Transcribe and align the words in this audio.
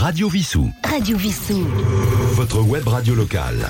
Radio 0.00 0.28
Vissou. 0.28 0.70
Radio 0.84 1.16
Vissou. 1.18 1.66
Votre 2.34 2.60
web 2.62 2.86
radio 2.86 3.16
locale. 3.16 3.68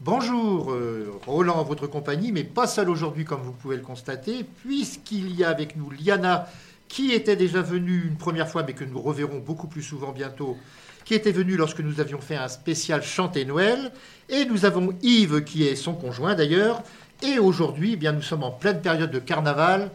Bonjour, 0.00 0.70
euh, 0.70 1.18
Roland 1.26 1.56
en 1.56 1.64
votre 1.64 1.86
compagnie, 1.86 2.30
mais 2.30 2.44
pas 2.44 2.66
seul 2.66 2.90
aujourd'hui 2.90 3.24
comme 3.24 3.40
vous 3.40 3.52
pouvez 3.52 3.76
le 3.76 3.82
constater, 3.82 4.44
puisqu'il 4.44 5.34
y 5.34 5.44
a 5.44 5.48
avec 5.48 5.76
nous 5.76 5.88
Liana, 5.88 6.46
qui 6.88 7.12
était 7.12 7.36
déjà 7.36 7.62
venue 7.62 8.04
une 8.06 8.18
première 8.18 8.46
fois, 8.46 8.64
mais 8.66 8.74
que 8.74 8.84
nous 8.84 9.00
reverrons 9.00 9.38
beaucoup 9.38 9.66
plus 9.66 9.82
souvent 9.82 10.12
bientôt, 10.12 10.58
qui 11.06 11.14
était 11.14 11.32
venue 11.32 11.56
lorsque 11.56 11.80
nous 11.80 11.98
avions 12.00 12.20
fait 12.20 12.36
un 12.36 12.48
spécial 12.48 13.02
Chanté 13.02 13.46
Noël, 13.46 13.92
et 14.28 14.44
nous 14.44 14.66
avons 14.66 14.92
Yves, 15.00 15.42
qui 15.44 15.66
est 15.66 15.74
son 15.74 15.94
conjoint 15.94 16.34
d'ailleurs, 16.34 16.82
et 17.22 17.38
aujourd'hui, 17.38 17.94
eh 17.94 17.96
bien, 17.96 18.12
nous 18.12 18.20
sommes 18.20 18.42
en 18.42 18.50
pleine 18.50 18.82
période 18.82 19.10
de 19.10 19.20
carnaval, 19.20 19.90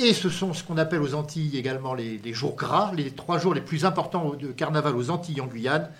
et 0.00 0.14
ce 0.14 0.30
sont 0.30 0.54
ce 0.54 0.64
qu'on 0.64 0.78
appelle 0.78 1.02
aux 1.02 1.14
Antilles 1.14 1.58
également 1.58 1.92
les, 1.94 2.32
jours 2.32 2.56
gras, 2.56 2.92
les 2.96 3.10
trois 3.10 3.38
jours 3.38 3.54
les 3.54 3.60
plus 3.60 3.84
importants 3.84 4.32
de 4.34 4.48
carnaval 4.48 4.96
aux 4.96 5.10
Antilles 5.10 5.40
en 5.40 5.46
Guyane. 5.46 5.90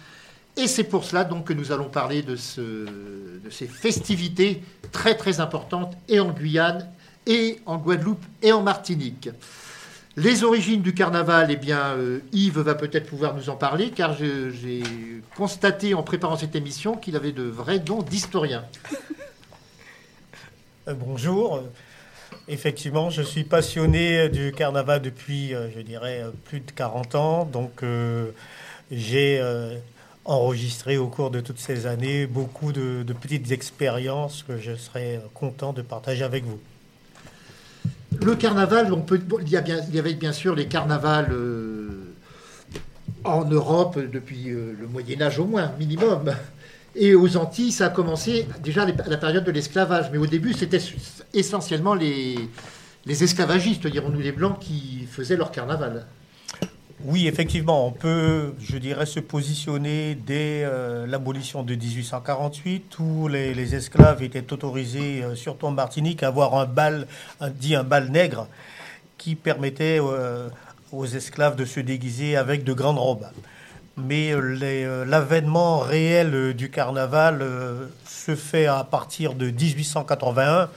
Et 0.57 0.67
c'est 0.67 0.85
pour 0.85 1.05
cela 1.05 1.25
donc 1.25 1.47
que 1.47 1.53
nous 1.53 1.71
allons 1.71 1.89
parler 1.89 2.23
de, 2.23 2.35
ces 2.37 3.67
festivités 3.67 4.63
très 4.91 5.17
très 5.17 5.41
importantes 5.41 5.97
et 6.09 6.19
en 6.19 6.31
Guyane 6.31 6.89
et 7.27 7.61
en 7.67 7.77
Guadeloupe 7.77 8.25
et 8.43 8.53
en 8.53 8.63
Martinique. 8.63 9.29
Les 10.17 10.43
origines 10.45 10.83
du 10.83 10.93
carnaval, 10.93 11.51
eh 11.51 11.57
bien, 11.57 11.95
euh, 11.97 12.19
Yves 12.33 12.59
va 12.59 12.75
peut-être 12.75 13.07
pouvoir 13.07 13.35
nous 13.37 13.49
en 13.49 13.55
parler, 13.55 13.91
car 13.91 14.17
j'ai 14.17 14.83
constaté 15.37 15.95
en 15.95 16.03
préparant 16.03 16.37
cette 16.37 16.57
émission 16.57 16.97
qu'il 16.97 17.15
avait 17.15 17.33
de 17.33 17.45
vrais 17.45 17.79
dons 17.79 18.03
d'historien. 18.03 18.65
Euh, 20.89 20.95
bonjour. 20.95 21.63
Effectivement, 22.49 23.11
je 23.11 23.23
suis 23.23 23.45
passionné 23.45 24.29
du 24.29 24.53
carnaval 24.53 25.03
depuis, 25.03 25.55
euh, 25.55 25.69
je 25.75 25.81
dirais, 25.81 26.25
plus 26.45 26.61
de 26.61 26.71
40 26.73 27.15
ans. 27.15 27.45
Donc, 27.45 27.83
euh, 27.83 28.31
j'ai 28.91 29.39
euh, 29.41 29.77
enregistré 30.25 30.97
au 30.97 31.07
cours 31.07 31.31
de 31.31 31.41
toutes 31.41 31.59
ces 31.59 31.87
années 31.87 32.27
beaucoup 32.27 32.73
de, 32.73 33.05
petites 33.21 33.53
expériences 33.53 34.43
que 34.43 34.59
je 34.59 34.75
serais 34.75 35.21
content 35.35 35.73
de 35.73 35.83
partager 35.83 36.25
avec 36.25 36.45
vous. 36.45 36.59
Le 38.21 38.35
carnaval, 38.35 38.93
on 38.93 39.01
peut, 39.01 39.21
il 39.43 39.49
y 39.49 39.57
avait 39.99 40.15
bien 40.15 40.33
sûr 40.33 40.55
les 40.55 40.67
carnavals 40.67 41.33
en 43.23 43.45
Europe 43.45 43.99
depuis 44.13 44.49
le 44.49 44.87
Moyen 44.91 45.23
Âge 45.23 45.39
au 45.39 45.47
moins, 45.47 45.73
minimum. 45.79 46.33
Et 46.97 47.15
aux 47.15 47.37
Antilles, 47.37 47.73
ça 47.73 47.87
a 47.87 47.91
commencé 47.91 48.47
déjà 48.63 48.83
à 48.83 49.09
la 49.09 49.17
période 49.17 49.45
de 49.45 49.51
l'esclavage. 49.51 50.11
Mais 50.11 50.19
au 50.19 50.27
début, 50.27 50.53
c'était 50.53 50.81
essentiellement 51.33 51.95
les, 51.95 52.37
les 53.07 53.25
esclavagistes, 53.25 53.87
dirons-nous, 53.87 54.21
les 54.21 54.33
Blancs, 54.33 54.59
qui 54.59 55.07
faisaient 55.11 55.37
leur 55.37 55.53
carnaval. 55.53 56.07
Oui, 57.05 57.27
effectivement, 57.27 57.87
on 57.87 57.93
peut, 57.93 58.53
je 58.61 58.77
dirais, 58.77 59.07
se 59.07 59.21
positionner 59.21 60.15
dès 60.15 60.65
euh, 60.65 61.07
l'abolition 61.07 61.63
de 61.63 61.75
1848, 61.75 62.99
où 62.99 63.27
les, 63.27 63.75
esclaves 63.75 64.23
étaient 64.23 64.53
autorisés, 64.53 65.23
euh, 65.23 65.35
surtout 65.35 65.67
en 65.67 65.71
Martinique, 65.71 66.23
à 66.23 66.29
avoir 66.29 66.57
un 66.57 66.67
bal, 66.67 67.07
dit 67.55 67.75
un 67.75 67.85
bal 67.85 68.11
nègre, 68.11 68.49
qui 69.17 69.35
permettait 69.35 69.99
euh, 69.99 70.51
aux 70.93 71.07
esclaves 71.07 71.57
de 71.57 71.65
se 71.65 71.81
déguiser 71.81 72.37
avec 72.37 72.65
de 72.65 72.75
grandes 72.75 72.99
robes 72.99 73.29
mais 74.05 74.33
l'avènement 75.07 75.79
réel 75.79 76.55
du 76.55 76.71
carnaval 76.71 77.45
se 78.05 78.35
fait 78.35 78.67
à 78.67 78.85
partir 78.85 79.35
de 79.35 79.47
1881 79.51 80.69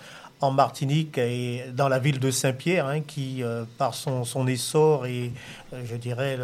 en 0.44 0.52
Martinique 0.52 1.18
et 1.18 1.64
dans 1.74 1.88
la 1.88 2.00
ville 2.00 2.20
de 2.20 2.30
Saint-Pierre, 2.30 2.88
hein, 2.88 3.00
qui, 3.02 3.42
euh, 3.42 3.64
par 3.78 3.94
son, 3.94 4.26
son, 4.26 4.46
essor 4.46 5.06
et, 5.06 5.32
euh, 5.74 5.82
je 5.86 5.96
dirais, 5.96 6.38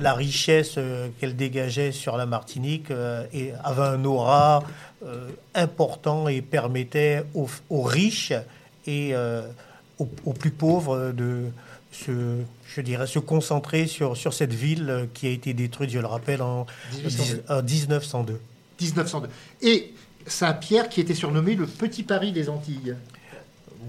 la 0.00 0.14
richesse 0.14 0.74
euh, 0.78 1.08
qu'elle 1.18 1.34
dégageait 1.34 1.90
sur 1.90 2.16
la 2.16 2.26
Martinique, 2.26 2.90
avait 2.90 3.82
un 3.82 4.04
aura 4.04 4.62
important 5.54 6.28
et 6.28 6.42
permettait 6.42 7.24
aux, 7.34 7.82
riches 7.82 8.32
et 8.86 9.14
aux, 9.98 10.32
plus 10.32 10.50
pauvres 10.50 11.12
de 11.12 11.46
se, 11.90 12.38
je 12.66 12.80
dirais, 12.80 13.06
se 13.06 13.18
concentrer 13.18 13.86
sur, 13.86 14.16
sur 14.16 14.32
cette 14.32 14.52
ville 14.52 15.08
qui 15.14 15.26
a 15.26 15.30
été 15.30 15.54
détruite, 15.54 15.90
je 15.90 15.98
le 15.98 16.06
rappelle, 16.06 16.42
en 16.42 16.66
1902. 17.04 17.62
1902. 17.62 18.40
1902. 18.80 19.28
Et 19.62 19.92
Saint-Pierre 20.26 20.88
qui 20.88 21.00
était 21.00 21.14
surnommé 21.14 21.54
le 21.54 21.66
Petit 21.66 22.02
Paris 22.02 22.32
des 22.32 22.48
Antilles. 22.48 22.94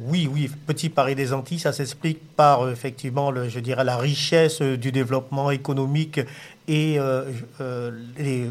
Oui, 0.03 0.29
oui, 0.31 0.50
Petit 0.66 0.90
Paris 0.90 1.16
des 1.16 1.34
Antilles, 1.34 1.59
ça 1.59 1.73
s'explique 1.73 2.19
par 2.35 2.69
effectivement, 2.69 3.29
le, 3.29 3.50
je 3.50 3.59
dirais, 3.59 3.84
la 3.84 3.97
richesse 3.97 4.61
du 4.61 4.91
développement 4.91 5.51
économique 5.51 6.22
et 6.67 6.97
euh, 6.97 7.29
euh, 7.59 7.91
les, 8.17 8.50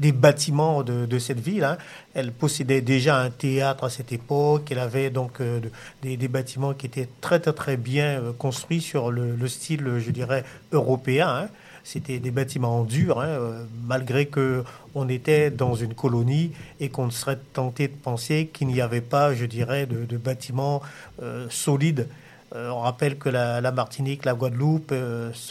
des 0.00 0.12
bâtiments 0.12 0.82
de, 0.82 1.18
cette 1.18 1.38
ville. 1.40 1.62
Hein. 1.62 1.76
Elle 2.14 2.32
possédait 2.32 2.80
déjà 2.80 3.20
un 3.20 3.30
théâtre 3.30 3.84
à 3.84 3.90
cette 3.90 4.12
époque. 4.12 4.68
Elle 4.70 4.78
avait 4.78 5.10
donc 5.10 5.40
euh, 5.40 5.60
des, 6.02 6.16
bâtiments 6.28 6.72
qui 6.72 6.86
étaient 6.86 7.08
très 7.20 7.38
très 7.38 7.52
très 7.52 7.76
bien 7.76 8.20
euh, 8.20 8.32
construits 8.32 8.80
sur 8.80 9.10
le, 9.10 9.36
le 9.36 9.48
style, 9.48 9.98
je 9.98 10.10
dirais, 10.10 10.44
européen. 10.72 11.28
Hein. 11.28 11.48
C'était 11.84 12.18
des 12.18 12.30
bâtiments 12.30 12.80
en 12.80 12.84
dur, 12.84 13.20
hein, 13.20 13.26
euh, 13.26 13.64
malgré 13.86 14.26
que 14.26 14.64
on 14.94 15.08
était 15.08 15.50
dans 15.50 15.74
une 15.74 15.94
colonie 15.94 16.52
et 16.80 16.88
qu'on 16.88 17.10
serait 17.10 17.38
tenté 17.52 17.88
de 17.88 17.94
penser 17.94 18.50
qu'il 18.52 18.68
n'y 18.68 18.80
avait 18.80 19.00
pas, 19.02 19.34
je 19.34 19.44
dirais, 19.44 19.86
de, 19.86 20.16
bâtiments 20.16 20.82
solides. 21.48 22.08
On 22.52 22.80
rappelle 22.80 23.16
que 23.16 23.28
la, 23.28 23.70
Martinique, 23.70 24.24
la 24.24 24.34
Guadeloupe 24.34 24.92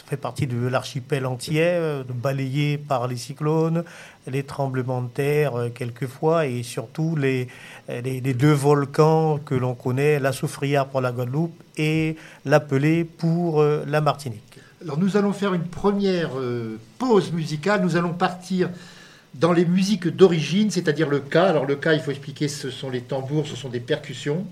fait 0.06 0.18
partie 0.18 0.46
de 0.46 0.66
l'archipel 0.66 1.24
entier, 1.24 2.02
balayé 2.06 2.76
par 2.76 3.08
les 3.08 3.16
cyclones, 3.16 3.84
les 4.26 4.42
tremblements 4.42 5.02
de 5.02 5.08
terre 5.08 5.56
euh, 5.56 5.68
quelquefois 5.70 6.46
et 6.46 6.62
surtout 6.62 7.16
les, 7.16 7.48
les, 7.88 8.20
les 8.20 8.34
deux 8.34 8.52
volcans 8.52 9.38
que 9.38 9.54
l'on 9.54 9.74
connaît, 9.74 10.18
la 10.18 10.32
Soufrière 10.32 10.86
pour 10.86 11.00
la 11.00 11.12
Guadeloupe 11.12 11.54
et 11.76 12.16
l'Appelé 12.44 13.04
pour 13.04 13.60
euh, 13.60 13.84
la 13.86 14.00
Martinique. 14.00 14.58
Alors 14.82 14.98
nous 14.98 15.16
allons 15.16 15.32
faire 15.32 15.52
une 15.52 15.64
première 15.64 16.38
euh, 16.38 16.78
pause 16.98 17.32
musicale. 17.32 17.82
Nous 17.82 17.96
allons 17.96 18.14
partir 18.14 18.70
dans 19.34 19.52
les 19.52 19.64
musiques 19.64 20.08
d'origine, 20.08 20.70
c'est-à-dire 20.70 21.08
le 21.08 21.20
cas. 21.20 21.44
Alors 21.44 21.66
le 21.66 21.76
cas, 21.76 21.92
il 21.92 22.00
faut 22.00 22.10
expliquer, 22.10 22.48
ce 22.48 22.70
sont 22.70 22.90
les 22.90 23.02
tambours, 23.02 23.46
ce 23.46 23.56
sont 23.56 23.68
des 23.68 23.80
percussions. 23.80 24.46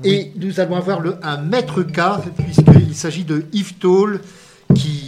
Oui. 0.00 0.10
Et 0.10 0.32
nous 0.36 0.60
allons 0.60 0.76
avoir 0.76 1.00
le, 1.00 1.16
un 1.22 1.38
maître 1.38 1.82
cas, 1.82 2.20
puisqu'il 2.36 2.94
s'agit 2.94 3.24
de 3.24 3.46
Yves 3.52 3.74
Toll, 3.78 4.20
qui 4.74 5.07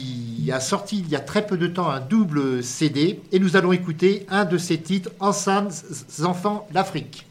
a 0.50 0.60
sorti 0.60 0.98
il 1.00 1.08
y 1.08 1.16
a 1.16 1.20
très 1.20 1.46
peu 1.46 1.56
de 1.56 1.66
temps 1.66 1.90
un 1.90 2.00
double 2.00 2.62
CD. 2.62 3.20
Et 3.32 3.38
nous 3.38 3.56
allons 3.56 3.72
écouter 3.72 4.26
un 4.30 4.44
de 4.44 4.58
ses 4.58 4.78
titres, 4.78 5.10
Ensemble, 5.20 5.70
enfants 6.24 6.66
d'Afrique. 6.72 7.26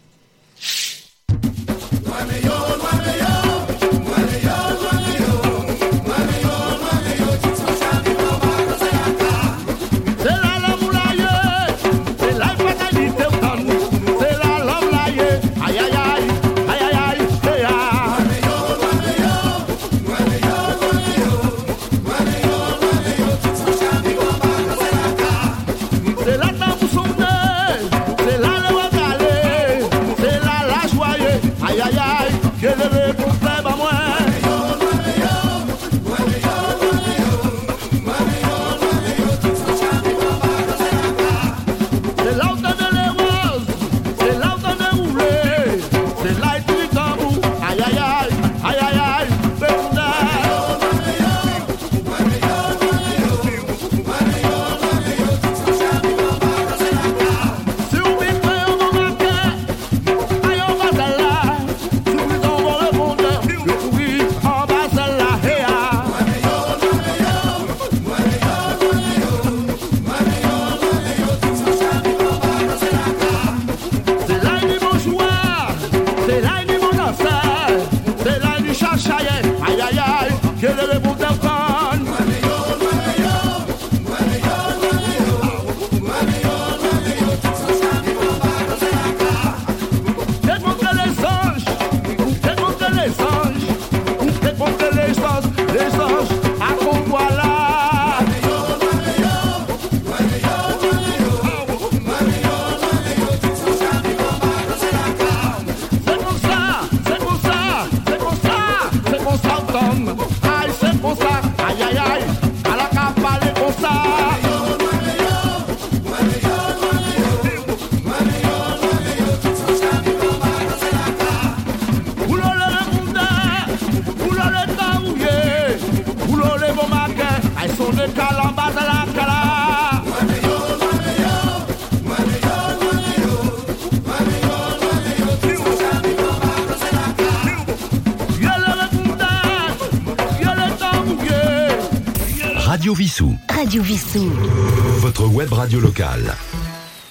Votre 144.01 145.27
web 145.27 145.51
radio 145.51 145.81
locale. 145.81 146.33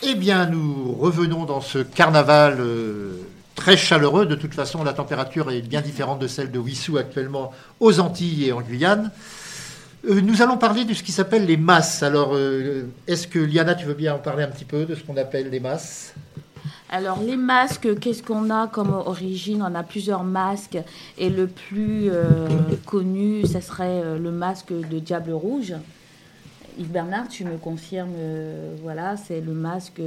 Eh 0.03 0.15
bien, 0.15 0.47
nous 0.47 0.97
revenons 0.99 1.45
dans 1.45 1.61
ce 1.61 1.81
carnaval 1.81 2.57
euh, 2.61 3.13
très 3.55 3.77
chaleureux. 3.77 4.25
De 4.25 4.35
toute 4.35 4.55
façon, 4.55 4.83
la 4.83 4.95
température 4.95 5.51
est 5.51 5.61
bien 5.61 5.83
différente 5.83 6.19
de 6.19 6.27
celle 6.27 6.51
de 6.51 6.59
Wissou 6.59 6.97
actuellement 6.97 7.53
aux 7.81 8.01
Antilles 8.01 8.47
et 8.47 8.53
en 8.53 8.63
Guyane. 8.63 9.11
Euh, 10.09 10.23
nous 10.23 10.41
allons 10.41 10.57
parler 10.57 10.87
de 10.87 10.95
ce 10.95 11.03
qui 11.03 11.13
s'appelle 11.13 11.45
les 11.45 11.59
masses. 11.59 12.03
Alors, 12.03 12.31
euh, 12.33 12.85
est-ce 13.07 13.29
que 13.29 13.39
Liana, 13.39 13.75
tu 13.75 13.85
veux 13.85 13.93
bien 13.93 14.15
en 14.15 14.19
parler 14.19 14.45
un 14.45 14.49
petit 14.49 14.65
peu 14.65 14.87
de 14.87 14.95
ce 14.95 15.03
qu'on 15.05 15.19
appelle 15.19 15.51
les 15.51 15.61
masses? 15.61 16.15
Alors 16.89 17.21
les 17.23 17.37
masques, 17.37 17.99
qu'est-ce 18.01 18.23
qu'on 18.23 18.49
a 18.49 18.67
comme 18.67 18.95
origine? 18.95 19.63
On 19.63 19.75
a 19.75 19.83
plusieurs 19.83 20.25
masques 20.25 20.79
et 21.19 21.29
le 21.29 21.47
plus 21.47 22.09
euh, 22.11 22.49
connu, 22.87 23.47
ce 23.47 23.61
serait 23.61 24.19
le 24.19 24.31
masque 24.31 24.73
de 24.73 24.99
Diable 24.99 25.33
Rouge. 25.33 25.75
Yves 26.79 26.91
Bernard, 26.91 27.29
tu 27.29 27.45
me 27.45 27.57
confirmes, 27.57 28.15
euh, 28.17 28.77
voilà, 28.83 29.17
c'est 29.17 29.41
le 29.41 29.53
masque 29.53 30.01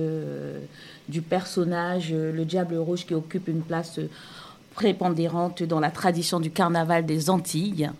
du 1.09 1.21
personnage, 1.21 2.11
le 2.13 2.45
Diable 2.45 2.77
Rouge 2.77 3.05
qui 3.05 3.13
occupe 3.13 3.47
une 3.47 3.61
place 3.61 3.99
prépondérante 4.73 5.63
dans 5.63 5.79
la 5.79 5.91
tradition 5.91 6.39
du 6.39 6.49
carnaval 6.49 7.05
des 7.05 7.29
Antilles. 7.29 7.91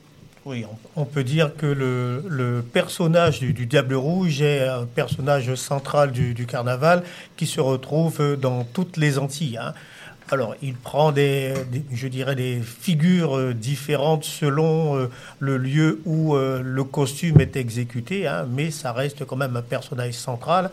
Oui, 0.43 0.65
on, 0.95 1.05
peut 1.05 1.23
dire 1.23 1.55
que 1.55 1.67
le, 1.67 2.63
personnage 2.73 3.41
du, 3.41 3.53
Diable 3.67 3.93
Rouge 3.93 4.41
est 4.41 4.67
un 4.67 4.85
personnage 4.85 5.53
central 5.53 6.11
du, 6.11 6.47
carnaval 6.47 7.03
qui 7.37 7.45
se 7.45 7.61
retrouve 7.61 8.37
dans 8.37 8.63
toutes 8.63 8.97
les 8.97 9.19
Antilles. 9.19 9.57
Hein. 9.57 9.73
Alors, 10.33 10.55
il 10.61 10.75
prend 10.75 11.11
des, 11.11 11.53
je 11.91 12.07
dirais, 12.07 12.35
des 12.35 12.61
figures 12.61 13.37
euh, 13.37 13.53
différentes 13.53 14.23
selon 14.23 14.95
euh, 14.95 15.09
le 15.39 15.57
lieu 15.57 15.99
où 16.05 16.37
euh, 16.37 16.61
le 16.63 16.85
costume 16.85 17.41
est 17.41 17.57
exécuté, 17.57 18.27
hein, 18.27 18.47
mais 18.49 18.71
ça 18.71 18.93
reste 18.93 19.25
quand 19.25 19.35
même 19.35 19.57
un 19.57 19.61
personnage 19.61 20.13
central 20.13 20.71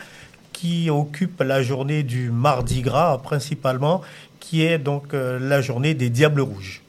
qui 0.53 0.91
occupe 0.91 1.41
la 1.41 1.61
journée 1.61 2.05
du 2.05 2.31
Mardi 2.31 2.83
Gras 2.83 3.19
principalement, 3.19 4.03
qui 4.39 4.63
est 4.63 4.79
donc 4.79 5.13
la 5.13 5.61
journée 5.61 5.95
des 5.95 6.11
Diables 6.11 6.41
Rouges. 6.41 6.83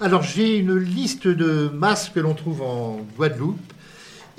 Alors 0.00 0.22
j'ai 0.22 0.58
une 0.58 0.76
liste 0.76 1.26
de 1.26 1.70
masques 1.74 2.12
que 2.14 2.20
l'on 2.20 2.34
trouve 2.34 2.62
en 2.62 3.00
Guadeloupe. 3.16 3.72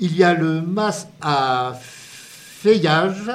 Il 0.00 0.16
y 0.16 0.24
a 0.24 0.32
le 0.32 0.62
masque 0.62 1.08
à 1.20 1.74
feuillage, 1.82 3.30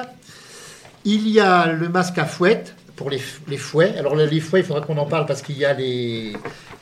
il 1.04 1.28
y 1.28 1.38
a 1.38 1.66
le 1.72 1.88
masque 1.88 2.18
à 2.18 2.24
fouette 2.24 2.74
pour 2.98 3.10
les, 3.10 3.18
fouets. 3.56 3.94
Alors 3.96 4.16
les 4.16 4.40
fouets, 4.40 4.60
il 4.60 4.66
faudra 4.66 4.82
qu'on 4.82 4.98
en 4.98 5.06
parle 5.06 5.24
parce 5.24 5.40
qu'il 5.40 5.56
y 5.56 5.64
a 5.64 5.72
les, 5.72 6.34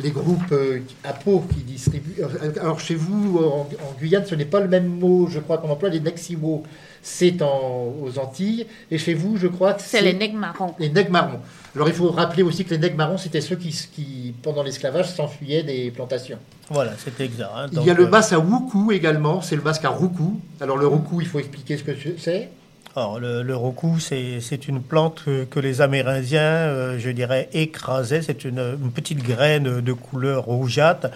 groupes 0.06 0.50
euh, 0.52 0.80
à 1.04 1.12
peau 1.12 1.44
qui 1.52 1.60
distribuent. 1.60 2.22
Alors 2.60 2.80
chez 2.80 2.94
vous, 2.94 3.38
en, 3.38 3.68
Guyane, 4.00 4.24
ce 4.24 4.34
n'est 4.34 4.46
pas 4.46 4.60
le 4.60 4.68
même 4.68 4.86
mot, 4.86 5.28
je 5.28 5.38
crois 5.38 5.58
qu'on 5.58 5.68
emploie 5.68 5.90
les 5.90 6.00
neximo 6.00 6.64
c'est 7.06 7.40
aux 7.40 8.18
Antilles. 8.18 8.66
Et 8.90 8.98
chez 8.98 9.14
vous, 9.14 9.36
je 9.36 9.46
crois 9.46 9.74
que 9.74 9.82
c'est 9.82 10.02
les 10.02 10.12
nègres 10.12 10.38
marrons. 10.38 10.74
Les 10.80 10.88
nègres 10.88 11.12
marrons. 11.12 11.38
Alors 11.76 11.86
il 11.88 11.94
faut 11.94 12.10
rappeler 12.10 12.42
aussi 12.42 12.64
que 12.64 12.70
les 12.70 12.78
nègres 12.78 12.96
marrons, 12.96 13.16
c'était 13.16 13.40
ceux 13.40 13.54
qui, 13.54 13.70
qui 13.94 14.34
pendant 14.42 14.64
l'esclavage, 14.64 15.10
s'enfuyaient 15.10 15.62
des 15.62 15.92
plantations. 15.92 16.38
Voilà, 16.68 16.92
c'était 16.98 17.26
exact. 17.26 17.50
Hein. 17.54 17.66
il 17.72 17.84
y 17.84 17.90
a 17.90 17.94
le 17.94 18.06
euh, 18.06 18.08
masque 18.08 18.32
à 18.32 18.40
Wuku 18.40 18.90
également, 18.90 19.40
c'est 19.40 19.54
le 19.54 19.62
masque 19.62 19.84
à 19.84 19.90
Roukou. 19.90 20.40
Alors 20.60 20.76
le 20.76 20.86
Roukou, 20.88 21.20
il 21.20 21.28
faut 21.28 21.38
expliquer 21.38 21.76
ce 21.76 21.84
que 21.84 21.92
c'est. 22.18 22.48
Alors, 22.98 23.20
le, 23.20 23.42
le 23.42 23.54
c'est 24.00 24.68
une 24.68 24.80
plante 24.80 25.24
que, 25.50 25.60
les 25.60 25.82
Amérindiens, 25.82 26.40
euh, 26.40 26.98
je 26.98 27.10
dirais, 27.10 27.50
écrasaient. 27.52 28.22
C'est 28.22 28.46
une, 28.46 28.78
petite 28.94 29.22
graine 29.22 29.82
de 29.82 29.92
couleur 29.92 30.44
rougeâtre 30.44 31.08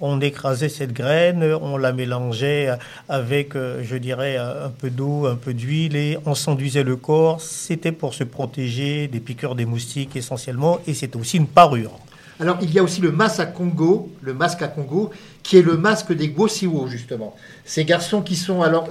on 0.00 0.20
écrasait 0.20 0.68
cette 0.68 0.92
graine, 0.92 1.42
on 1.62 1.76
la 1.76 1.92
mélangeait 1.92 2.68
avec, 3.08 3.54
euh, 3.54 3.80
je 3.82 3.96
dirais, 3.96 4.36
un 4.36 4.68
peu 4.68 4.90
d'eau, 4.90 5.26
un 5.26 5.36
peu 5.36 5.54
d'huile 5.54 5.96
et 5.96 6.18
on 6.26 6.34
s'enduisait 6.34 6.82
le 6.82 6.96
corps. 6.96 7.40
C'était 7.40 7.92
pour 7.92 8.12
se 8.12 8.24
protéger 8.24 9.08
des 9.08 9.20
piqûres 9.20 9.54
des 9.54 9.64
moustiques 9.64 10.16
essentiellement 10.16 10.80
et 10.86 10.94
c'était 10.94 11.16
aussi 11.16 11.36
une 11.36 11.46
parure. 11.46 11.98
Alors 12.40 12.58
il 12.60 12.72
y 12.72 12.78
a 12.78 12.82
aussi 12.82 13.00
le 13.00 13.12
masque 13.12 13.40
à 13.40 13.46
Congo, 13.46 14.12
le 14.20 14.34
masque 14.34 14.62
à 14.62 14.68
Congo, 14.68 15.10
qui 15.42 15.56
est 15.56 15.62
le 15.62 15.76
masque 15.76 16.12
des 16.12 16.28
Gwosiwo 16.28 16.88
justement. 16.88 17.34
Ces 17.64 17.84
garçons 17.84 18.22
qui 18.22 18.34
sont 18.36 18.62
alors, 18.62 18.88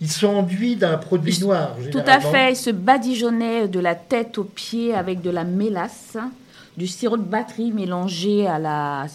ils 0.00 0.10
sont 0.10 0.28
enduits 0.28 0.76
d'un 0.76 0.98
produit 0.98 1.38
noir. 1.40 1.76
Tout 1.90 1.98
à 2.06 2.20
fait, 2.20 2.52
ils 2.52 2.56
se 2.56 2.70
badigeonnaient 2.70 3.68
de 3.68 3.80
la 3.80 3.94
tête 3.94 4.38
aux 4.38 4.44
pieds 4.44 4.94
avec 4.94 5.22
de 5.22 5.30
la 5.30 5.44
mélasse, 5.44 6.16
du 6.76 6.86
sirop 6.86 7.16
de 7.16 7.22
batterie 7.22 7.72
mélangé 7.72 8.46
à 8.46 8.58
la 8.58 9.06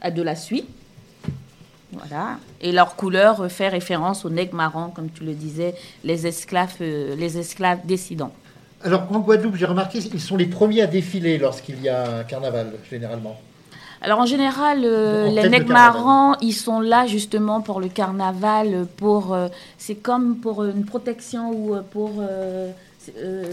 à 0.00 0.10
de 0.10 0.22
la 0.22 0.36
suie. 0.36 0.64
Voilà. 1.92 2.38
Et 2.60 2.72
leur 2.72 2.96
couleur 2.96 3.50
fait 3.50 3.68
référence 3.68 4.24
au 4.24 4.30
nègre 4.30 4.54
marron, 4.54 4.90
comme 4.90 5.10
tu 5.10 5.24
le 5.24 5.32
disais, 5.32 5.74
les 6.04 6.26
esclaves, 6.26 6.76
euh, 6.80 7.16
les 7.16 7.38
esclaves 7.38 7.80
décidants. 7.84 8.32
Alors 8.84 9.10
en 9.10 9.18
Guadeloupe, 9.20 9.56
j'ai 9.56 9.66
remarqué, 9.66 9.98
ils 9.98 10.20
sont 10.20 10.36
les 10.36 10.46
premiers 10.46 10.82
à 10.82 10.86
défiler 10.86 11.38
lorsqu'il 11.38 11.80
y 11.82 11.88
a 11.88 12.18
un 12.18 12.24
carnaval, 12.24 12.74
généralement. 12.88 13.40
Alors 14.00 14.20
en 14.20 14.26
général, 14.26 14.82
euh, 14.84 15.28
les 15.28 15.48
nègres 15.48 15.72
marrons, 15.72 16.36
ils 16.40 16.52
sont 16.52 16.80
là 16.80 17.06
justement 17.06 17.60
pour 17.60 17.80
le 17.80 17.88
carnaval, 17.88 18.86
pour 18.96 19.34
euh, 19.34 19.48
c'est 19.76 19.96
comme 19.96 20.36
pour 20.36 20.64
une 20.64 20.84
protection 20.84 21.50
ou 21.50 21.76
pour 21.90 22.12
euh, 22.20 22.70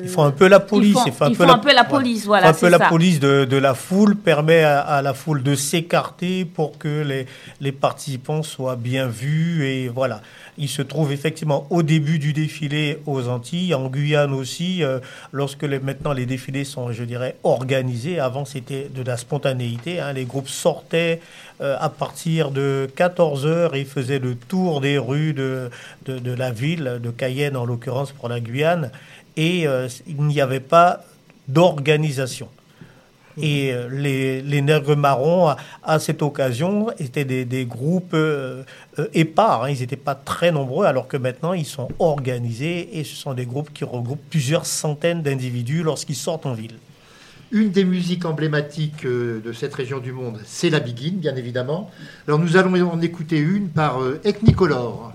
ils 0.04 0.10
font 0.10 0.24
un 0.24 0.32
peu 0.32 0.48
la 0.48 0.60
police. 0.60 0.98
Ils 1.06 1.14
font, 1.14 1.26
un, 1.26 1.58
peu, 1.58 1.74
la, 1.74 1.84
police, 1.84 2.26
voilà. 2.26 2.50
Un 2.50 2.54
peu 2.54 2.68
la 2.68 2.80
police 2.80 3.20
de, 3.20 3.58
la 3.58 3.74
foule 3.74 4.16
permet 4.16 4.64
à, 4.64 5.02
la 5.02 5.14
foule 5.14 5.44
de 5.44 5.56
s'écarter 5.56 6.46
pour 6.46 6.78
que 6.78 7.04
les, 7.04 7.26
les, 7.62 7.72
participants 7.72 8.44
soient 8.44 8.76
bien 8.76 9.08
vus 9.08 9.66
et 9.66 9.88
voilà. 9.88 10.22
Il 10.58 10.70
se 10.70 10.82
trouve 10.82 11.12
effectivement 11.12 11.68
au 11.70 11.84
début 11.84 12.20
du 12.20 12.34
défilé 12.34 13.00
aux 13.06 13.28
Antilles, 13.28 13.74
en 13.74 13.90
Guyane 13.90 14.34
aussi, 14.34 14.84
euh, 14.84 15.00
lorsque 15.32 15.64
maintenant 15.64 16.14
les 16.14 16.26
défilés 16.26 16.64
sont, 16.64 16.92
je 16.92 17.04
dirais, 17.04 17.36
organisés. 17.44 18.20
Avant, 18.20 18.46
c'était 18.46 18.90
de 18.94 19.04
la 19.04 19.18
spontanéité. 19.18 20.00
Hein. 20.00 20.14
Les 20.14 20.26
groupes 20.26 20.50
sortaient 20.50 21.20
euh, 21.62 21.76
à 21.80 21.90
partir 21.90 22.52
de 22.52 22.90
14 22.96 23.46
heures 23.46 23.76
et 23.76 23.84
faisaient 23.84 24.20
le 24.20 24.36
tour 24.36 24.82
des 24.82 24.98
rues 24.98 25.34
de 25.34 25.70
la 26.08 26.52
ville, 26.52 27.00
de 27.02 27.10
Cayenne 27.12 27.58
en 27.58 27.66
l'occurrence 27.66 28.12
pour 28.12 28.30
la 28.30 28.40
Guyane 28.40 28.92
et 29.38 29.68
euh, 29.68 29.88
il 30.08 30.24
n'y 30.24 30.42
avait 30.42 30.60
pas 30.60 31.04
d'organisation. 31.48 32.48
Et 33.42 33.74
euh, 33.74 33.90
les, 33.90 34.42
les 34.42 34.62
nègres 34.62 34.96
marrons, 34.96 35.56
à, 35.84 36.00
cette 36.00 36.22
occasion, 36.22 36.88
étaient 37.00 37.26
des, 37.26 37.66
groupes 37.66 38.14
euh, 38.14 38.64
épars. 39.14 39.64
Hein. 39.64 39.70
ils 39.70 39.80
n'étaient 39.80 39.96
pas 39.96 40.16
très 40.16 40.52
nombreux, 40.52 40.86
alors 40.86 41.08
que 41.08 41.18
maintenant, 41.18 41.54
ils 41.54 41.66
sont 41.66 41.90
organisés 42.00 42.98
et 42.98 43.04
ce 43.04 43.16
sont 43.16 43.34
des 43.34 43.46
groupes 43.46 43.72
qui 43.74 43.84
regroupent 43.84 44.30
plusieurs 44.30 44.66
centaines 44.66 45.22
d'individus 45.22 45.84
lorsqu'ils 45.84 46.16
sortent 46.16 46.46
en 46.46 46.54
ville. 46.54 46.76
Une 47.52 47.70
des 47.70 47.86
musiques 47.86 48.26
emblématiques 48.26 49.06
de 49.06 49.54
cette 49.54 49.74
région 49.74 50.00
du 50.00 50.12
monde, 50.12 50.40
c'est 50.46 50.70
la 50.70 50.80
biguine, 50.80 51.18
bien 51.18 51.36
évidemment. 51.36 51.92
Alors 52.28 52.40
nous 52.40 52.58
allons 52.58 52.74
en 52.90 53.02
écouter 53.02 53.38
une 53.38 53.70
par 53.70 54.00
Ethnicolor. 54.24 55.14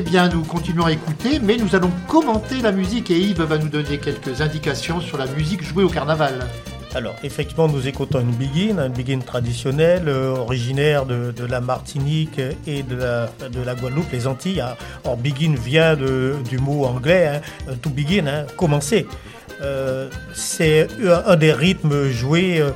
Eh 0.00 0.02
bien, 0.02 0.30
nous 0.30 0.44
continuons 0.44 0.86
à 0.86 0.92
écouter, 0.92 1.40
mais 1.42 1.58
nous 1.58 1.76
allons 1.76 1.90
commenter 2.08 2.62
la 2.62 2.72
musique 2.72 3.10
et 3.10 3.18
Yves 3.18 3.42
va 3.42 3.58
nous 3.58 3.68
donner 3.68 3.98
quelques 3.98 4.40
indications 4.40 4.98
sur 4.98 5.18
la 5.18 5.26
musique 5.26 5.62
jouée 5.62 5.84
au 5.84 5.90
carnaval. 5.90 6.46
Alors, 6.94 7.14
effectivement, 7.22 7.68
nous 7.68 7.86
écoutons 7.86 8.20
une 8.20 8.30
begin, 8.30 8.78
une 8.78 8.94
begin 8.94 9.18
traditionnelle, 9.18 10.08
euh, 10.08 10.30
originaire 10.30 11.04
de, 11.04 11.44
la 11.46 11.60
Martinique 11.60 12.40
et 12.66 12.82
de 12.82 12.96
la, 12.96 13.74
Guadeloupe, 13.74 14.10
les 14.10 14.26
Antilles. 14.26 14.62
Hein. 14.62 14.74
Or, 15.04 15.18
begin 15.18 15.54
vient 15.54 15.94
du 15.96 16.56
mot 16.56 16.86
anglais, 16.86 17.42
hein, 17.68 17.74
to 17.82 17.90
begin, 17.90 18.26
hein, 18.26 18.46
commencer. 18.56 19.06
Euh, 19.60 20.08
c'est 20.32 20.88
un, 21.26 21.36
des 21.36 21.52
rythmes 21.52 22.08
joués 22.08 22.62
euh, 22.62 22.70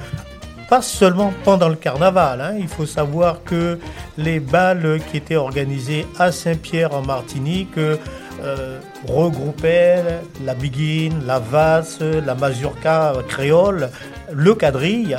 pas 0.69 0.83
seulement 0.83 1.33
pendant 1.45 1.69
le 1.69 1.77
carnaval. 1.77 2.41
Hein. 2.41 2.55
Il 2.59 2.69
faut 2.69 2.87
savoir 2.87 3.43
que 3.45 3.79
les 4.17 4.41
balles 4.41 5.01
qui 5.11 5.19
étaient 5.19 5.37
organisées 5.37 6.07
à 6.19 6.33
Saint-Pierre 6.33 6.95
en 6.95 7.03
Martinique 7.03 7.77
euh, 7.77 8.81
regroupaient 9.07 10.03
la 10.45 10.55
biguine, 10.55 11.25
la 11.27 11.39
valse, 11.39 12.01
la 12.01 12.35
mazurka 12.35 13.13
créole, 13.29 13.91
le 14.33 14.55
quadrille 14.55 15.17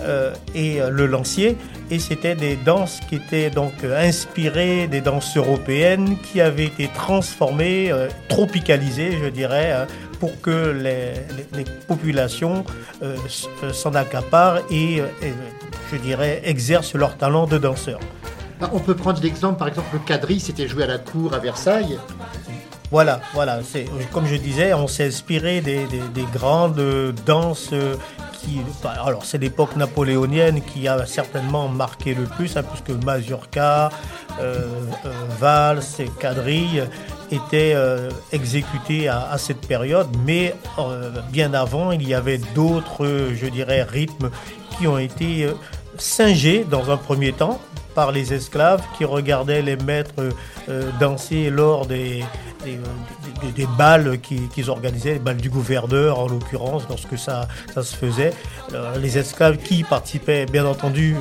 euh, 0.00 0.32
et 0.54 0.80
le 0.90 1.06
lancier. 1.06 1.56
Et 1.90 1.98
c'était 1.98 2.34
des 2.34 2.56
danses 2.56 3.00
qui 3.08 3.16
étaient 3.16 3.50
donc 3.50 3.72
inspirées 3.84 4.86
des 4.86 5.02
danses 5.02 5.36
européennes 5.36 6.16
qui 6.22 6.40
avaient 6.40 6.64
été 6.64 6.88
transformées, 6.94 7.92
euh, 7.92 8.08
tropicalisées, 8.28 9.18
je 9.22 9.28
dirais, 9.28 9.72
hein, 9.72 9.86
pour 10.22 10.40
que 10.40 10.70
les, 10.70 11.64
populations 11.88 12.64
euh, 13.02 13.16
euh, 13.64 13.72
s'en 13.72 13.92
accaparent 13.96 14.58
et, 14.70 15.00
euh, 15.00 15.08
je 15.90 15.96
dirais, 15.96 16.40
exercent 16.44 16.94
leur 16.94 17.16
talent 17.16 17.48
de 17.48 17.58
danseur. 17.58 17.98
Bah, 18.60 18.70
on 18.72 18.78
peut 18.78 18.94
prendre 18.94 19.20
l'exemple, 19.20 19.58
par 19.58 19.66
exemple, 19.66 19.88
le 19.92 19.98
quadrille, 19.98 20.38
c'était 20.38 20.68
joué 20.68 20.84
à 20.84 20.86
la 20.86 20.98
cour 20.98 21.34
à 21.34 21.40
Versailles. 21.40 21.98
Voilà, 22.92 23.22
voilà. 23.32 23.60
C'est 23.64 23.86
comme 24.12 24.26
je 24.26 24.36
disais, 24.36 24.74
on 24.74 24.86
s'est 24.86 25.06
inspiré 25.06 25.62
des, 25.62 25.86
grandes 26.34 27.14
danses 27.24 27.70
qui, 28.34 28.60
alors 28.84 29.24
c'est 29.24 29.38
l'époque 29.38 29.76
napoléonienne 29.76 30.60
qui 30.60 30.86
a 30.86 31.06
certainement 31.06 31.68
marqué 31.68 32.14
le 32.14 32.24
plus, 32.24 32.54
hein, 32.54 32.62
puisque 32.62 33.02
mazurka, 33.02 33.88
euh, 34.40 34.68
valse 35.40 36.00
et 36.00 36.10
quadrille 36.20 36.84
était 37.30 37.72
euh, 37.74 38.10
exécuté 38.30 39.08
à, 39.08 39.38
cette 39.38 39.66
période, 39.66 40.08
mais 40.26 40.54
euh, 40.78 41.10
bien 41.30 41.54
avant, 41.54 41.92
il 41.92 42.06
y 42.06 42.12
avait 42.12 42.38
d'autres, 42.54 43.30
je 43.34 43.46
dirais, 43.46 43.82
rythmes 43.82 44.30
qui 44.76 44.86
ont 44.86 44.98
été 44.98 45.44
euh, 45.44 45.54
singés 45.96 46.66
dans 46.68 46.90
un 46.90 46.96
premier 46.96 47.32
temps 47.32 47.58
par 47.94 48.12
les 48.12 48.32
esclaves 48.32 48.82
qui 48.96 49.04
regardaient 49.04 49.62
les 49.62 49.76
maîtres 49.76 50.28
danser 51.00 51.50
lors 51.50 51.86
des, 51.86 52.24
des, 53.56 53.66
balles 53.78 54.18
qu'ils 54.20 54.70
organisaient, 54.70 55.14
les 55.14 55.18
balles 55.18 55.36
du 55.36 55.50
gouverneur 55.50 56.18
en 56.18 56.28
l'occurrence, 56.28 56.84
lorsque 56.88 57.18
ça, 57.18 57.48
se 57.74 57.96
faisait. 57.96 58.32
les 59.00 59.18
esclaves 59.18 59.58
qui 59.58 59.84
participaient, 59.84 60.46
bien 60.46 60.64
entendu, 60.66 61.16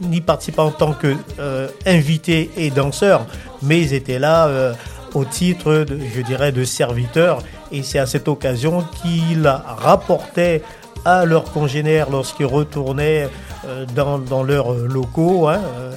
n'y 0.00 0.20
participaient 0.20 0.60
en 0.60 0.70
tant 0.70 0.94
qu'invités 0.94 2.50
et 2.56 2.70
danseurs, 2.70 3.26
mais 3.62 3.92
étaient 3.92 4.18
là 4.18 4.74
au 5.14 5.24
titre, 5.24 5.86
je 5.88 6.20
dirais, 6.20 6.52
de 6.52 6.64
serviteurs. 6.64 7.42
Et 7.72 7.82
c'est 7.82 7.98
à 7.98 8.06
cette 8.06 8.28
occasion 8.28 8.84
qu'ils 9.02 9.46
rapportaient 9.46 10.62
à 11.04 11.24
leurs 11.24 11.44
congénères 11.52 12.10
lorsqu'ils 12.10 12.46
retournaient 12.46 13.28
euh, 13.66 13.84
dans, 13.94 14.42
leurs 14.42 14.72
locaux 14.72 15.48
hein, 15.48 15.60
euh, 15.78 15.92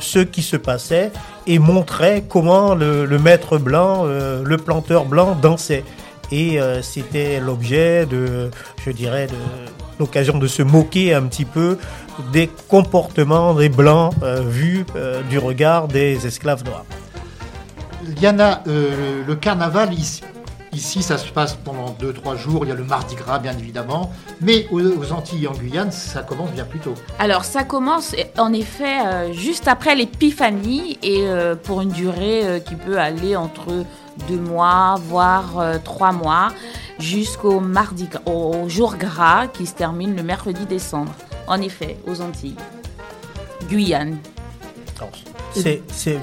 ce 0.00 0.20
qui 0.20 0.42
se 0.42 0.56
passait 0.56 1.10
et 1.46 1.58
montraient 1.58 2.24
comment 2.28 2.74
le, 2.74 3.06
maître 3.18 3.58
blanc, 3.58 4.04
euh, 4.04 4.42
le 4.44 4.56
planteur 4.56 5.04
blanc 5.04 5.36
dansait. 5.40 5.84
Et 6.30 6.58
c'était 6.82 7.40
l'objet 7.40 8.04
de, 8.04 8.50
je 8.84 8.90
dirais, 8.90 9.28
de 9.28 9.32
l'occasion 9.98 10.36
de 10.36 10.46
se 10.46 10.60
moquer 10.62 11.14
un 11.14 11.22
petit 11.22 11.46
peu 11.46 11.78
des 12.34 12.50
comportements 12.68 13.54
des 13.54 13.70
blancs 13.70 14.12
vus 14.46 14.84
du 15.30 15.38
regard 15.38 15.88
des 15.88 16.26
esclaves 16.26 16.64
noirs. 16.64 16.84
Liana, 18.20 18.62
euh, 18.66 19.22
le 19.26 19.36
carnaval, 19.36 19.92
ici, 19.92 20.22
ça 20.76 21.18
se 21.18 21.30
passe 21.30 21.54
pendant 21.54 21.96
2-3 22.00 22.36
jours. 22.36 22.64
Il 22.64 22.68
y 22.68 22.72
a 22.72 22.74
le 22.74 22.84
Mardi 22.84 23.14
Gras, 23.14 23.38
bien 23.38 23.56
évidemment. 23.58 24.12
Mais 24.40 24.66
aux, 24.70 25.12
Antilles 25.12 25.44
et 25.44 25.48
en 25.48 25.52
Guyane, 25.52 25.92
ça 25.92 26.22
commence 26.22 26.50
bien 26.50 26.64
plus 26.64 26.80
tôt. 26.80 26.94
Alors, 27.18 27.44
ça 27.44 27.64
commence 27.64 28.14
en 28.38 28.52
effet 28.52 29.00
euh, 29.04 29.32
juste 29.32 29.68
après 29.68 29.94
l'épiphanie 29.94 30.98
et 31.02 31.22
euh, 31.22 31.54
pour 31.54 31.80
une 31.80 31.90
durée 31.90 32.62
qui 32.66 32.74
peut 32.74 32.98
aller 32.98 33.36
entre 33.36 33.84
deux 34.28 34.38
mois, 34.38 34.96
voire 34.98 35.62
trois 35.84 36.12
mois, 36.12 36.48
jusqu'au 36.98 37.60
mardi, 37.60 38.08
au 38.26 38.68
jour 38.68 38.96
gras 38.96 39.46
qui 39.46 39.66
se 39.66 39.74
termine 39.74 40.16
le 40.16 40.22
mercredi 40.22 40.66
décembre. 40.66 41.12
En 41.46 41.60
effet, 41.60 41.96
aux 42.06 42.20
Antilles. 42.20 42.56
Guyane. 43.68 44.18
C'est, 45.62 46.18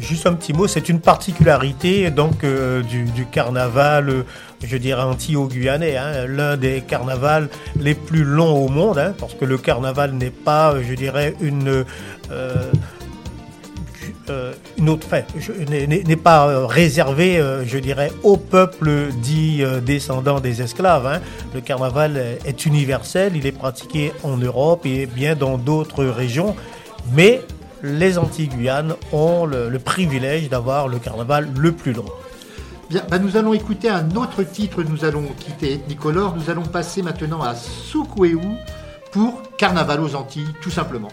juste 0.00 0.26
un 0.26 0.34
petit 0.34 0.52
mot, 0.52 0.66
c'est 0.66 0.88
une 0.88 1.00
particularité 1.00 2.10
donc 2.10 2.44
euh, 2.44 2.82
du, 2.82 3.26
carnaval, 3.26 4.24
je 4.62 4.76
dirais 4.76 5.02
anti-guyanais, 5.02 5.96
hein, 5.96 6.26
l'un 6.26 6.56
des 6.56 6.82
carnavals 6.82 7.48
les 7.78 7.94
plus 7.94 8.24
longs 8.24 8.64
au 8.64 8.68
monde, 8.68 8.98
hein, 8.98 9.14
parce 9.18 9.34
que 9.34 9.44
le 9.44 9.58
carnaval 9.58 10.12
n'est 10.12 10.30
pas, 10.30 10.74
je 10.82 10.94
dirais, 10.94 11.34
une 11.40 11.84
euh, 12.30 12.54
euh, 14.30 14.52
une 14.78 14.88
autre 14.88 15.08
fin, 15.08 15.22
n'est 15.68 16.16
pas 16.16 16.66
réservé, 16.66 17.42
je 17.64 17.78
dirais, 17.78 18.12
au 18.22 18.36
peuple 18.36 19.08
dit 19.20 19.62
descendant 19.84 20.38
des 20.38 20.62
esclaves. 20.62 21.06
Hein. 21.06 21.20
Le 21.52 21.60
carnaval 21.60 22.38
est 22.44 22.64
universel, 22.64 23.32
il 23.34 23.46
est 23.46 23.52
pratiqué 23.52 24.12
en 24.22 24.36
Europe 24.36 24.86
et 24.86 25.06
bien 25.06 25.34
dans 25.34 25.58
d'autres 25.58 26.04
régions, 26.04 26.54
mais 27.12 27.40
les 27.82 28.18
Antilles-Guyane 28.18 28.94
ont 29.12 29.46
le, 29.46 29.78
privilège 29.78 30.48
d'avoir 30.48 30.88
le 30.88 30.98
carnaval 30.98 31.48
le 31.56 31.72
plus 31.72 31.92
long. 31.92 32.06
Bien, 32.88 33.02
bah, 33.08 33.18
nous 33.18 33.36
allons 33.36 33.54
écouter 33.54 33.88
un 33.88 34.10
autre 34.16 34.42
titre, 34.42 34.82
nous 34.82 35.04
allons 35.04 35.24
quitter 35.38 35.74
Ethnicolor, 35.74 36.36
nous 36.36 36.50
allons 36.50 36.62
passer 36.62 37.02
maintenant 37.02 37.42
à 37.42 37.54
Soukouéou 37.54 38.56
pour 39.12 39.42
Carnaval 39.56 40.00
aux 40.00 40.14
Antilles, 40.14 40.54
tout 40.60 40.70
simplement. 40.70 41.10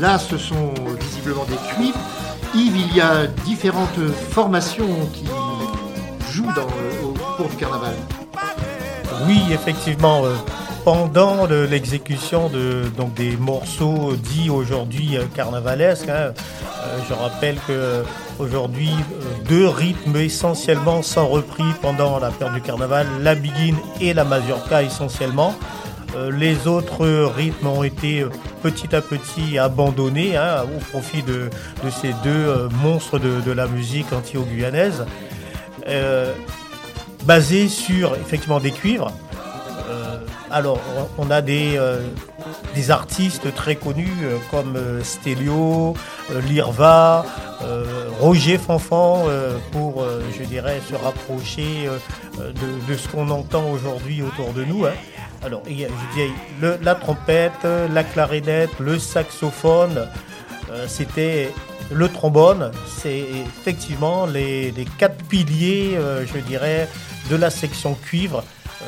Là, 0.00 0.18
ce 0.18 0.36
sont 0.36 0.74
visiblement 1.00 1.44
des 1.44 1.56
cuivres. 1.74 1.98
Yves, 2.54 2.76
il 2.76 2.96
y 2.96 3.00
a 3.00 3.26
différentes 3.44 3.98
formations 4.30 4.88
qui 5.12 5.24
jouent 6.32 6.48
au 7.02 7.12
cours 7.36 7.48
du 7.48 7.56
carnaval. 7.56 7.94
Oui, 9.26 9.40
effectivement. 9.52 10.24
Euh, 10.24 10.34
pendant 10.84 11.46
l'exécution 11.46 12.48
de, 12.48 12.84
des 13.16 13.36
morceaux 13.36 14.14
dits 14.14 14.50
aujourd'hui 14.50 15.18
carnavalesques, 15.34 16.08
hein, 16.08 16.32
je 17.08 17.12
rappelle 17.12 17.56
que 17.66 18.04
aujourd'hui 18.38 18.90
deux 19.48 19.66
rythmes 19.66 20.14
essentiellement 20.14 21.02
sont 21.02 21.26
repris 21.26 21.64
pendant 21.82 22.20
la 22.20 22.30
période 22.30 22.54
du 22.54 22.62
carnaval, 22.62 23.04
la 23.20 23.34
biguine 23.34 23.76
et 24.00 24.14
la 24.14 24.22
mazurka 24.22 24.84
essentiellement. 24.84 25.56
Euh, 26.14 26.30
les 26.30 26.66
autres 26.66 27.06
rythmes 27.26 27.66
ont 27.66 27.82
été 27.82 28.20
euh, 28.20 28.30
petit 28.62 28.94
à 28.94 29.00
petit 29.00 29.58
abandonnés 29.58 30.36
hein, 30.36 30.64
au 30.64 30.78
profit 30.78 31.22
de, 31.22 31.50
ces 31.90 32.12
deux 32.22 32.30
euh, 32.30 32.68
monstres 32.82 33.18
de, 33.18 33.52
la 33.52 33.66
musique 33.66 34.12
anti-guyanaise, 34.12 35.04
basés 37.24 37.68
sur 37.68 38.14
effectivement 38.16 38.60
des 38.60 38.72
cuivres. 38.72 39.12
alors, 40.50 40.80
on 41.18 41.30
a 41.30 41.40
des, 41.40 41.78
artistes 42.90 43.54
très 43.54 43.76
connus 43.76 44.26
comme 44.50 44.76
Stelio, 45.02 45.94
Lirva, 46.48 47.24
Roger 48.20 48.58
Fanfan, 48.58 49.24
pour, 49.72 50.04
je 50.38 50.44
dirais, 50.44 50.80
se 50.88 50.94
rapprocher 50.94 51.88
de, 52.38 52.94
ce 52.94 53.08
qu'on 53.08 53.30
entend 53.30 53.70
aujourd'hui 53.70 54.22
autour 54.22 54.52
de 54.52 54.64
nous. 54.64 54.84
Hein. 54.84 54.94
Alors, 55.46 55.62
il 55.68 55.78
y 55.78 55.84
a, 55.84 55.88
la 56.82 56.96
trompette, 56.96 57.64
la 57.92 58.02
clarinette, 58.02 58.80
le 58.80 58.98
saxophone, 58.98 60.08
euh, 60.72 60.86
c'était 60.88 61.52
le 61.92 62.08
trombone. 62.08 62.72
C'est 62.88 63.24
effectivement 63.46 64.26
les, 64.26 64.74
quatre 64.98 65.22
piliers, 65.26 65.92
euh, 65.94 66.26
je 66.26 66.38
dirais, 66.40 66.88
de 67.30 67.36
la 67.36 67.50
section 67.50 67.94
cuivre 67.94 68.42
euh, 68.82 68.86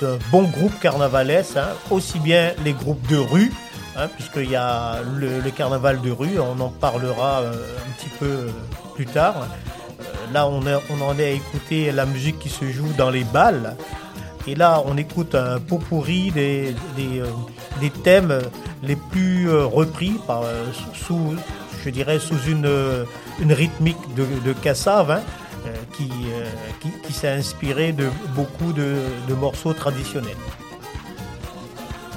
d'un 0.00 0.18
bon 0.30 0.44
groupe 0.44 0.78
carnavalesque, 0.78 1.56
hein. 1.56 1.70
aussi 1.90 2.20
bien 2.20 2.52
les 2.64 2.72
groupes 2.72 3.04
de 3.08 3.16
rue, 3.16 3.52
hein, 3.96 4.06
puisqu'il 4.06 4.48
y 4.48 4.54
a 4.54 5.00
le, 5.02 5.50
carnaval 5.50 6.00
de 6.02 6.12
rue, 6.12 6.38
on 6.38 6.60
en 6.60 6.68
parlera 6.68 7.40
un 7.40 7.92
petit 7.98 8.10
peu 8.20 8.46
plus 8.94 9.06
tard. 9.06 9.48
là, 10.32 10.46
on, 10.46 10.62
on 10.64 11.00
en 11.00 11.18
est 11.18 11.26
à 11.26 11.30
écouter 11.30 11.90
la 11.90 12.06
musique 12.06 12.38
qui 12.38 12.48
se 12.48 12.70
joue 12.70 12.92
dans 12.96 13.10
les 13.10 13.24
balles. 13.24 13.74
Et 14.48 14.54
là, 14.54 14.82
on 14.86 14.96
écoute 14.96 15.34
un 15.34 15.58
pot 15.58 15.78
pourri 15.78 16.30
des, 16.30 16.72
euh, 16.98 17.26
des, 17.80 17.90
thèmes 17.90 18.40
les 18.82 18.94
plus 18.94 19.50
euh, 19.50 19.66
repris 19.66 20.20
euh, 20.30 20.64
sous, 20.94 21.34
je 21.84 21.90
dirais, 21.90 22.20
sous 22.20 22.38
une, 22.48 22.70
une 23.40 23.52
rythmique 23.52 23.98
de, 24.14 24.24
de 24.44 24.52
Cassave, 24.52 25.10
hein, 25.10 25.20
qui, 25.96 26.08
qui, 27.04 27.12
s'est 27.12 27.28
inspiré 27.28 27.92
de 27.92 28.08
beaucoup 28.36 28.72
de, 28.72 28.94
morceaux 29.34 29.72
traditionnels. 29.72 30.36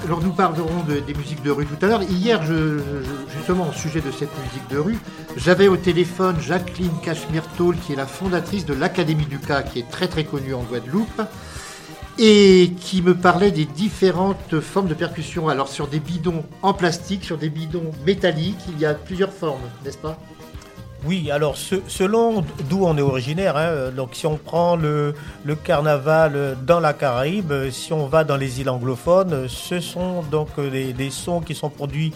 Alors 0.05 0.21
nous 0.21 0.31
parlerons 0.31 0.83
des 0.85 1.13
musiques 1.15 1.41
de 1.41 1.49
rue 1.49 1.65
tout 1.65 1.83
à 1.83 1.89
l'heure. 1.89 2.03
Hier, 2.03 2.41
justement, 3.35 3.67
au 3.69 3.73
sujet 3.73 4.01
de 4.01 4.11
cette 4.11 4.29
musique 4.43 4.69
de 4.69 4.77
rue, 4.77 4.99
j'avais 5.35 5.67
au 5.67 5.77
téléphone 5.77 6.35
Jacqueline 6.39 6.93
Cachemire-Taul, 7.03 7.75
qui 7.77 7.93
est 7.93 7.95
la 7.95 8.05
fondatrice 8.05 8.67
de 8.67 8.75
l'Académie 8.75 9.25
du 9.25 9.39
Cas, 9.39 9.63
qui 9.63 9.79
est 9.79 9.89
très 9.89 10.07
très 10.07 10.25
connue 10.25 10.53
en 10.53 10.61
Guadeloupe 10.61 11.21
et 12.21 12.73
qui 12.81 13.01
me 13.01 13.15
parlait 13.15 13.51
des 13.51 13.63
différentes 13.63 14.59
formes 14.59 14.89
de 14.89 14.93
percussion. 14.93 15.47
Alors 15.47 15.69
sur 15.69 15.87
des 15.87 16.01
bidons 16.01 16.43
en 16.61 16.73
plastique, 16.73 17.23
sur 17.23 17.37
des 17.37 17.49
bidons 17.49 17.91
métalliques, 18.05 18.59
il 18.67 18.77
y 18.77 18.85
a 18.85 18.93
plusieurs 18.93 19.31
formes, 19.31 19.61
n'est-ce 19.85 19.97
pas? 19.97 20.17
Oui, 21.05 21.31
alors 21.31 21.55
selon 21.55 22.43
d'où 22.69 22.83
on 22.83 22.97
est 22.97 23.01
originaire, 23.01 23.55
hein, 23.55 23.89
donc 23.95 24.09
si 24.13 24.27
on 24.27 24.35
prend 24.35 24.75
le, 24.75 25.13
carnaval 25.63 26.57
dans 26.67 26.81
la 26.81 26.91
Caraïbe, 26.91 27.53
si 27.71 27.93
on 27.93 28.07
va 28.07 28.25
dans 28.25 28.35
les 28.35 28.59
îles 28.59 28.69
anglophones, 28.69 29.47
ce 29.47 29.79
sont 29.79 30.23
donc 30.23 30.49
des, 30.59 31.09
sons 31.09 31.39
qui 31.39 31.55
sont 31.55 31.69
produits 31.69 32.11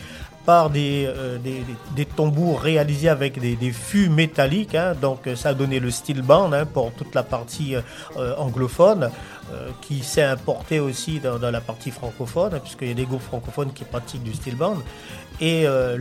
par 0.45 0.69
des, 0.69 1.05
euh, 1.07 1.37
des, 1.37 2.05
tambours 2.05 2.61
réalisés 2.61 3.09
avec 3.09 3.39
des, 3.39 3.71
fûts 3.71 4.09
métalliques. 4.09 4.75
Hein, 4.75 4.93
donc 5.01 5.29
ça 5.35 5.49
a 5.49 5.53
donné 5.53 5.79
le 5.79 5.91
steel 5.91 6.21
band 6.21 6.51
hein, 6.53 6.65
pour 6.65 6.91
toute 6.93 7.15
la 7.15 7.23
partie 7.23 7.75
euh, 7.75 8.35
anglophone. 8.37 9.09
Euh, 9.51 9.69
qui 9.81 10.03
s'est 10.03 10.23
importé 10.23 10.79
aussi 10.79 11.19
dans, 11.19 11.51
la 11.51 11.59
partie 11.59 11.91
francophone, 11.91 12.59
puisqu'il 12.61 12.87
y 12.87 12.91
a 12.91 12.93
des 12.93 13.05
groupes 13.05 13.21
francophones 13.21 13.73
qui 13.73 13.83
pratiquent 13.83 14.23
du 14.23 14.33
steel 14.33 14.55
band. 14.55 14.77
Et 15.41 15.67
euh, 15.67 15.97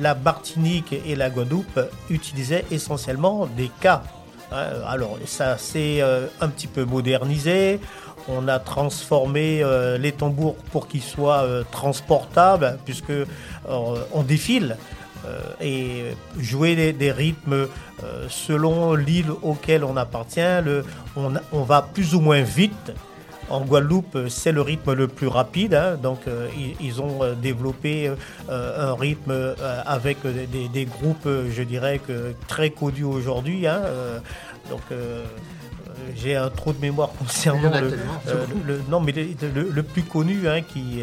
la 0.00 0.14
Martinique 0.14 0.92
et 0.92 1.16
la 1.16 1.28
Guadeloupe 1.28 1.80
utilisaient 2.08 2.64
essentiellement 2.70 3.46
des 3.46 3.70
cas. 3.80 4.04
Hein. 4.52 4.66
alors 4.86 5.18
ça 5.26 5.58
s'est 5.58 5.98
euh, 6.00 6.26
un 6.40 6.48
petit 6.48 6.66
peu 6.66 6.84
modernisé. 6.84 7.80
On 8.28 8.48
a 8.48 8.58
transformé 8.58 9.62
les 10.00 10.10
tambours 10.10 10.56
pour 10.72 10.88
qu'ils 10.88 11.02
soient 11.02 11.46
transportables, 11.70 12.76
puisque 12.84 13.12
on 13.68 14.22
défile. 14.24 14.76
Euh, 15.26 15.40
et 15.60 16.14
jouer 16.38 16.92
des, 16.92 17.12
rythmes 17.12 17.66
euh, 18.04 18.26
selon 18.28 18.94
l'île 18.94 19.30
auquel 19.42 19.82
on 19.82 19.96
appartient. 19.96 20.40
on, 21.16 21.62
va 21.62 21.82
plus 21.82 22.14
ou 22.14 22.20
moins 22.20 22.42
vite. 22.42 22.92
En 23.48 23.60
Guadeloupe, 23.60 24.28
c'est 24.28 24.52
le 24.52 24.60
rythme 24.60 24.92
le 24.92 25.08
plus 25.08 25.28
rapide. 25.28 25.74
Hein. 25.74 25.96
donc, 26.02 26.20
euh, 26.26 26.48
ils, 26.80 27.00
ont 27.00 27.20
développé 27.40 28.10
un 28.48 28.94
rythme 28.94 29.54
avec 29.86 30.18
des, 30.24 30.84
groupes, 30.84 31.28
je 31.50 31.62
dirais, 31.62 32.00
que 32.04 32.34
très 32.48 32.70
connus 32.70 33.04
aujourd'hui. 33.04 33.66
Hein. 33.66 33.82
donc, 34.70 34.82
j'ai 36.16 36.36
un 36.36 36.50
trou 36.50 36.72
de 36.72 36.80
mémoire 36.80 37.10
concernant 37.18 37.72
le, 38.66 38.80
non, 38.88 39.00
mais 39.00 39.12
le, 39.12 39.82
plus 39.82 40.02
connu 40.02 40.48
hein, 40.48 40.62
qui, 40.62 41.02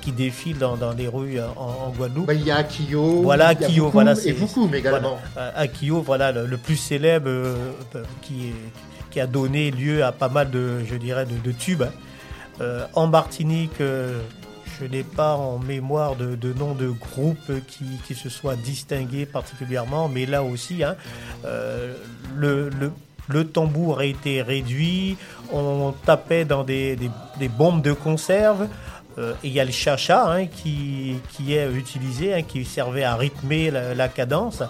qui, 0.00 0.12
défilent 0.12 0.58
dans, 0.58 0.92
les 0.96 1.08
rues 1.08 1.38
en, 1.56 1.90
Guadeloupe. 1.90 2.26
Bah, 2.26 2.34
il 2.34 2.44
y 2.44 2.50
a 2.50 2.56
Akio, 2.56 3.22
voilà, 3.22 3.48
Akio, 3.48 3.90
voilà, 3.90 4.14
et 4.24 4.32
beaucoup 4.32 4.68
également. 4.72 5.18
Voilà, 5.34 5.58
Akio, 5.58 6.02
voilà, 6.02 6.32
le, 6.32 6.56
plus 6.56 6.76
célèbre 6.76 7.28
euh, 7.28 7.72
qui, 8.22 8.52
qui 9.14 9.20
a 9.20 9.28
donné 9.28 9.70
lieu 9.70 10.02
à 10.02 10.10
pas 10.10 10.28
mal 10.28 10.50
de, 10.50 10.84
je 10.84 10.96
dirais, 10.96 11.24
de, 11.24 11.52
tubes. 11.52 11.84
Euh, 12.60 12.84
en 12.94 13.06
Martinique, 13.06 13.80
euh, 13.80 14.18
je 14.80 14.86
n'ai 14.86 15.04
pas 15.04 15.36
en 15.36 15.60
mémoire 15.60 16.16
de, 16.16 16.52
nom 16.52 16.74
de 16.74 16.88
groupe 16.88 17.52
qui, 17.68 17.84
qui, 18.04 18.16
se 18.16 18.28
soit 18.28 18.56
distingué 18.56 19.24
particulièrement, 19.24 20.08
mais 20.08 20.26
là 20.26 20.42
aussi, 20.42 20.82
hein, 20.82 20.96
le, 21.44 22.70
le, 22.70 22.90
le, 23.28 23.46
tambour 23.46 24.00
a 24.00 24.04
été 24.04 24.42
réduit, 24.42 25.16
on 25.52 25.94
tapait 26.04 26.44
dans 26.44 26.64
des, 26.64 26.98
des, 27.38 27.48
bombes 27.48 27.82
de 27.82 27.92
conserve. 27.92 28.66
Euh, 29.16 29.34
il 29.44 29.52
y 29.52 29.60
a 29.60 29.64
le 29.64 29.70
chacha 29.70 30.28
hein, 30.28 30.46
qui, 30.46 31.14
qui, 31.30 31.54
est 31.54 31.70
utilisé, 31.70 32.34
hein, 32.34 32.42
qui 32.42 32.64
servait 32.64 33.04
à 33.04 33.14
rythmer 33.14 33.70
la, 33.70 34.08
cadence. 34.08 34.64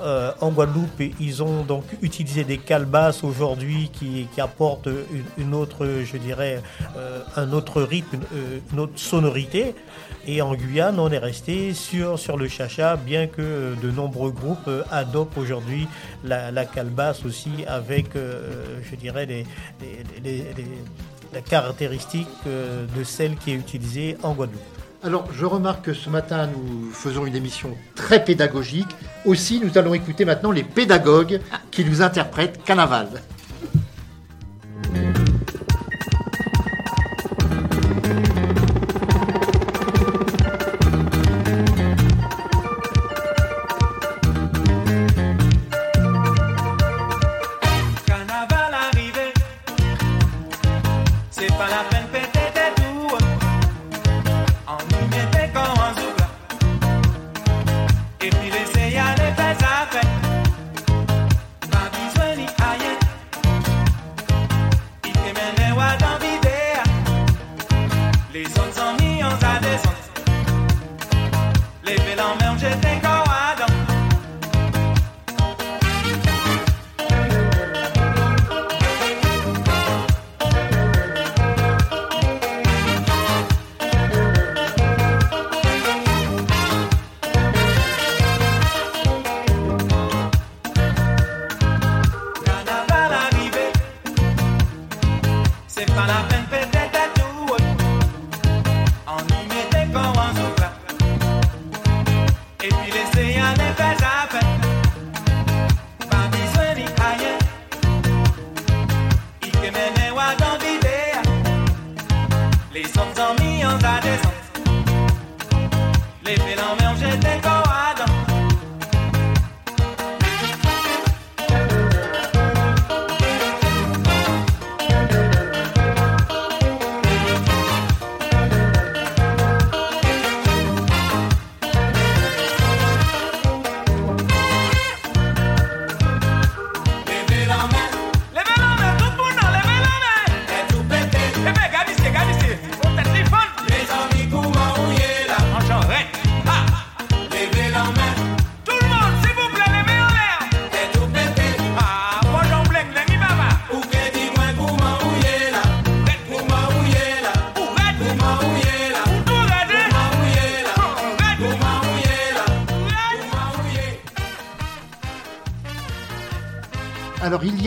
Euh, 0.00 0.32
en 0.40 0.50
Guadeloupe, 0.50 1.02
ils 1.20 1.42
ont 1.42 1.62
donc 1.64 1.84
utilisé 2.00 2.44
des 2.44 2.58
calebasses 2.58 3.22
aujourd'hui 3.22 3.90
qui, 3.92 4.28
apportent 4.40 4.88
une, 5.36 5.54
autre, 5.54 5.86
je 6.04 6.16
dirais, 6.16 6.62
euh, 6.96 7.20
un 7.36 7.52
autre 7.52 7.82
rythme, 7.82 8.20
une, 8.72 8.80
autre 8.80 8.98
sonorité. 8.98 9.74
Et 10.26 10.40
en 10.40 10.54
Guyane, 10.54 10.98
on 10.98 11.10
est 11.10 11.18
resté 11.18 11.74
sur, 11.74 12.18
sur 12.18 12.36
le 12.36 12.48
chacha, 12.48 12.96
bien 12.96 13.26
que 13.26 13.74
de 13.80 13.90
nombreux 13.90 14.30
groupes 14.30 14.70
adoptent 14.90 15.38
aujourd'hui 15.38 15.88
la, 16.24 16.50
la 16.50 16.64
calebasse 16.64 17.24
aussi 17.24 17.50
avec, 17.66 18.10
je 18.14 18.96
dirais, 18.96 19.26
la 21.32 21.40
caractéristique 21.40 22.28
euh, 22.46 22.86
de 22.96 23.04
celle 23.04 23.36
qui 23.36 23.52
est 23.52 23.56
utilisée 23.56 24.16
en 24.22 24.34
Guadeloupe. 24.34 24.81
Alors, 25.04 25.26
je 25.32 25.44
remarque 25.44 25.86
que 25.86 25.94
ce 25.94 26.08
matin, 26.08 26.46
nous 26.46 26.92
faisons 26.92 27.26
une 27.26 27.34
émission 27.34 27.76
très 27.96 28.24
pédagogique. 28.24 28.86
Aussi, 29.24 29.60
nous 29.60 29.76
allons 29.76 29.94
écouter 29.94 30.24
maintenant 30.24 30.52
les 30.52 30.62
pédagogues 30.62 31.40
qui 31.72 31.84
nous 31.84 32.02
interprètent 32.02 32.62
Carnaval. 32.62 33.08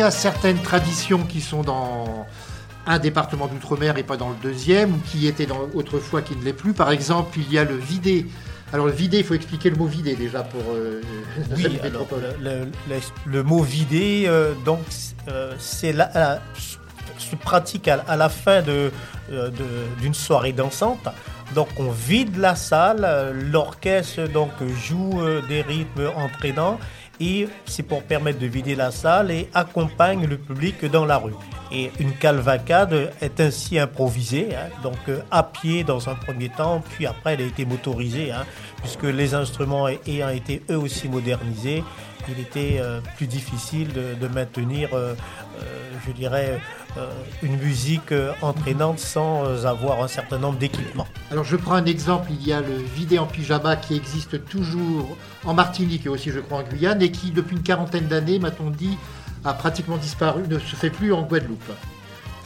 A 0.05 0.11
certaines 0.11 0.61
traditions 0.61 1.23
qui 1.23 1.41
sont 1.41 1.61
dans 1.61 2.25
un 2.87 2.99
département 2.99 3.47
d'outre-mer 3.47 3.97
et 3.97 4.03
pas 4.03 4.17
dans 4.17 4.29
le 4.29 4.35
deuxième, 4.43 4.93
ou 4.95 4.99
qui 5.05 5.27
étaient 5.27 5.45
dans, 5.47 5.67
autrefois 5.73 6.21
qui 6.21 6.35
ne 6.35 6.43
l'est 6.43 6.53
plus. 6.53 6.73
Par 6.73 6.91
exemple, 6.91 7.37
il 7.39 7.51
y 7.51 7.57
a 7.57 7.63
le 7.63 7.75
vidé. 7.75 8.25
Alors, 8.73 8.85
le 8.87 8.91
vidé, 8.91 9.19
il 9.19 9.23
faut 9.23 9.33
expliquer 9.33 9.69
le 9.69 9.75
mot 9.75 9.85
vidé 9.87 10.15
déjà 10.15 10.43
pour 10.43 10.61
euh, 10.73 11.01
Oui, 11.55 11.79
alors, 11.83 12.07
le, 12.41 12.65
le- 12.89 12.99
le 13.25 13.43
mot 13.43 13.61
vider, 13.61 14.25
euh, 14.27 14.53
donc, 14.65 14.79
euh, 15.29 15.53
c'est 15.59 15.93
la, 15.93 16.09
la- 16.13 16.39
se 17.17 17.35
pratique 17.35 17.87
à, 17.87 18.03
à 18.07 18.15
la 18.17 18.29
fin 18.29 18.61
de, 18.61 18.91
euh, 19.31 19.49
de- 19.49 20.01
d'une 20.01 20.13
soirée 20.13 20.51
dansante. 20.51 21.07
Donc, 21.53 21.69
on 21.77 21.89
vide 21.91 22.37
la 22.37 22.55
salle, 22.55 23.33
l'orchestre 23.51 24.27
donc 24.27 24.51
joue 24.87 25.21
des 25.47 25.61
rythmes 25.61 26.09
entraînants 26.15 26.79
et 27.19 27.47
c'est 27.65 27.84
pour 27.84 28.04
permettre 28.04 28.39
de 28.39 28.47
vider 28.47 28.75
la 28.75 28.91
salle 28.91 29.32
et 29.32 29.49
accompagne 29.54 30.25
le 30.25 30.38
public 30.38 30.86
dans 30.86 31.06
la 31.06 31.17
rue. 31.17 31.34
Et 31.71 31.91
une 31.99 32.13
calvacade 32.13 33.12
est 33.21 33.39
ainsi 33.39 33.80
improvisée, 33.80 34.49
hein, 34.56 34.69
donc 34.84 34.97
euh, 35.10 35.21
à 35.32 35.43
pied 35.43 35.84
dans 35.84 36.10
un 36.10 36.15
premier 36.15 36.49
temps, 36.49 36.84
puis 36.91 37.06
après 37.06 37.34
elle 37.34 37.41
a 37.41 37.45
été 37.45 37.65
motorisée, 37.65 38.32
hein, 38.32 38.45
puisque 38.82 39.04
les 39.04 39.34
instruments 39.34 39.88
ayant 39.88 40.30
été 40.30 40.62
eux 40.69 40.78
aussi 40.78 41.10
modernisés, 41.10 41.84
il 42.29 42.39
était 42.39 42.77
euh, 42.79 42.99
plus 43.17 43.27
difficile 43.27 43.93
de, 43.93 44.13
de 44.19 44.27
maintenir, 44.27 44.89
euh, 44.93 45.13
euh, 45.61 45.63
je 46.05 46.11
dirais, 46.11 46.59
une 47.43 47.57
musique 47.57 48.13
entraînante 48.41 48.99
sans 48.99 49.65
avoir 49.65 50.01
un 50.01 50.07
certain 50.07 50.38
nombre 50.38 50.57
d'équipements. 50.57 51.07
Alors, 51.29 51.43
je 51.43 51.57
prends 51.57 51.73
un 51.73 51.85
exemple. 51.85 52.29
Il 52.31 52.47
y 52.47 52.53
a 52.53 52.61
le 52.61 52.77
vidé 52.95 53.19
en 53.19 53.25
pyjama 53.25 53.75
qui 53.75 53.97
existe 53.97 54.45
toujours 54.45 55.17
en 55.43 55.53
Martinique 55.53 56.05
et 56.05 56.09
aussi, 56.09 56.31
je 56.31 56.39
crois, 56.39 56.59
en 56.59 56.63
Guyane, 56.63 57.01
et 57.01 57.11
qui, 57.11 57.31
depuis 57.31 57.57
une 57.57 57.63
quarantaine 57.63 58.07
d'années, 58.07 58.39
m'a-t-on 58.39 58.69
dit, 58.69 58.97
a 59.43 59.53
pratiquement 59.53 59.97
disparu, 59.97 60.43
ne 60.47 60.57
se 60.57 60.75
fait 60.77 60.89
plus 60.89 61.11
en 61.11 61.23
Guadeloupe. 61.23 61.69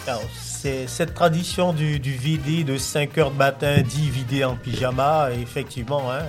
Alors, 0.07 0.23
c'est 0.33 0.87
cette 0.87 1.13
tradition 1.13 1.71
du, 1.71 1.99
du 1.99 2.13
vidé 2.13 2.63
de 2.63 2.77
5 2.77 3.17
heures 3.19 3.31
de 3.31 3.37
matin, 3.37 3.83
dit 3.83 4.09
vidé 4.09 4.43
en 4.43 4.55
pyjama, 4.55 5.29
effectivement, 5.31 6.11
hein, 6.11 6.23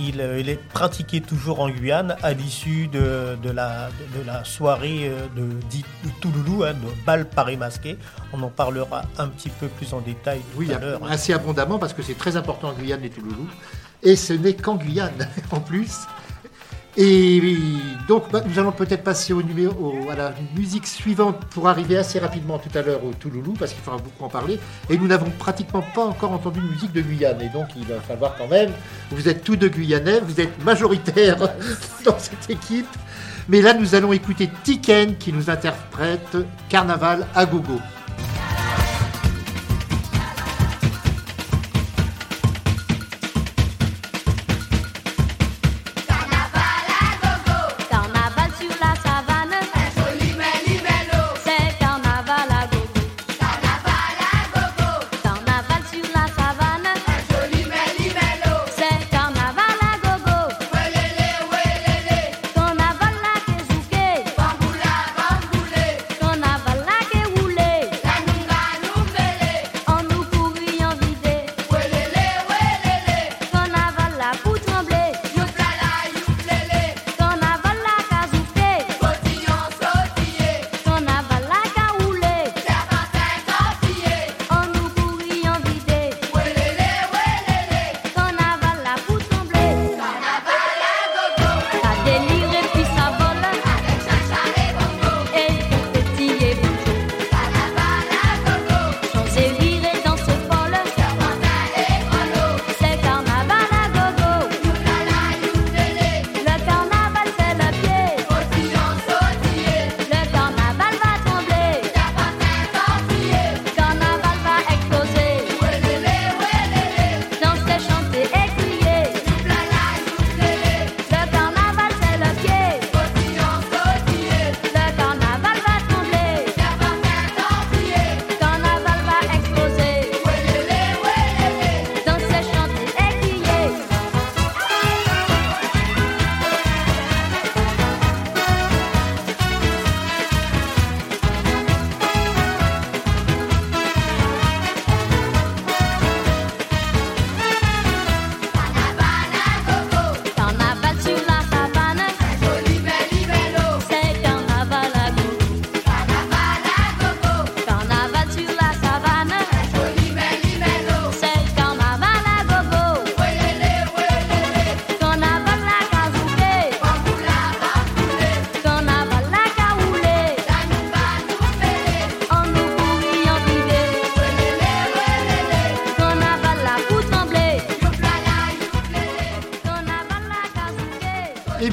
il, 0.00 0.20
euh, 0.20 0.40
il 0.40 0.48
est 0.48 0.56
pratiqué 0.68 1.20
toujours 1.20 1.60
en 1.60 1.68
Guyane 1.70 2.16
à 2.22 2.32
l'issue 2.32 2.88
de, 2.88 3.36
de 3.42 3.50
la, 3.50 3.88
de, 3.90 4.18
de 4.20 4.26
la 4.26 4.42
soirée 4.44 5.08
euh, 5.08 5.26
de, 5.36 5.42
de 5.42 6.12
Touloulou, 6.20 6.64
hein, 6.64 6.72
de 6.74 7.04
bal 7.06 7.28
Paris 7.28 7.56
masqué. 7.56 7.98
On 8.32 8.42
en 8.42 8.48
parlera 8.48 9.02
un 9.18 9.28
petit 9.28 9.50
peu 9.50 9.68
plus 9.68 9.92
en 9.92 10.00
détail 10.00 10.38
tout 10.52 10.58
Oui, 10.58 10.72
à 10.72 10.78
l'heure. 10.78 11.00
assez 11.10 11.32
abondamment 11.32 11.78
parce 11.78 11.92
que 11.92 12.02
c'est 12.02 12.16
très 12.18 12.36
important 12.36 12.68
en 12.68 12.72
Guyane 12.72 13.04
et 13.04 13.10
Touloulou. 13.10 13.48
Et 14.02 14.16
ce 14.16 14.32
n'est 14.32 14.54
qu'en 14.54 14.76
Guyane 14.76 15.28
en 15.50 15.60
plus. 15.60 15.92
Et 17.02 17.40
donc 18.08 18.30
bah, 18.30 18.42
nous 18.46 18.58
allons 18.58 18.72
peut-être 18.72 19.02
passer 19.02 19.32
au 19.32 19.42
numéro, 19.42 19.94
à 20.10 20.16
la 20.16 20.34
musique 20.54 20.86
suivante 20.86 21.46
pour 21.46 21.66
arriver 21.66 21.96
assez 21.96 22.18
rapidement 22.18 22.58
tout 22.58 22.68
à 22.76 22.82
l'heure 22.82 23.02
au 23.02 23.14
Touloulou 23.14 23.54
parce 23.58 23.72
qu'il 23.72 23.82
faudra 23.82 23.98
beaucoup 23.98 24.22
en 24.22 24.28
parler. 24.28 24.60
Et 24.90 24.98
nous 24.98 25.06
n'avons 25.06 25.30
pratiquement 25.30 25.82
pas 25.94 26.04
encore 26.04 26.32
entendu 26.32 26.60
de 26.60 26.66
musique 26.66 26.92
de 26.92 27.00
Guyane. 27.00 27.40
Et 27.40 27.48
donc 27.48 27.68
il 27.74 27.86
va 27.86 28.00
falloir 28.00 28.36
quand 28.36 28.48
même, 28.48 28.70
vous 29.12 29.30
êtes 29.30 29.42
tous 29.42 29.56
de 29.56 29.68
Guyanais, 29.68 30.20
vous 30.20 30.42
êtes 30.42 30.62
majoritaires 30.62 31.38
dans 32.04 32.18
cette 32.18 32.50
équipe. 32.50 32.94
Mais 33.48 33.62
là 33.62 33.72
nous 33.72 33.94
allons 33.94 34.12
écouter 34.12 34.50
Tiken 34.62 35.16
qui 35.16 35.32
nous 35.32 35.48
interprète 35.48 36.36
Carnaval 36.68 37.26
à 37.34 37.46
gogo. 37.46 37.80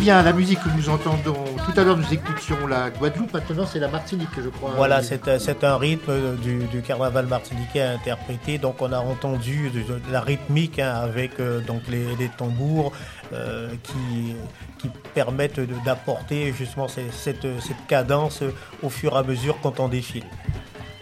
Bien, 0.08 0.24
la 0.24 0.32
musique 0.32 0.60
que 0.63 0.70
nous 0.70 0.88
entendons. 0.88 1.36
Tout 1.65 1.78
à 1.78 1.84
l'heure, 1.84 1.98
nous 1.98 2.13
écoutions 2.13 2.65
la 2.65 2.89
Guadeloupe. 2.91 3.34
Maintenant, 3.34 3.65
c'est 3.65 3.80
la 3.80 3.89
Martinique, 3.89 4.30
je 4.41 4.48
crois. 4.48 4.72
Voilà, 4.78 5.04
c'est 5.04 5.28
un- 5.28 5.38
c'est 5.38 5.65
un 5.65 5.76
rythme 5.76 6.38
du, 6.38 6.60
du 6.67 6.82
carnaval 6.82 7.26
martiniquais 7.28 7.82
interprété. 7.82 8.58
Donc, 8.58 8.82
on 8.82 8.93
a 8.93 9.00
entendu 9.00 9.70
de, 9.70 9.82
de 9.82 10.00
la 10.10 10.22
rythmique 10.22 10.80
hein, 10.80 10.93
avec 11.04 11.32
euh, 11.41 11.60
donc 11.60 11.82
les, 11.89 12.15
les 12.15 12.30
tambours 12.30 12.93
euh, 13.34 13.67
qui, 13.84 14.34
qui 14.80 14.89
permettent 15.13 15.60
d'apporter 15.84 16.54
justement 16.58 16.88
cette, 16.88 17.12
cette 17.60 17.86
cadence 17.89 18.43
au 18.82 18.89
fur 18.89 19.12
et 19.13 19.17
à 19.17 19.24
mesure 19.24 19.58
quand 19.62 19.82
on 19.82 19.89
défile. 19.89 20.24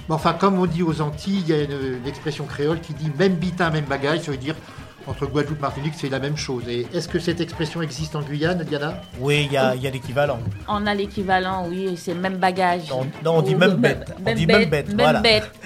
Mais 0.09 0.15
enfin, 0.15 0.33
comme 0.33 0.57
on 0.57 0.65
dit 0.65 0.81
aux 0.81 0.99
Antilles, 1.01 1.43
il 1.47 1.49
y 1.49 1.53
a 1.53 1.61
une, 1.61 1.99
une 2.01 2.07
expression 2.07 2.45
créole 2.45 2.79
qui 2.79 2.95
dit 2.95 3.11
même 3.19 3.35
bitin, 3.35 3.69
même 3.69 3.85
bagaille. 3.85 4.19
Ça 4.23 4.31
veut 4.31 4.37
dire 4.37 4.55
entre 5.07 5.25
Guadeloupe 5.27 5.59
et 5.59 5.61
Martinique, 5.61 5.93
c'est 5.97 6.09
la 6.09 6.19
même 6.19 6.37
chose. 6.37 6.63
Et 6.67 6.87
est-ce 6.93 7.07
que 7.07 7.19
cette 7.19 7.41
expression 7.41 7.81
existe 7.81 8.15
en 8.15 8.21
Guyane, 8.21 8.63
Diana? 8.63 9.01
Oui, 9.19 9.45
il 9.49 9.53
y 9.53 9.57
a, 9.57 9.73
l'équivalent. 9.75 10.39
On 10.67 10.85
a 10.87 10.93
l'équivalent, 10.93 11.65
oui, 11.69 11.95
c'est 11.97 12.13
même 12.13 12.37
bagage. 12.37 12.89
Non, 12.89 13.05
non, 13.23 13.37
on 13.37 13.41
dit 13.41 13.55
même 13.55 13.75
bête. 13.75 14.05
On 14.25 14.33
dit 14.33 14.47
même 14.47 14.69
bête, 14.69 14.87
Même 14.89 14.97
voilà. 14.97 15.21
bête. 15.21 15.51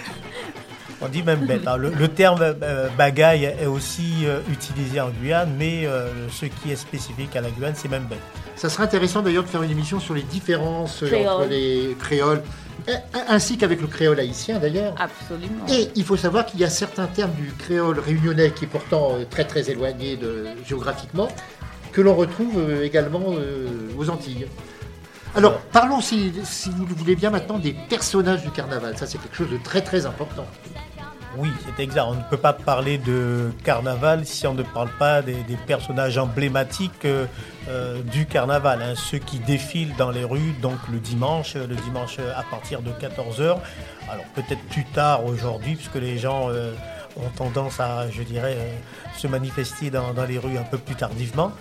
On 1.02 1.08
dit 1.08 1.24
même 1.24 1.46
bête. 1.46 1.66
hein. 1.66 1.78
Le, 1.78 1.92
le 1.92 2.08
terme 2.10 2.42
euh, 2.42 2.90
bagaille 2.98 3.46
est 3.46 3.68
aussi 3.68 4.26
euh, 4.26 4.42
utilisé 4.52 5.00
en 5.00 5.08
Guyane, 5.12 5.56
mais 5.58 5.86
euh, 5.86 6.28
ce 6.30 6.46
qui 6.46 6.72
est 6.72 6.76
spécifique 6.76 7.34
à 7.38 7.42
la 7.42 7.50
Guyane, 7.52 7.72
c'est 7.74 7.88
même 7.88 8.04
bête. 8.04 8.20
Ça 8.58 8.68
serait 8.68 8.84
intéressant 8.84 9.22
d'ailleurs 9.22 9.44
de 9.46 9.48
faire 9.48 9.64
une 9.64 9.72
émission 9.72 10.02
sur 10.02 10.14
les 10.14 10.24
différences 10.24 11.06
Créole. 11.06 11.28
entre 11.30 11.46
les 11.48 11.96
créoles, 11.98 12.44
ainsi 13.28 13.58
qu'avec 13.58 13.82
le 13.82 13.88
créole 13.88 14.20
haïtien 14.20 14.60
d'ailleurs. 14.60 14.96
Absolument. 15.00 15.66
Et 15.70 15.90
il 15.96 16.04
faut 16.04 16.18
savoir 16.18 16.46
qu'il 16.46 16.60
y 16.60 16.64
a 16.64 16.70
certains 16.70 17.08
termes 17.08 17.34
du 17.34 17.52
créole 17.54 18.00
réunionnais 18.00 18.52
qui 18.52 18.66
est 18.66 18.68
pourtant 18.68 19.14
euh, 19.14 19.26
très 19.30 19.46
très 19.46 19.70
éloigné 19.70 20.18
de, 20.18 20.48
géographiquement, 20.66 21.28
que 21.92 22.02
l'on 22.02 22.16
retrouve 22.16 22.58
euh, 22.58 22.84
également 22.84 23.24
euh, 23.30 23.68
aux 23.98 24.10
Antilles. 24.10 24.48
Alors, 25.36 25.60
parlons, 25.72 26.02
si, 26.02 26.32
si 26.44 26.70
vous 26.72 26.86
le 26.88 26.96
voulez 26.96 27.16
bien, 27.16 27.30
maintenant 27.30 27.60
des 27.60 27.76
personnages 27.88 28.42
du 28.42 28.50
carnaval. 28.50 28.98
Ça, 28.98 29.06
c'est 29.06 29.20
quelque 29.20 29.36
chose 29.36 29.52
de 29.52 29.58
très 29.58 29.82
très 29.82 30.06
important. 30.08 30.46
Oui, 31.38 31.52
c'est 31.64 31.84
exact. 31.84 32.06
On 32.08 32.16
ne 32.16 32.24
peut 32.24 32.38
pas 32.38 32.54
parler 32.54 32.98
de 32.98 33.52
carnaval 33.64 34.26
si 34.26 34.48
on 34.48 34.54
ne 34.54 34.64
parle 34.64 34.90
pas 34.98 35.22
des, 35.22 35.36
personnages 35.68 36.18
emblématiques 36.18 37.06
euh, 37.06 37.26
euh, 37.68 38.02
du 38.02 38.26
carnaval. 38.26 38.82
hein. 38.82 38.94
Ceux 38.96 39.20
qui 39.20 39.40
défilent 39.40 39.96
dans 39.96 40.10
les 40.10 40.24
rues, 40.24 40.56
donc 40.62 40.78
le 40.92 41.00
dimanche, 41.00 41.56
le 41.56 41.76
dimanche 41.76 42.18
à 42.20 42.44
partir 42.50 42.82
de 42.82 42.92
14h. 42.92 43.58
Alors 44.10 44.26
peut-être 44.34 44.64
plus 44.70 44.86
tard 44.86 45.26
aujourd'hui, 45.26 45.76
puisque 45.76 45.96
les 45.96 46.18
gens 46.18 46.50
euh, 46.50 46.74
ont 47.16 47.30
tendance 47.36 47.80
à, 47.80 48.10
je 48.10 48.24
dirais, 48.24 48.58
se 49.16 49.28
manifester 49.28 49.92
dans 49.92 50.14
les 50.28 50.40
rues 50.40 50.58
un 50.58 50.64
peu 50.64 50.78
plus 50.78 50.96
tardivement. 50.96 51.52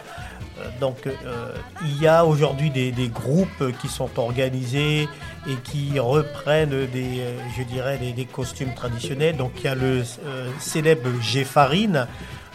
Donc 0.80 1.06
euh, 1.06 1.52
il 1.82 2.00
y 2.00 2.06
a 2.06 2.24
aujourd'hui 2.24 2.70
des, 2.70 3.08
groupes 3.08 3.72
qui 3.80 3.88
sont 3.88 4.10
organisés 4.18 5.08
et 5.48 5.54
qui 5.64 5.98
reprennent 5.98 6.86
des, 6.86 7.20
euh, 7.20 7.38
je 7.56 7.62
dirais, 7.62 7.98
des, 7.98 8.24
costumes 8.24 8.74
traditionnels. 8.74 9.36
Donc 9.36 9.52
il 9.58 9.64
y 9.64 9.68
a 9.68 9.74
le 9.74 10.02
euh, 10.24 10.50
célèbre 10.58 11.08
Géfarine. 11.20 12.06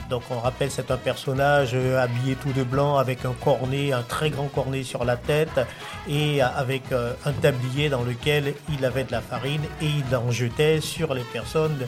Donc 0.09 0.23
on 0.29 0.39
rappelle 0.39 0.69
c'est 0.69 0.91
un 0.91 0.97
personnage 0.97 1.75
habillé 1.75 2.35
tout 2.35 2.51
de 2.51 2.63
blanc 2.63 2.97
avec 2.97 3.25
un 3.25 3.33
cornet, 3.41 3.93
un 3.93 4.03
très 4.03 4.29
grand 4.29 4.47
cornet 4.47 4.83
sur 4.83 5.05
la 5.05 5.15
tête 5.15 5.61
et 6.09 6.41
avec 6.41 6.83
un 6.91 7.31
tablier 7.31 7.87
dans 7.89 8.03
lequel 8.03 8.53
il 8.77 8.83
avait 8.85 9.05
de 9.05 9.13
la 9.13 9.21
farine 9.21 9.61
et 9.81 9.85
il 9.85 10.15
en 10.15 10.29
jetait 10.29 10.81
sur 10.81 11.13
les 11.13 11.23
personnes 11.23 11.87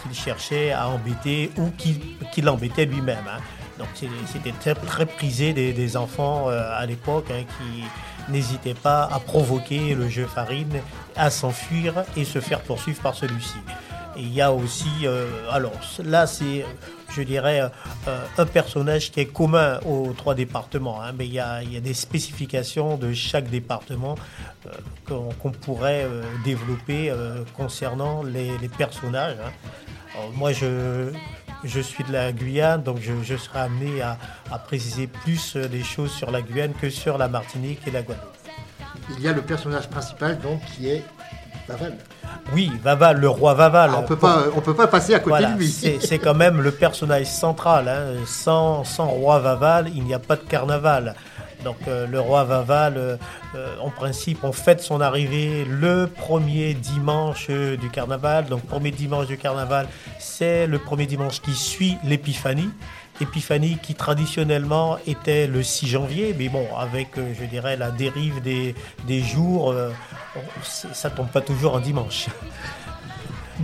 qu'il 0.00 0.14
cherchait 0.14 0.70
à 0.70 0.88
embêter 0.88 1.50
ou 1.58 1.70
qui, 1.76 2.16
qui 2.32 2.42
l'embêtait 2.42 2.86
lui-même. 2.86 3.24
hein. 3.28 3.40
C'était 4.26 4.74
très, 4.74 5.06
prisé 5.06 5.52
des, 5.52 5.96
enfants 5.96 6.48
euh, 6.48 6.62
à 6.76 6.86
l'époque 6.86 7.26
hein, 7.30 7.44
qui 7.44 8.32
n'hésitaient 8.32 8.74
pas 8.74 9.08
à 9.12 9.18
provoquer 9.18 9.94
le 9.94 10.08
jeu 10.08 10.26
farine, 10.26 10.80
à 11.16 11.30
s'enfuir 11.30 12.04
et 12.16 12.24
se 12.24 12.40
faire 12.40 12.60
poursuivre 12.60 13.00
par 13.00 13.14
celui-ci. 13.14 13.56
Il 14.16 14.32
y 14.32 14.40
a 14.40 14.52
aussi, 14.52 14.88
euh, 15.04 15.26
alors 15.50 15.72
là 16.04 16.26
c'est, 16.26 16.64
je 17.14 17.22
dirais, 17.22 17.62
euh, 18.06 18.18
un 18.36 18.46
personnage 18.46 19.10
qui 19.10 19.20
est 19.20 19.26
commun 19.26 19.80
aux 19.86 20.12
trois 20.12 20.34
départements, 20.34 21.02
hein, 21.02 21.12
mais 21.16 21.26
il 21.26 21.32
y, 21.32 21.40
a, 21.40 21.62
des 21.62 21.94
spécifications 21.94 22.96
de 22.96 23.12
chaque 23.12 23.48
département 23.48 24.16
qu'on 25.08 25.50
pourrait 25.50 26.06
développer 26.44 27.12
concernant 27.56 28.22
les, 28.22 28.56
personnages. 28.68 29.36
hein. 29.44 29.50
Moi, 30.34 30.52
je, 30.52 31.10
je 31.64 31.80
suis 31.80 32.04
de 32.04 32.12
la 32.12 32.32
Guyane, 32.32 32.82
donc 32.82 32.98
je, 33.00 33.12
je 33.22 33.36
serai 33.36 33.60
amené 33.60 34.00
à, 34.02 34.18
à 34.50 34.58
préciser 34.58 35.06
plus 35.06 35.54
euh, 35.56 35.68
des 35.68 35.82
choses 35.82 36.10
sur 36.12 36.30
la 36.30 36.42
Guyane 36.42 36.72
que 36.74 36.90
sur 36.90 37.18
la 37.18 37.28
Martinique 37.28 37.80
et 37.86 37.90
la 37.90 38.02
Guadeloupe. 38.02 38.28
Il 39.18 39.20
y 39.22 39.28
a 39.28 39.32
le 39.32 39.42
personnage 39.42 39.88
principal, 39.88 40.38
donc, 40.40 40.60
qui 40.76 40.88
est 40.90 41.02
Baval. 41.68 41.96
Oui, 42.52 42.72
Vaval, 42.82 43.18
le 43.20 43.28
roi 43.28 43.54
Vaval. 43.54 43.90
Ah, 43.94 43.98
on 44.00 44.02
peut 44.02 44.16
pas, 44.16 44.44
on 44.56 44.60
peut 44.60 44.74
pas 44.74 44.88
passer 44.88 45.14
à 45.14 45.18
côté 45.20 45.28
Voilà, 45.30 45.52
de 45.52 45.58
lui. 45.58 45.68
c'est 45.68 46.00
c'est 46.00 46.18
quand 46.18 46.34
même 46.34 46.60
le 46.60 46.72
personnage 46.72 47.26
central. 47.26 47.88
hein. 47.88 48.14
Sans, 48.26 48.82
sans 48.84 49.06
roi 49.06 49.38
Vaval, 49.38 49.88
il 49.94 50.02
n'y 50.02 50.12
a 50.14 50.18
pas 50.18 50.34
de 50.36 50.40
carnaval. 50.42 51.14
Donc 51.64 51.76
euh, 51.88 52.06
le 52.06 52.20
roi 52.20 52.44
Vaval, 52.44 52.96
euh, 52.96 53.76
en 53.80 53.90
principe, 53.90 54.44
on 54.44 54.52
fête 54.52 54.80
son 54.80 55.00
arrivée 55.00 55.64
le 55.64 56.06
premier 56.06 56.74
dimanche 56.74 57.46
euh, 57.50 57.76
du 57.76 57.90
carnaval. 57.90 58.46
Donc 58.46 58.62
premier 58.62 58.90
dimanche 58.90 59.26
du 59.26 59.38
carnaval, 59.38 59.88
c'est 60.18 60.66
le 60.66 60.78
premier 60.78 61.06
dimanche 61.06 61.40
qui 61.40 61.54
suit 61.54 61.96
l'épiphanie. 62.04 62.70
Épiphanie 63.20 63.78
qui 63.80 63.94
traditionnellement 63.94 64.98
était 65.06 65.46
le 65.46 65.62
6 65.62 65.86
janvier, 65.86 66.34
mais 66.36 66.48
bon, 66.48 66.66
avec, 66.76 67.10
je 67.16 67.44
dirais, 67.44 67.76
la 67.76 67.90
dérive 67.90 68.40
des, 68.40 68.74
jours, 69.20 69.74
ça 70.64 71.10
tombe 71.10 71.28
pas 71.28 71.42
toujours 71.42 71.74
en 71.74 71.80
dimanche. 71.80 72.28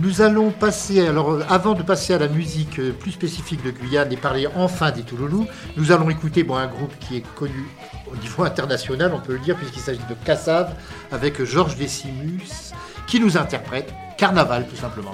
Nous 0.01 0.21
allons 0.21 0.51
passer, 0.51 1.05
alors 1.05 1.31
euh, 1.31 1.43
avant 1.49 1.73
de 1.73 1.83
passer 1.83 2.13
à 2.13 2.17
la 2.17 2.29
musique 2.29 2.79
euh, 2.79 2.93
plus 2.93 3.11
spécifique 3.11 3.61
de 3.63 3.71
Guyane 3.71 4.11
et 4.13 4.17
parler 4.17 4.47
enfin 4.55 4.91
des 4.91 5.01
Touloulous, 5.01 5.45
nous 5.75 5.91
allons 5.91 6.09
écouter 6.09 6.43
bon, 6.43 6.55
un 6.55 6.67
groupe 6.67 6.93
qui 7.01 7.17
est 7.17 7.25
connu 7.35 7.67
au 8.09 8.15
niveau 8.15 8.43
international, 8.43 9.11
on 9.13 9.19
peut 9.19 9.33
le 9.33 9.39
dire, 9.39 9.57
puisqu'il 9.57 9.81
s'agit 9.81 9.99
de 10.09 10.15
Cassav 10.23 10.73
avec 11.11 11.43
Georges 11.43 11.75
Decimus 11.75 12.73
qui 13.07 13.19
nous 13.19 13.37
interprète 13.37 13.93
Carnaval 14.17 14.67
tout 14.69 14.77
simplement. 14.77 15.11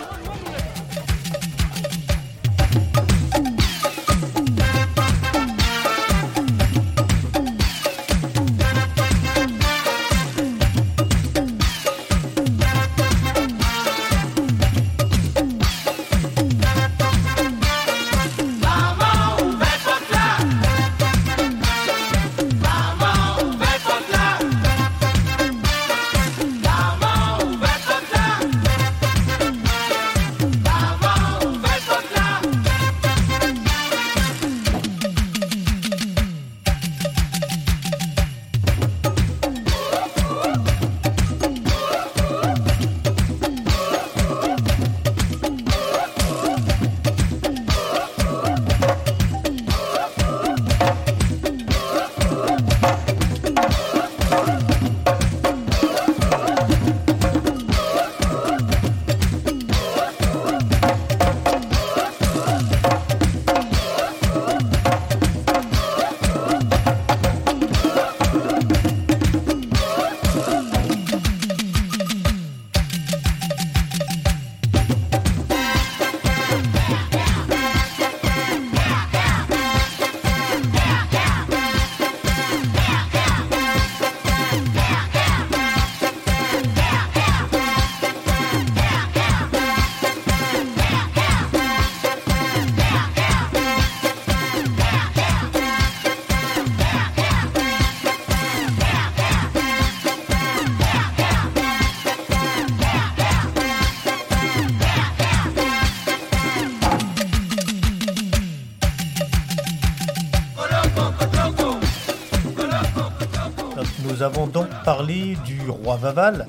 Roi 115.85 115.95
Vaval, 115.97 116.47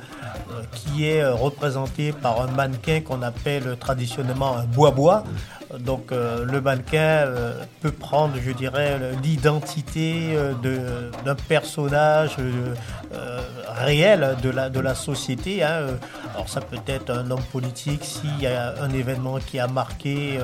euh, 0.51 0.62
qui 0.72 1.07
est 1.07 1.20
euh, 1.22 1.35
représenté 1.35 2.12
par 2.12 2.40
un 2.40 2.49
mannequin 2.49 3.01
qu'on 3.03 3.22
appelle 3.22 3.77
traditionnellement 3.79 4.57
un 4.57 4.64
bois-bois. 4.64 5.22
Donc 5.81 6.12
euh, 6.12 6.44
le 6.44 6.61
mannequin 6.61 7.27
peut 7.83 7.90
prendre, 7.90 8.35
je 8.44 8.53
dirais, 8.53 8.99
l'identité 9.22 10.37
de- 10.62 11.11
d'un 11.25 11.35
personnage 11.35 12.37
réel 13.85 14.37
de 14.42 14.51
la, 14.51 14.70
de 14.70 14.81
la 14.81 14.94
société. 14.94 15.62
hein. 15.64 15.87
Alors 16.35 16.49
ça 16.49 16.61
peut 16.61 16.79
être 16.87 17.11
un 17.11 17.31
homme 17.33 17.42
politique 17.53 18.05
s'il 18.05 18.38
y 18.40 18.46
a 18.46 18.75
un 18.81 18.90
événement 18.90 19.38
qui 19.38 19.59
a 19.59 19.66
marqué 19.66 20.38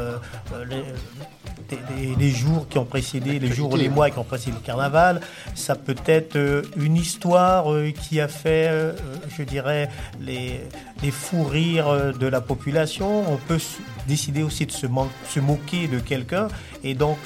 les, 2.19 2.31
jours 2.31 2.69
qui 2.69 2.79
ont 2.79 2.85
précédé, 2.85 3.39
les 3.39 3.53
jours 3.53 3.73
ou 3.73 3.77
les 3.77 3.89
mois 3.89 4.11
qui 4.11 4.19
ont 4.19 4.25
précédé 4.25 4.57
le 4.61 4.65
carnaval. 4.65 5.21
Ça 5.55 5.75
peut 5.75 5.97
être 6.07 6.37
euh, 6.37 6.63
une 6.77 6.97
histoire 6.97 7.73
euh, 7.73 7.91
qui 7.91 8.21
a 8.21 8.29
fait, 8.29 8.69
euh, 8.71 8.93
je 9.37 9.43
dirais, 9.43 9.89
les, 10.21 10.61
les 11.03 11.11
fous 11.11 11.45
rires 11.45 12.13
de 12.19 12.27
la 12.27 12.41
population. 12.41 13.31
On 13.33 13.37
peut 13.37 13.59
décider 14.07 14.43
aussi 14.43 14.67
de 14.67 14.73
se, 14.73 14.87
man- 14.87 15.09
se 15.29 15.41
moquer 15.41 15.89
de 15.89 15.99
quelqu'un. 15.99 16.49
Et 16.85 16.95
donc, 16.95 17.19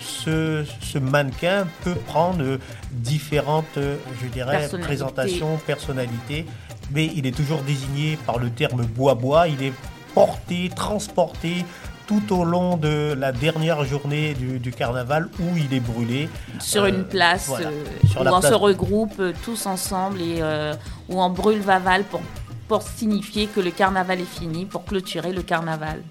ce, 0.00 0.64
ce 0.80 0.98
mannequin 0.98 1.66
peut 1.84 1.94
prendre 1.94 2.58
différentes, 2.90 3.64
je 3.76 4.26
dirais, 4.32 4.68
présentations, 4.80 5.56
personnalités. 5.66 6.46
Mais 6.90 7.10
il 7.14 7.26
est 7.26 7.36
toujours 7.36 7.62
désigné 7.62 8.18
par 8.26 8.38
le 8.38 8.50
terme 8.50 8.84
bois-bois. 8.84 9.48
Il 9.48 9.62
est 9.62 9.72
porté, 10.14 10.70
transporté 10.74 11.64
tout 12.06 12.34
au 12.34 12.44
long 12.44 12.76
de 12.76 13.14
la 13.18 13.32
dernière 13.32 13.84
journée 13.84 14.34
du, 14.34 14.58
du 14.58 14.70
carnaval 14.72 15.28
où 15.40 15.56
il 15.56 15.72
est 15.72 15.80
brûlé. 15.80 16.28
sur 16.60 16.84
Euh, 16.84 16.88
une 16.88 17.04
place 17.04 17.46
voilà. 17.48 17.68
euh, 17.68 17.84
Sur 18.10 18.20
où 18.20 18.24
la 18.24 18.34
on 18.34 18.40
place. 18.40 18.52
se 18.52 18.56
regroupe 18.56 19.14
euh, 19.20 19.32
tous 19.44 19.66
ensemble 19.66 20.20
et 20.20 20.36
euh, 20.40 20.74
où 21.08 21.22
on 21.22 21.30
brûle 21.30 21.60
Vaval 21.60 22.04
pour, 22.04 22.20
pour 22.68 22.82
signifier 22.82 23.46
que 23.46 23.60
le 23.60 23.70
carnaval 23.70 24.20
est 24.20 24.24
fini, 24.40 24.66
pour 24.66 24.84
clôturer 24.84 25.32
le 25.32 25.42
carnaval. 25.42 26.02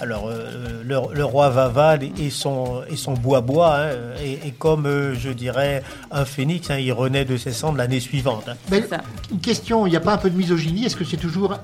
Alors, 0.00 0.26
euh, 0.26 0.82
le, 0.84 0.96
le 1.14 1.24
roi 1.24 1.48
Vaval 1.50 2.02
et 2.18 2.30
son, 2.30 2.82
et 2.90 2.96
son 2.96 3.12
bois-bois, 3.12 3.76
hein, 3.76 3.90
et, 4.20 4.48
et 4.48 4.50
comme, 4.50 4.86
euh, 4.86 5.14
je 5.14 5.30
dirais, 5.30 5.84
un 6.10 6.24
phénix, 6.24 6.68
hein, 6.70 6.78
il 6.78 6.92
renaît 6.92 7.24
de 7.24 7.36
ses 7.36 7.52
cendres 7.52 7.78
l'année 7.78 8.00
suivante. 8.00 8.48
hein. 8.48 8.56
Mais 8.68 8.82
une 9.30 9.38
question, 9.38 9.86
il 9.86 9.90
n'y 9.90 9.96
a 9.96 10.00
pas 10.00 10.14
un 10.14 10.18
peu 10.18 10.28
de 10.28 10.36
misogynie? 10.36 10.86
Est-ce 10.86 10.96
que 10.96 11.04
c'est 11.04 11.18
toujours 11.18 11.56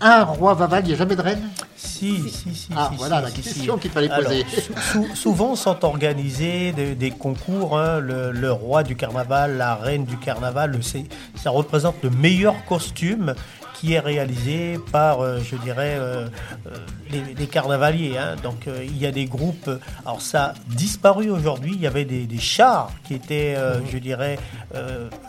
un, 0.00 0.24
roi 0.24 0.54
Vaval 0.54 0.84
Il 0.84 0.88
n'y 0.88 0.94
a 0.94 0.96
jamais 0.96 1.16
de 1.16 1.20
reine? 1.22 1.48
Si, 1.76 2.28
si, 2.30 2.54
si. 2.54 2.68
Ah, 2.76 2.88
si, 2.90 2.96
voilà 2.96 3.18
si, 3.18 3.22
la 3.24 3.30
question 3.30 3.74
si. 3.74 3.80
qu'il 3.80 3.90
fallait 3.90 4.10
Alors, 4.10 4.24
poser. 4.30 4.46
sou- 4.92 5.14
souvent 5.14 5.54
sont 5.56 5.84
organisés 5.84 6.72
des, 6.72 6.94
des 6.94 7.10
concours. 7.10 7.78
hein, 7.78 8.00
le, 8.00 8.32
le 8.32 8.50
roi 8.52 8.82
du 8.82 8.96
carnaval, 8.96 9.56
la 9.56 9.74
reine 9.74 10.04
du 10.04 10.16
carnaval, 10.16 10.72
le- 10.72 10.80
ça 10.82 11.50
représente 11.50 11.96
le 12.02 12.10
meilleur 12.10 12.64
costume 12.64 13.34
qui 13.78 13.92
est 13.94 14.00
réalisé 14.00 14.78
par, 14.90 15.20
euh, 15.20 15.38
je 15.40 15.54
dirais, 15.56 15.94
euh, 15.98 16.26
euh, 16.66 16.70
les, 17.10 17.34
les 17.34 17.46
carnavaliers. 17.46 18.16
hein. 18.18 18.34
Donc 18.42 18.66
euh, 18.66 18.82
il 18.84 18.98
y 18.98 19.06
a 19.06 19.12
des 19.12 19.26
groupes. 19.26 19.70
Alors 20.04 20.20
ça 20.20 20.46
a 20.46 20.54
disparu 20.74 21.30
aujourd'hui. 21.30 21.72
Il 21.74 21.80
y 21.80 21.86
avait 21.86 22.04
des, 22.04 22.26
des 22.26 22.38
chars 22.40 22.90
qui 23.04 23.14
étaient, 23.14 23.54
euh, 23.56 23.80
je 23.90 23.98
dirais, 23.98 24.38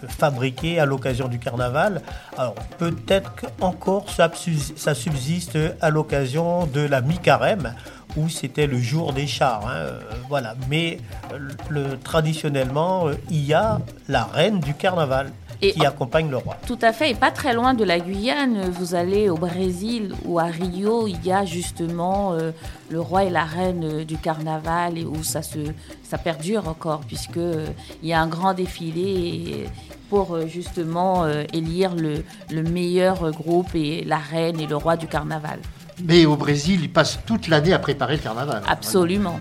fabriqués 0.08 0.80
à 0.80 0.86
l'occasion 0.86 1.28
du 1.28 1.40
carnaval. 1.40 2.02
Alors 2.38 2.56
peut-être 2.78 3.32
qu'encore 3.36 4.10
ça, 4.10 4.32
ça 4.76 4.96
subsiste 4.96 5.58
à 5.82 5.90
l'occasion 5.90 6.66
de 6.66 6.82
la 6.82 7.02
mi-carême 7.02 7.74
où 8.18 8.28
c'était 8.28 8.66
le 8.68 8.80
jour 8.80 9.14
des 9.14 9.28
chars. 9.28 9.68
hein, 9.68 9.74
euh, 9.76 10.00
voilà. 10.28 10.56
Mais 10.70 10.98
euh, 11.34 11.38
le, 11.70 11.98
traditionnellement, 12.00 13.08
euh, 13.08 13.14
il 13.30 13.46
y 13.46 13.54
a 13.54 13.80
la 14.08 14.24
reine 14.24 14.60
du 14.60 14.74
carnaval 14.74 15.32
Et 15.62 15.74
qui 15.74 15.86
accompagne 15.86 16.30
le 16.30 16.38
roi. 16.38 16.56
Tout 16.66 16.80
à 16.82 16.94
fait, 16.94 17.12
et 17.12 17.16
pas 17.16 17.32
très 17.32 17.54
loin 17.54 17.74
de 17.74 17.84
la 17.84 18.00
Guyane, 18.00 18.70
vous 18.72 18.96
allez 18.96 19.30
au 19.30 19.36
Brésil 19.36 20.14
ou 20.26 20.40
à 20.40 20.46
Rio, 20.46 21.08
il 21.08 21.24
y 21.26 21.32
a 21.32 21.44
justement 21.46 22.34
euh, 22.34 22.52
le 22.90 23.00
roi 23.02 23.26
et 23.26 23.30
la 23.30 23.44
reine 23.44 23.84
euh, 23.84 24.04
du 24.06 24.18
carnaval 24.18 24.98
et 24.98 25.06
où 25.06 25.22
ça 25.24 25.42
se 25.42 25.60
ça 26.04 26.18
perdure 26.18 26.68
encore 26.68 27.02
puisque 27.02 27.38
euh, 27.38 27.68
il 28.02 28.08
y 28.10 28.14
a 28.14 28.22
un 28.22 28.28
grand 28.28 28.54
défilé 28.54 29.02
et- 29.02 29.66
pour 30.10 30.48
justement 30.48 31.28
élire 31.54 31.94
le, 31.94 32.24
le 32.50 32.64
meilleur 32.64 33.30
groupe 33.30 33.76
et 33.76 34.04
la 34.06 34.18
reine 34.18 34.60
et 34.60 34.66
le 34.66 34.76
roi 34.76 34.98
du 34.98 35.06
carnaval. 35.06 35.60
Mais 36.04 36.26
au 36.26 36.36
Brésil, 36.36 36.80
ils 36.82 36.92
passent 36.92 37.20
toute 37.28 37.48
l'année 37.48 37.74
à 37.74 37.78
préparer 37.78 38.16
le 38.16 38.22
carnaval. 38.24 38.64
Absolument, 38.68 39.40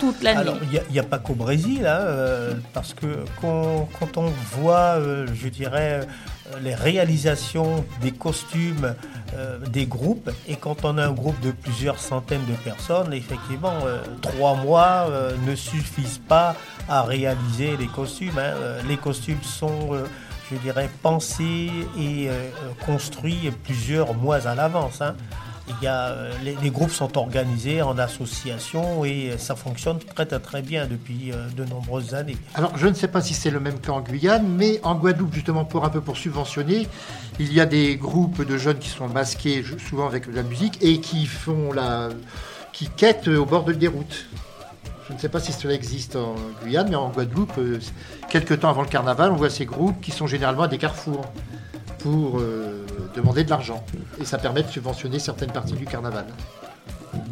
toute 0.00 0.22
l'année. 0.22 0.40
Alors, 0.40 0.56
il 0.72 0.92
n'y 0.92 0.98
a, 0.98 1.02
pas 1.04 1.18
qu'au 1.18 1.34
Brésil, 1.34 1.86
hein, 1.86 2.00
euh, 2.00 2.54
parce 2.72 2.92
que 2.94 3.06
quand, 3.40 3.88
quand 3.98 4.16
on 4.16 4.30
voit, 4.56 4.96
euh, 4.98 5.26
je 5.34 5.48
dirais, 5.48 6.00
euh, 6.00 6.58
les 6.62 6.74
réalisations 6.74 7.84
des 8.00 8.10
costumes 8.10 8.94
euh, 9.36 9.58
des 9.68 9.86
groupes, 9.86 10.30
et 10.48 10.56
quand 10.56 10.84
on 10.84 10.98
a 10.98 11.04
un 11.06 11.12
groupe 11.12 11.38
de 11.40 11.52
plusieurs 11.52 12.00
centaines 12.00 12.46
de 12.46 12.54
personnes, 12.64 13.12
effectivement, 13.12 13.78
trois 14.20 14.54
mois 14.56 15.08
ne 15.46 15.54
suffisent 15.54 16.22
pas 16.26 16.56
à 16.88 17.02
réaliser 17.02 17.76
les 17.76 17.86
costumes. 17.86 18.38
hein. 18.38 18.54
Les 18.88 18.96
costumes 18.96 19.42
sont, 19.44 19.90
je 20.50 20.56
dirais, 20.56 20.90
pensés 21.02 21.70
et 21.96 22.28
euh, 22.28 22.50
construits 22.84 23.52
plusieurs 23.62 24.14
mois 24.14 24.48
à 24.48 24.54
l'avance. 24.56 25.00
hein. 25.00 25.14
Il 25.78 25.84
y 25.84 25.86
a, 25.86 26.08
euh, 26.08 26.32
les, 26.42 26.70
groupes 26.70 26.90
sont 26.90 27.16
organisés 27.16 27.80
en 27.82 27.96
association 27.98 29.04
et 29.04 29.30
euh, 29.30 29.38
ça 29.38 29.54
fonctionne 29.54 29.98
très 29.98 30.26
très, 30.26 30.62
bien 30.62 30.86
depuis 30.86 31.30
euh, 31.32 31.48
de 31.56 31.64
nombreuses 31.64 32.14
années. 32.14 32.36
Alors, 32.54 32.76
je 32.76 32.86
ne 32.88 32.94
sais 32.94 33.08
pas 33.08 33.20
si 33.20 33.34
c'est 33.34 33.50
le 33.50 33.60
même 33.60 33.78
qu'en 33.80 34.00
Guyane, 34.00 34.48
mais 34.48 34.80
en 34.82 34.96
Guadeloupe, 34.96 35.32
justement, 35.32 35.64
pour 35.64 35.84
un 35.84 35.90
peu 35.90 36.00
pour 36.00 36.16
subventionner, 36.16 36.88
il 37.38 37.52
y 37.52 37.60
a 37.60 37.66
des 37.66 37.96
groupes 37.96 38.44
de 38.44 38.58
jeunes 38.58 38.78
qui 38.78 38.88
sont 38.88 39.08
masqués, 39.08 39.64
souvent 39.88 40.06
avec 40.06 40.28
de 40.28 40.34
la 40.34 40.42
musique, 40.42 40.78
et 40.80 41.00
qui 41.00 41.26
font 41.26 41.72
la, 41.72 42.08
qui 42.72 42.88
quêtent 42.88 43.28
au 43.28 43.44
bord 43.46 43.64
de 43.64 43.72
des 43.72 43.88
routes. 43.88 44.26
Je 45.08 45.14
ne 45.14 45.18
sais 45.18 45.28
pas 45.28 45.40
si 45.40 45.52
cela 45.52 45.74
existe 45.74 46.16
en 46.16 46.34
Guyane, 46.62 46.88
mais 46.90 46.96
en 46.96 47.10
Guadeloupe, 47.10 47.58
quelques 48.28 48.60
temps 48.60 48.70
avant 48.70 48.82
le 48.82 48.88
carnaval, 48.88 49.32
on 49.32 49.36
voit 49.36 49.50
ces 49.50 49.66
groupes 49.66 50.00
qui 50.00 50.10
sont 50.10 50.26
généralement 50.26 50.62
à 50.62 50.68
des 50.68 50.78
carrefours 50.78 51.24
pour 52.02 52.38
euh, 52.38 52.84
demander 53.14 53.44
de 53.44 53.50
l'argent. 53.50 53.84
Et 54.20 54.24
ça 54.24 54.38
permet 54.38 54.62
de 54.62 54.68
subventionner 54.68 55.18
certaines 55.18 55.52
parties 55.52 55.74
du 55.74 55.86
carnaval. 55.86 56.26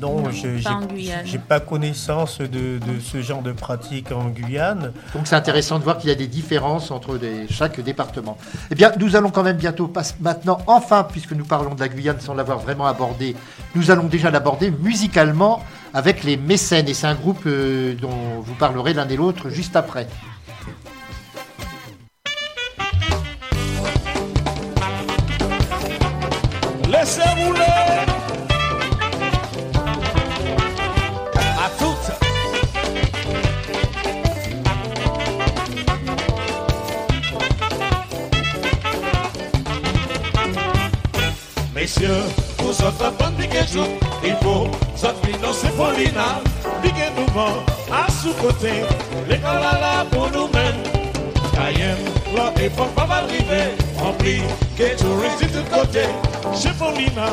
Non, 0.00 0.30
je 0.30 0.62
pas 0.62 0.80
j'ai 1.24 1.38
pas 1.38 1.60
connaissance 1.60 2.38
de, 2.40 2.78
de 2.78 3.00
ce 3.00 3.22
genre 3.22 3.42
de 3.42 3.52
pratique 3.52 4.12
en 4.12 4.28
Guyane. 4.28 4.92
Donc 5.14 5.26
c'est 5.26 5.36
intéressant 5.36 5.78
de 5.78 5.84
voir 5.84 5.98
qu'il 5.98 6.08
y 6.08 6.12
a 6.12 6.16
des 6.16 6.26
différences 6.26 6.90
entre 6.90 7.18
chaque 7.48 7.80
département. 7.80 8.38
Eh 8.70 8.74
bien, 8.74 8.92
nous 8.98 9.16
allons 9.16 9.30
quand 9.30 9.42
même 9.42 9.56
bientôt 9.56 9.86
passer 9.86 10.14
maintenant, 10.20 10.58
enfin, 10.66 11.04
puisque 11.04 11.32
nous 11.32 11.44
parlons 11.44 11.74
de 11.74 11.80
la 11.80 11.88
Guyane 11.88 12.20
sans 12.20 12.34
l'avoir 12.34 12.58
vraiment 12.58 12.86
abordé, 12.86 13.36
nous 13.74 13.90
allons 13.90 14.04
déjà 14.04 14.30
l'aborder 14.30 14.70
musicalement 14.70 15.62
avec 15.94 16.24
les 16.24 16.36
mécènes. 16.36 16.88
Et 16.88 16.94
c'est 16.94 17.06
un 17.06 17.14
groupe 17.14 17.42
euh, 17.46 17.94
dont 17.94 18.40
vous 18.40 18.54
parlerez 18.54 18.94
l'un 18.94 19.08
et 19.08 19.16
l'autre 19.16 19.48
juste 19.48 19.76
après. 19.76 20.08
Laissez 26.90 27.20
rouler 27.36 27.60
à 31.36 31.68
toutes. 31.78 32.10
Messieurs, 41.74 42.08
vous 42.58 42.70
autres 42.70 43.04
apprendre 43.04 43.36
piquer 43.36 43.66
tout, 43.70 43.80
il 44.24 44.34
faut 44.36 44.70
sortir 44.96 45.30
financer 45.30 45.68
Paulina, 45.76 46.40
piquer 46.82 47.10
nous 47.14 47.30
vent 47.34 47.62
à 47.92 48.10
sous-côté, 48.10 48.84
l'école 49.28 49.58
à 49.58 49.78
la 49.78 50.04
pour 50.10 50.30
nous-mêmes. 50.30 50.82
Cayenne, 51.52 52.17
faut 52.76 52.84
pas 52.94 53.06
mal 53.06 53.24
arriver. 53.24 53.76
Rempli, 53.98 54.42
que 54.76 54.96
touristes 54.96 55.52
de 55.52 55.62
côté. 55.74 56.04
Chez 56.54 56.70
Paulina, 56.70 57.28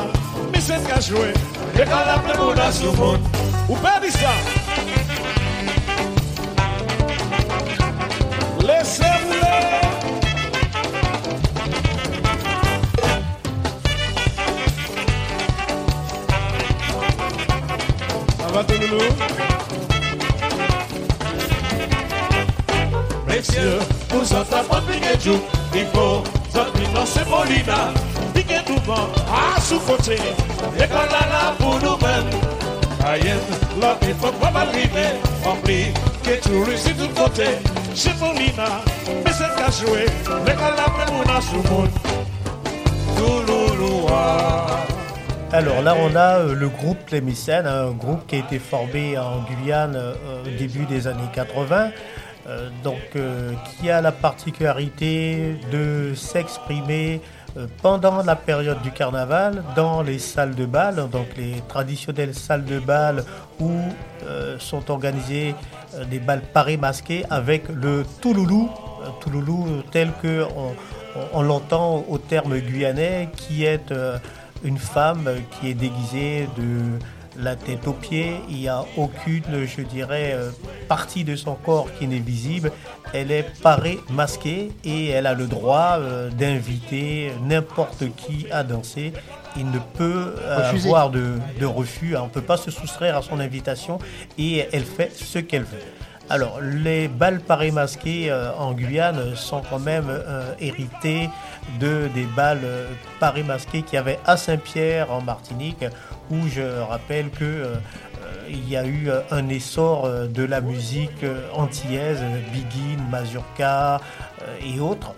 mais 0.52 0.60
c'est 0.60 0.82
qu'à 0.86 1.00
jouer. 1.00 1.32
Et 1.74 1.84
quand 1.84 2.04
la 2.06 2.18
pleine 2.18 2.72
sous 2.72 2.92
monde. 2.92 3.20
Ou 3.68 3.76
dit 4.02 4.12
ça. 4.12 4.30
Laissez-moi. 8.60 9.36
Va 18.52 18.64
tout 18.64 18.80
loulou? 18.80 19.55
Alors 45.52 45.80
là, 45.82 45.94
on 45.98 46.14
a 46.16 46.38
euh, 46.38 46.54
le 46.54 46.68
groupe 46.68 46.98
Les 47.12 47.20
Mécènes, 47.20 47.66
un 47.66 47.92
groupe 47.92 48.26
qui 48.26 48.34
a 48.34 48.38
été 48.40 48.58
formé 48.58 49.16
en 49.16 49.42
Guyane 49.42 49.94
euh, 49.94 50.14
au 50.44 50.58
début 50.58 50.84
des 50.86 51.06
années 51.06 51.30
80, 51.32 51.90
euh, 52.48 52.68
donc 52.84 53.00
euh, 53.16 53.52
qui 53.64 53.90
a 53.90 54.00
la 54.00 54.12
particularité 54.12 55.56
de 55.72 56.14
s'exprimer 56.14 57.20
euh, 57.56 57.66
pendant 57.82 58.22
la 58.22 58.36
période 58.36 58.80
du 58.82 58.92
carnaval 58.92 59.64
dans 59.74 60.02
les 60.02 60.20
salles 60.20 60.54
de 60.54 60.64
bal, 60.64 61.08
donc 61.10 61.26
les 61.36 61.60
traditionnelles 61.68 62.34
salles 62.34 62.64
de 62.64 62.78
bal 62.78 63.24
où 63.58 63.72
sont 64.58 64.90
organisés 64.90 65.54
euh, 65.94 66.04
des 66.04 66.20
bals 66.20 66.42
parés 66.52 66.76
masqués 66.76 67.24
avec 67.30 67.68
le 67.68 68.04
touloulou, 68.20 68.70
touloulou 69.20 69.82
tel 69.90 70.12
que 70.22 70.44
on, 71.32 71.42
l'entend 71.42 72.04
au 72.08 72.18
terme 72.18 72.58
guyanais, 72.58 73.28
qui 73.36 73.64
est 73.64 73.92
une 74.62 74.78
femme 74.78 75.30
qui 75.52 75.70
est 75.70 75.74
déguisée 75.74 76.48
de 76.58 76.98
la 77.38 77.56
tête 77.56 77.86
aux 77.86 77.92
pieds. 77.92 78.40
Il 78.48 78.56
n'y 78.56 78.68
a 78.68 78.84
aucune, 78.96 79.64
je 79.64 79.82
dirais, 79.82 80.32
euh, 80.34 80.50
partie 80.88 81.24
de 81.24 81.36
son 81.36 81.54
corps 81.54 81.88
qui 81.98 82.06
n'est 82.06 82.18
visible. 82.18 82.72
Elle 83.12 83.30
est 83.30 83.46
parée, 83.62 83.98
masquée, 84.10 84.72
et 84.84 85.08
elle 85.08 85.26
a 85.26 85.34
le 85.34 85.46
droit 85.46 85.96
euh, 85.98 86.30
d'inviter 86.30 87.32
n'importe 87.42 88.04
qui 88.16 88.46
à 88.50 88.62
danser. 88.62 89.12
Il 89.56 89.70
ne 89.70 89.78
peut 89.78 90.34
euh, 90.38 90.72
avoir 90.72 91.10
de, 91.10 91.34
de 91.58 91.66
refus. 91.66 92.16
On 92.16 92.24
ne 92.24 92.30
peut 92.30 92.42
pas 92.42 92.56
se 92.56 92.70
soustraire 92.70 93.16
à 93.16 93.22
son 93.22 93.40
invitation 93.40 93.98
et 94.36 94.66
elle 94.72 94.84
fait 94.84 95.12
ce 95.14 95.38
qu'elle 95.38 95.64
veut. 95.64 95.82
Alors, 96.28 96.60
les 96.60 97.06
balles 97.06 97.38
parées 97.38 97.70
masquées 97.70 98.32
euh, 98.32 98.52
en 98.54 98.72
Guyane 98.72 99.36
sont 99.36 99.62
quand 99.70 99.78
même 99.78 100.08
euh, 100.08 100.52
héritées 100.58 101.30
de 101.78 102.08
des 102.14 102.24
balles 102.24 102.64
euh, 102.64 102.88
parées 103.20 103.44
masquées 103.44 103.82
qu'il 103.82 103.94
y 103.94 103.98
avait 103.98 104.18
à 104.26 104.36
Saint-Pierre 104.36 105.12
en 105.12 105.20
Martinique, 105.20 105.84
je 106.48 106.80
rappelle 106.80 107.30
que 107.30 107.44
euh, 107.44 107.74
euh, 108.22 108.48
il 108.48 108.68
y 108.68 108.76
a 108.76 108.84
eu 108.84 109.08
euh, 109.08 109.20
un 109.30 109.48
essor 109.48 110.08
de 110.28 110.42
la 110.42 110.60
musique 110.60 111.24
antillaise, 111.54 112.22
Biguine, 112.52 113.04
Mazurka 113.10 114.00
et 114.64 114.80
autres. 114.80 115.14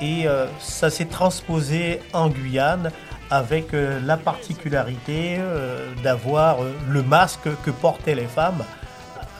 Et 0.00 0.26
ça 0.58 0.90
s'est 0.90 1.04
transposé 1.04 2.00
en 2.12 2.28
Guyane 2.28 2.90
avec 3.30 3.68
la 3.72 4.16
particularité 4.16 5.38
d'avoir 6.02 6.58
le 6.88 7.02
masque 7.04 7.48
que 7.64 7.70
portaient 7.70 8.16
les 8.16 8.26
femmes, 8.26 8.64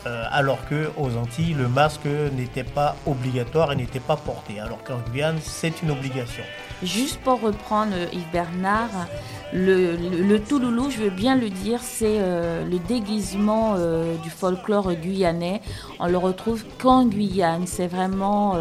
alors 0.05 0.61
qu'aux 0.69 1.17
Antilles, 1.17 1.55
le 1.55 1.67
masque 1.67 2.07
n'était 2.37 2.63
pas 2.63 2.95
obligatoire 3.07 3.73
et 3.73 3.77
n'était 3.77 3.99
pas 3.99 4.17
porté, 4.17 4.61
alors 4.61 4.85
qu'en 4.85 4.99
Guyane, 5.11 5.39
c'est 5.43 5.83
une 5.83 5.91
obligation. 5.91 6.45
Juste 6.83 7.21
pour 7.21 7.41
reprendre 7.41 7.93
euh, 7.95 8.07
Yves 8.13 8.31
Bernard, 8.33 9.07
le, 9.53 10.39
touloulou, 10.39 10.91
je 10.91 10.99
veux 10.99 11.11
bien 11.11 11.37
le 11.37 11.49
dire, 11.49 11.81
c'est 11.81 12.17
euh, 12.19 12.65
le 12.65 12.79
déguisement 12.79 13.75
euh, 13.77 14.17
du 14.17 14.31
folklore 14.31 14.93
guyanais. 14.95 15.61
On 16.01 16.09
le 16.09 16.17
retrouve 16.17 16.65
qu'en 16.79 17.07
Guyane. 17.07 17.67
C'est 17.67 17.87
vraiment 17.87 18.57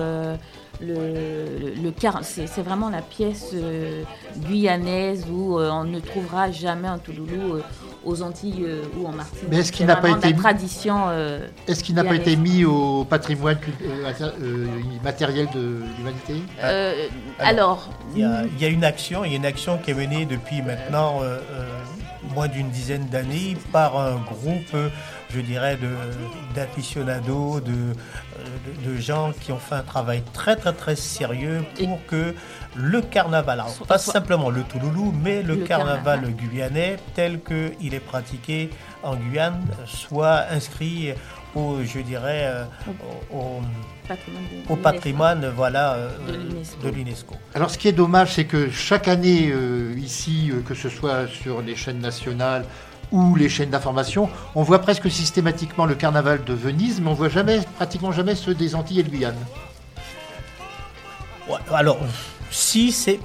le, 0.81 1.73
le, 1.83 1.93
c'est 2.23 2.47
c'est 2.47 2.61
vraiment 2.61 2.89
la 2.89 3.01
pièce 3.01 3.51
euh, 3.53 4.03
guyanaise 4.47 5.25
où 5.31 5.59
euh, 5.59 5.69
on 5.71 5.83
ne 5.83 5.99
trouvera 5.99 6.51
jamais 6.51 6.87
un 6.87 6.97
touloulou 6.97 7.55
euh, 7.55 7.61
aux 8.03 8.21
Antilles 8.23 8.63
euh, 8.65 8.83
ou 8.97 9.05
en 9.07 9.11
Martinique. 9.11 9.45
Mais 9.49 9.57
est-ce 9.57 9.71
qu'il 9.71 9.85
C'est 9.85 9.93
n'a 9.93 9.95
pas 9.95 10.09
été 10.09 10.33
tradition 10.35 11.03
euh, 11.07 11.47
Est-ce 11.67 11.83
qu'il 11.83 11.95
n'a 11.95 12.03
pas 12.03 12.15
été 12.15 12.35
mis 12.35 12.65
au 12.65 13.03
patrimoine 13.05 13.57
matériel 15.03 15.47
de 15.53 15.81
l'humanité? 15.97 16.35
Euh, 16.63 17.07
Alors, 17.39 17.61
alors, 17.61 17.89
Il 18.15 18.21
y, 18.21 18.23
a, 18.25 18.43
il 18.43 18.61
y 18.61 18.65
a 18.65 18.69
une 18.69 18.83
action, 18.83 19.23
il 19.23 19.31
y 19.31 19.33
a 19.35 19.37
une 19.37 19.45
action 19.45 19.77
qui 19.77 19.91
est 19.91 19.93
menée 19.93 20.25
depuis 20.25 20.61
maintenant 20.61 21.21
euh, 21.21 21.37
euh, 21.51 21.80
moins 22.33 22.47
d'une 22.47 22.69
dizaine 22.69 23.05
d'années 23.07 23.55
par 23.71 23.97
un 23.99 24.15
groupe, 24.17 24.73
euh, 24.73 24.89
je 25.33 25.39
dirais, 25.41 25.77
de 25.77 25.89
d'aficionados, 26.55 27.59
de, 27.61 27.71
euh, 27.71 28.83
de, 28.85 28.91
de 28.91 28.97
gens 29.01 29.31
qui 29.39 29.51
ont 29.51 29.59
fait 29.59 29.75
un 29.75 29.81
travail 29.83 30.23
très 30.33 30.55
très 30.55 30.73
très 30.73 30.95
sérieux 30.95 31.63
pour 31.77 32.05
que 32.05 32.33
le 32.75 33.01
carnaval, 33.01 33.59
alors 33.59 33.73
pas 33.87 33.97
soit- 33.97 34.13
simplement 34.13 34.49
le 34.49 34.63
Touloulou, 34.63 35.13
mais 35.23 35.41
le, 35.43 35.55
Le 35.55 35.63
carnaval, 35.65 36.21
carnaval. 36.21 36.33
guyanais 36.35 36.97
tel 37.15 37.39
qu'il 37.41 37.93
est 37.93 37.99
pratiqué 37.99 38.69
en 39.03 39.15
Guyane 39.15 39.61
soit 39.85 40.45
inscrit 40.51 41.13
au, 41.55 41.83
je 41.83 41.99
dirais, 41.99 42.43
euh, 42.45 42.63
au- 43.31 43.35
au- 43.37 43.61
patrimoine 44.07 44.43
de 44.43 44.47
au 44.49 44.75
l'UNESCO. 44.75 44.75
patrimoine 44.77 45.51
voilà, 45.55 45.93
euh, 45.93 46.09
De 46.83 46.89
l'UNESCO. 46.89 47.35
Alors, 47.53 47.69
ce 47.69 47.77
qui 47.77 47.87
est 47.87 47.91
dommage, 47.93 48.33
c'est 48.33 48.45
que 48.45 48.69
chaque 48.69 49.07
année, 49.07 49.49
euh, 49.51 49.93
ici, 49.97 50.49
euh, 50.51 50.61
que 50.67 50.73
ce 50.75 50.89
soit 50.89 51.27
sur 51.27 51.61
les 51.61 51.75
chaînes 51.75 51.99
nationales 51.99 52.65
ou 53.11 53.35
les 53.35 53.49
chaînes 53.49 53.69
d'information, 53.69 54.29
on 54.55 54.63
voit 54.63 54.79
presque 54.79 55.09
systématiquement 55.11 55.85
le 55.85 55.95
carnaval 55.95 56.43
de 56.45 56.53
Venise, 56.53 57.01
mais 57.01 57.09
on 57.09 57.13
voit 57.13 57.29
jamais, 57.29 57.59
pratiquement 57.75 58.11
jamais 58.13 58.35
ceux 58.35 58.53
des 58.55 58.73
Antilles 58.75 58.99
et 59.01 59.03
de 59.03 59.09
Guyane. 59.09 59.35
Alors, 61.73 61.97
si 62.49 62.91
c'est 62.93 63.19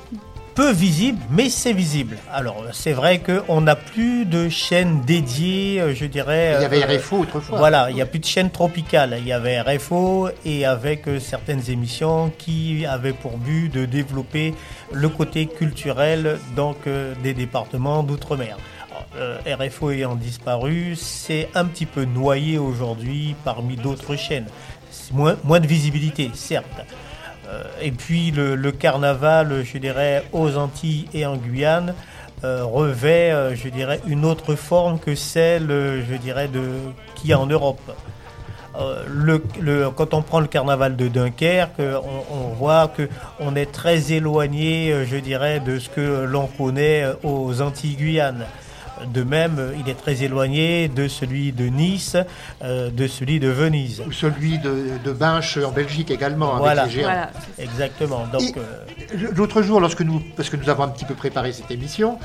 peu 0.57 0.73
visible, 0.73 1.19
mais 1.31 1.51
c'est 1.51 1.75
visible. 1.75 2.17
Alors, 2.33 2.65
c'est 2.73 2.95
vrai 2.95 3.21
qu'on 3.21 3.61
n'a 3.61 3.77
plus 3.77 4.25
de 4.25 4.49
chaînes 4.49 5.03
dédiées, 5.03 5.81
euh, 5.81 5.95
je 5.95 6.07
dirais. 6.07 6.55
Il 6.59 6.63
y 6.63 6.65
avait 6.65 6.83
euh, 6.83 6.99
RFO 6.99 7.19
autrefois. 7.19 7.59
Voilà, 7.59 7.91
il 7.91 7.95
n'y 7.95 8.01
a 8.01 8.07
plus 8.07 8.21
de 8.21 8.25
chaîne 8.25 8.51
tropicale. 8.51 9.17
Il 9.19 9.27
y 9.27 9.33
avait 9.33 9.61
RFO 9.61 10.31
et 10.47 10.65
avec 10.65 11.09
euh, 11.09 11.21
certaines 11.21 11.71
émissions 11.71 12.33
qui 12.39 12.87
avaient 12.87 13.13
pour 13.13 13.37
but 13.37 13.69
de 13.69 13.85
développer 13.85 14.55
le 14.93 15.11
côté 15.11 15.47
culturel 15.47 16.39
donc 16.57 16.77
des 17.23 17.35
départements 17.35 18.03
d'outre-mer. 18.03 18.57
RFO 19.47 19.91
ayant 19.91 20.15
disparu, 20.15 20.97
c'est 20.97 21.49
un 21.55 21.67
petit 21.67 21.87
peu 21.87 22.05
noyé 22.05 22.57
aujourd'hui 22.59 23.35
parmi 23.45 23.77
d'autres 23.77 24.17
chaînes. 24.17 24.47
Moins, 25.13 25.37
moins 25.45 25.61
de 25.61 25.67
visibilité, 25.67 26.31
certes. 26.35 26.67
Euh, 27.49 27.63
et 27.81 27.93
puis 27.93 28.31
le, 28.31 28.73
carnaval, 28.73 29.65
je 29.65 29.79
dirais, 29.79 30.25
aux 30.33 30.57
Antilles 30.57 31.07
et 31.15 31.27
en 31.27 31.37
Guyane, 31.37 31.95
euh, 32.45 32.65
revêt, 32.65 33.31
euh, 33.33 33.55
je 33.55 33.69
dirais, 33.69 34.01
une 34.07 34.25
autre 34.25 34.55
forme 34.55 34.99
que 34.99 35.15
celle, 35.15 35.69
je 35.69 36.17
dirais, 36.17 36.51
qu'il 37.15 37.31
y 37.31 37.33
a 37.33 37.41
en 37.41 37.47
Europe. 37.47 37.81
Quand 39.97 40.13
on 40.13 40.21
prend 40.21 40.41
le 40.41 40.49
carnaval 40.49 40.97
de 40.97 41.09
Dunkerque, 41.09 41.81
on, 41.81 42.49
voit 42.55 42.89
que 42.89 43.09
on 43.41 43.57
est 43.57 43.73
très 43.73 44.13
éloigné, 44.13 44.95
je 45.07 45.17
dirais, 45.17 45.61
de 45.61 45.79
ce 45.79 45.89
que 45.89 46.25
l'on 46.25 46.47
connaît 46.47 47.07
aux 47.23 47.63
Antilles-Guyane. 47.63 48.45
De 49.13 49.23
même, 49.23 49.73
il 49.79 49.91
est 49.91 49.95
très 49.95 50.23
éloigné 50.23 50.89
de 50.89 51.07
celui 51.09 51.53
de 51.53 51.67
Nice, 51.67 52.17
euh, 52.63 52.91
de 52.91 53.07
celui 53.07 53.41
de 53.41 53.49
Venise. 53.49 54.03
Ou 54.07 54.13
celui 54.13 54.59
de, 54.59 54.85
de 55.05 55.13
Binche 55.13 55.59
en 55.59 55.71
Belgique 55.71 56.11
également, 56.11 56.53
avec 56.53 56.61
Voilà. 56.61 56.85
les 56.87 56.91
géants. 56.91 57.03
Voilà. 57.05 57.31
Exactement. 57.59 58.27
Donc, 58.33 58.57
euh, 58.57 59.31
L'autre 59.35 59.63
jour, 59.63 59.81
lorsque 59.81 60.01
nous, 60.03 60.23
parce 60.37 60.49
que 60.51 60.57
nous 60.57 60.69
avons 60.71 60.85
un 60.85 60.89
petit 60.89 61.05
peu 61.05 61.15
préparé 61.15 61.53
cette 61.53 61.71
émission, 61.71 62.19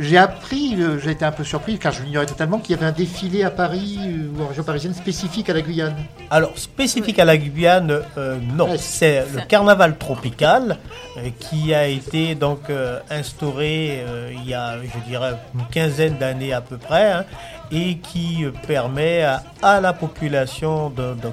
j'ai 0.00 0.16
appris, 0.18 0.74
euh, 0.80 0.98
j'ai 0.98 1.12
été 1.12 1.24
un 1.24 1.30
peu 1.30 1.44
surpris, 1.44 1.78
car 1.78 1.92
je 1.92 2.02
l'ignorais 2.02 2.26
totalement, 2.26 2.58
qu'il 2.58 2.74
y 2.74 2.78
avait 2.78 2.86
un 2.86 2.92
défilé 2.92 3.44
à 3.44 3.50
Paris 3.50 3.98
ou 4.36 4.42
en 4.42 4.48
région 4.48 4.64
parisienne 4.64 4.94
spécifique 4.94 5.48
à 5.50 5.54
la 5.54 5.60
Guyane. 5.60 5.94
Alors, 6.30 6.52
spécifique 6.58 7.18
à 7.20 7.24
la 7.24 7.36
Guyane, 7.36 8.00
euh, 8.18 8.38
non. 8.56 8.70
Ouais, 8.70 8.78
C'est 8.78 9.24
le 9.34 9.42
carnaval 9.46 9.96
tropical 9.98 10.78
euh, 11.16 11.28
qui 11.38 11.72
a 11.74 11.86
été 11.86 12.34
donc 12.34 12.70
euh, 12.70 12.98
instauré 13.10 14.02
euh, 14.04 14.32
il 14.34 14.48
y 14.48 14.54
a, 14.54 14.78
je 14.82 15.08
dirais, 15.08 15.34
une 15.54 15.64
quinzaine 15.70 16.13
d'années 16.18 16.52
à 16.52 16.60
peu 16.60 16.78
près, 16.78 17.12
hein, 17.12 17.24
et 17.70 17.98
qui 17.98 18.44
euh, 18.44 18.52
permet 18.66 19.22
à, 19.62 19.80
la 19.80 19.92
population 19.92 20.92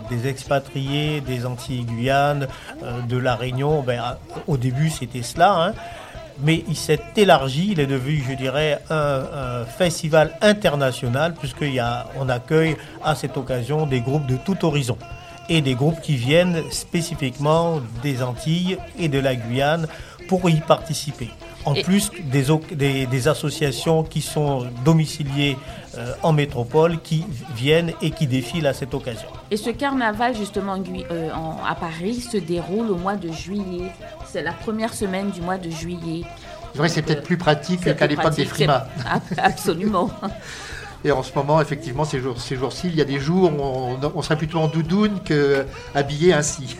des 0.09 0.27
expatriés 0.27 1.21
des 1.21 1.45
Antilles-Guyane, 1.45 2.47
euh, 2.83 3.01
de 3.01 3.17
la 3.17 3.35
Réunion, 3.35 3.81
ben, 3.81 4.17
au 4.47 4.57
début 4.57 4.89
c'était 4.89 5.23
cela, 5.23 5.53
hein, 5.53 5.73
mais 6.43 6.63
il 6.67 6.75
s'est 6.75 7.01
élargi, 7.15 7.69
il 7.71 7.79
est 7.79 7.87
devenu, 7.87 8.23
je 8.27 8.33
dirais, 8.35 8.81
un, 8.89 8.95
un 8.95 9.65
festival 9.65 10.31
international, 10.41 11.33
puisqu'on 11.33 12.29
accueille 12.29 12.77
à 13.03 13.15
cette 13.15 13.37
occasion 13.37 13.85
des 13.85 14.01
groupes 14.01 14.25
de 14.25 14.37
tout 14.37 14.65
horizon 14.65 14.97
et 15.49 15.61
des 15.61 15.75
groupes 15.75 16.01
qui 16.01 16.15
viennent 16.15 16.63
spécifiquement 16.71 17.81
des 18.01 18.23
Antilles 18.23 18.77
et 18.97 19.09
de 19.09 19.19
la 19.19 19.35
Guyane 19.35 19.87
pour 20.27 20.49
y 20.49 20.55
participer. 20.61 21.29
En 21.65 21.73
Et- 21.75 21.83
plus 21.83 22.11
des, 22.23 22.45
des- 22.71 23.05
des 23.05 23.27
associations 23.27 24.03
qui 24.03 24.21
sont 24.21 24.67
domiciliées 24.83 25.57
euh, 25.97 26.13
en 26.23 26.31
métropole, 26.33 26.99
qui 27.01 27.25
viennent 27.55 27.91
et 28.01 28.11
qui 28.11 28.25
défilent 28.27 28.67
à 28.67 28.73
cette 28.73 28.93
occasion. 28.93 29.27
Et 29.51 29.57
ce 29.57 29.69
carnaval, 29.69 30.35
justement, 30.35 30.75
euh, 31.11 31.29
en- 31.33 31.57
à 31.67 31.75
Paris, 31.75 32.15
se 32.21 32.37
déroule 32.37 32.89
au 32.89 32.95
mois 32.95 33.15
de 33.15 33.31
juillet. 33.31 33.91
C'est 34.25 34.41
la 34.41 34.53
première 34.53 34.93
semaine 34.93 35.29
du 35.31 35.41
mois 35.41 35.57
de 35.57 35.69
juillet. 35.69 36.23
C'est 36.71 36.77
vrai, 36.77 36.87
c'est 36.89 37.01
peut-être 37.01 37.23
plus 37.23 37.37
pratique 37.37 37.81
qu'à 37.95 38.07
l'époque 38.07 38.35
des 38.35 38.45
frimas. 38.45 38.87
Absolument. 39.37 40.09
Et 41.03 41.11
en 41.11 41.23
ce 41.23 41.31
moment, 41.35 41.59
effectivement, 41.59 42.05
ces 42.05 42.19
jours- 42.21 42.39
ces 42.39 42.55
jours-ci, 42.55 42.87
il 42.87 42.95
y 42.95 43.01
a 43.01 43.05
des 43.05 43.19
jours 43.19 43.51
où 43.51 43.61
on, 43.61 43.97
on 44.15 44.21
serait 44.21 44.37
plutôt 44.37 44.59
en 44.59 44.67
doudoune 44.67 45.19
que 45.25 45.65
habillé 45.95 46.31
ainsi. 46.31 46.77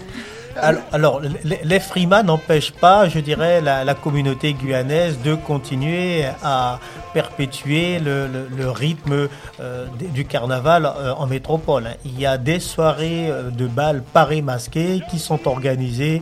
Alors, 0.56 1.22
les, 1.43 1.80
frimas 1.80 2.24
n'empêchent 2.24 2.74
pas, 2.74 3.08
je 3.08 3.20
dirais, 3.20 3.62
la, 3.62 3.93
communauté 3.93 4.54
guyanaise 4.54 5.20
de 5.22 5.36
continuer 5.36 6.26
à 6.43 6.80
perpétuer 7.14 7.99
le, 7.99 8.70
rythme 8.70 9.28
euh, 9.60 9.86
du 10.14 10.26
carnaval 10.26 10.86
euh, 10.86 11.14
en 11.14 11.28
métropole. 11.28 11.89
Il 12.06 12.20
y 12.20 12.26
a 12.26 12.38
des 12.38 12.60
soirées 12.60 13.30
euh, 13.30 13.49
de 13.49 13.68
bal 13.68 14.02
parés 14.02 14.41
masqués 14.41 15.02
qui 15.10 15.20
sont 15.20 15.47
organisées 15.47 16.22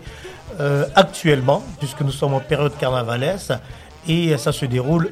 actuellement, 0.96 1.64
puisque 1.78 2.02
nous 2.02 2.12
sommes 2.12 2.34
en 2.34 2.42
période 2.42 2.76
carnavalesque, 2.78 3.54
et 4.10 4.36
ça 4.38 4.52
se 4.52 4.66
déroule 4.66 5.10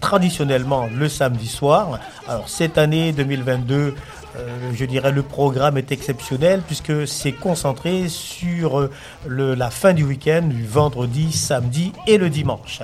traditionnellement 0.00 0.88
le 0.92 1.08
samedi 1.08 1.46
soir. 1.46 1.98
Alors 2.26 2.48
cette 2.48 2.78
année 2.78 3.12
2022, 3.12 3.94
euh, 4.36 4.70
je 4.74 4.84
dirais 4.84 5.10
le 5.12 5.22
programme 5.22 5.76
est 5.78 5.92
exceptionnel 5.92 6.62
puisque 6.66 7.06
c'est 7.06 7.32
concentré 7.32 8.08
sur 8.08 8.78
euh, 8.80 8.90
le- 9.26 9.54
la 9.54 9.70
fin 9.70 9.92
du 9.92 10.04
week-end, 10.04 10.42
du 10.42 10.64
vendredi, 10.66 11.32
samedi 11.32 11.92
et 12.06 12.16
le 12.18 12.30
dimanche. 12.30 12.80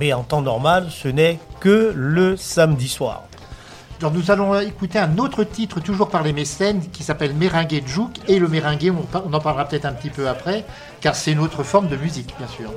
Mais 0.00 0.12
en 0.12 0.22
temps 0.22 0.42
normal, 0.42 0.88
ce 0.90 1.08
n'est 1.08 1.38
que 1.60 1.92
le 1.94 2.36
samedi 2.36 2.88
soir. 2.88 3.24
Alors, 4.00 4.12
nous 4.12 4.30
allons 4.30 4.56
écouter 4.60 5.00
un 5.00 5.18
autre 5.18 5.42
titre, 5.42 5.80
toujours 5.80 6.08
par 6.08 6.22
les 6.22 6.32
mécènes, 6.32 6.82
qui 6.92 7.02
s'appelle 7.02 7.34
Méringuet 7.34 7.80
de 7.80 7.88
Jouk. 7.88 8.12
Et 8.28 8.38
le 8.38 8.48
par- 9.10 9.24
on 9.26 9.32
en 9.32 9.40
parlera 9.40 9.64
peut-être 9.64 9.86
un 9.86 9.92
petit 9.92 10.10
peu 10.10 10.28
après, 10.28 10.64
car 11.00 11.16
c'est 11.16 11.32
une 11.32 11.40
autre 11.40 11.64
forme 11.64 11.88
de 11.88 11.96
musique, 11.96 12.32
bien 12.38 12.46
sûr. 12.46 12.70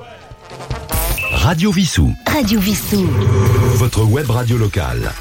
Radio 1.34 1.72
Vissou. 1.72 2.12
Radio 2.26 2.60
Vissou. 2.60 3.08
Votre 3.76 4.04
web 4.04 4.32
radio 4.32 4.58
locale. 4.58 5.12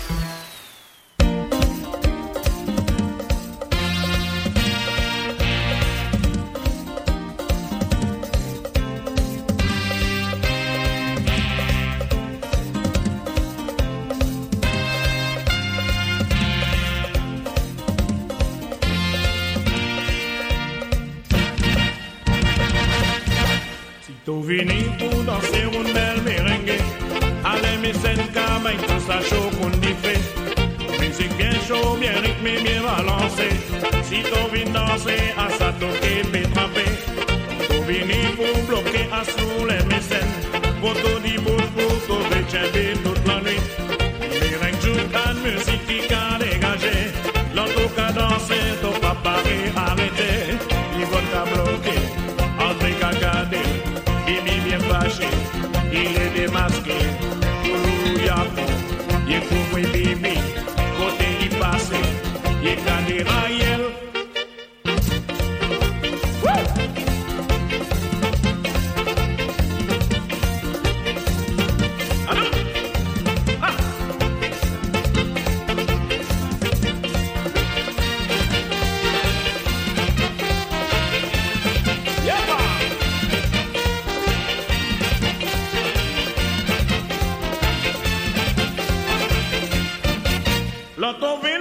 Lo 91.00 91.16
tomé 91.16 91.59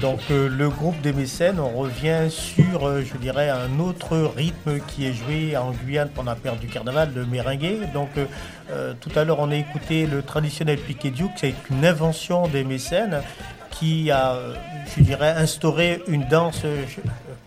donc 0.00 0.20
euh, 0.30 0.48
le 0.48 0.68
groupe 0.68 1.00
des 1.00 1.12
mécènes, 1.12 1.58
on 1.58 1.70
revient 1.70 2.30
sur, 2.30 2.86
euh, 2.86 3.02
je 3.02 3.16
dirais, 3.18 3.48
un 3.48 3.80
autre 3.80 4.16
rythme 4.16 4.78
qui 4.86 5.06
est 5.06 5.12
joué 5.12 5.56
en 5.56 5.72
Guyane 5.72 6.10
pendant 6.14 6.30
la 6.30 6.36
période 6.36 6.60
du 6.60 6.68
carnaval, 6.68 7.10
le 7.14 7.26
merengue. 7.26 7.90
Donc 7.92 8.10
euh, 8.70 8.94
tout 9.00 9.10
à 9.16 9.24
l'heure, 9.24 9.40
on 9.40 9.50
a 9.50 9.56
écouté 9.56 10.06
le 10.06 10.22
traditionnel 10.22 10.78
piquet 10.78 11.10
duke, 11.10 11.32
c'est 11.36 11.54
une 11.70 11.84
invention 11.84 12.46
des 12.48 12.64
mécènes 12.64 13.22
qui 13.70 14.10
a, 14.10 14.36
je 14.96 15.02
dirais, 15.02 15.34
instauré 15.36 16.02
une 16.08 16.26
danse 16.26 16.62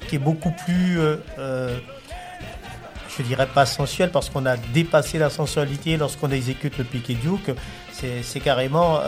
qui 0.07 0.15
est 0.15 0.19
beaucoup 0.19 0.51
plus... 0.65 0.99
je 1.37 3.23
dirais 3.23 3.47
pas 3.53 3.65
sensuelle 3.65 4.11
parce 4.11 4.29
qu'on 4.29 4.45
a 4.45 4.55
dépassé 4.55 5.17
la 5.17 5.29
sensualité 5.29 5.97
lorsqu'on 5.97 6.31
exécute 6.31 6.77
le 6.77 6.85
piquet 6.85 7.15
duke. 7.15 7.51
C'est 7.91 8.39
carrément 8.39 9.01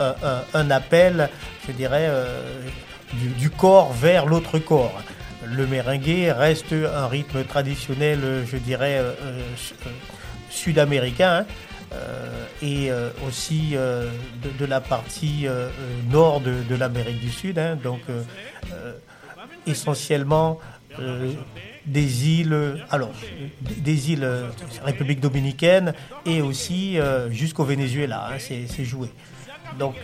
un, 0.53 0.71
appel, 0.71 1.29
je 1.65 1.71
dirais, 1.71 2.09
du, 3.39 3.49
corps 3.49 3.93
vers 3.93 4.26
l'autre 4.26 4.59
corps. 4.59 5.01
Le 5.45 5.68
merengue 5.68 6.32
reste 6.36 6.74
un 6.74 7.07
rythme 7.07 7.43
traditionnel, 7.43 8.20
je 8.49 8.57
dirais, 8.57 8.97
euh, 8.97 9.11
euh, 9.22 9.41
su- 9.55 9.74
sud-américain. 10.49 11.39
hein, 11.41 11.45
euh, 11.93 12.45
et 12.64 12.89
aussi 13.28 13.76
de, 13.76 14.66
la 14.66 14.82
partie 14.82 15.45
nord 16.09 16.41
de, 16.41 16.76
l'Amérique 16.76 17.20
du 17.20 17.30
Sud, 17.30 17.59
hein, 17.59 17.78
donc 17.84 18.01
essentiellement 19.68 20.59
des 21.86 22.30
îles, 22.30 22.84
alors 22.89 23.11
des- 23.61 24.11
îles 24.11 24.28
République 24.84 25.20
dominicaine 25.20 25.93
et 26.26 26.41
aussi 26.41 26.97
jusqu'au 27.30 27.64
Venezuela, 27.66 28.30
hein, 28.32 28.38
c'est 28.39 28.86
joué. 28.86 29.09
Donc 29.78 29.95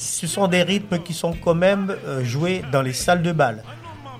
ce 0.00 0.26
sont 0.26 0.48
des 0.48 0.62
rythmes 0.62 0.98
qui 0.98 1.12
sont 1.12 1.34
quand 1.34 1.54
même 1.54 1.94
euh, 2.06 2.24
joués 2.24 2.62
dans 2.72 2.80
les 2.80 2.94
salles 2.94 3.22
de 3.22 3.32
bal. 3.32 3.62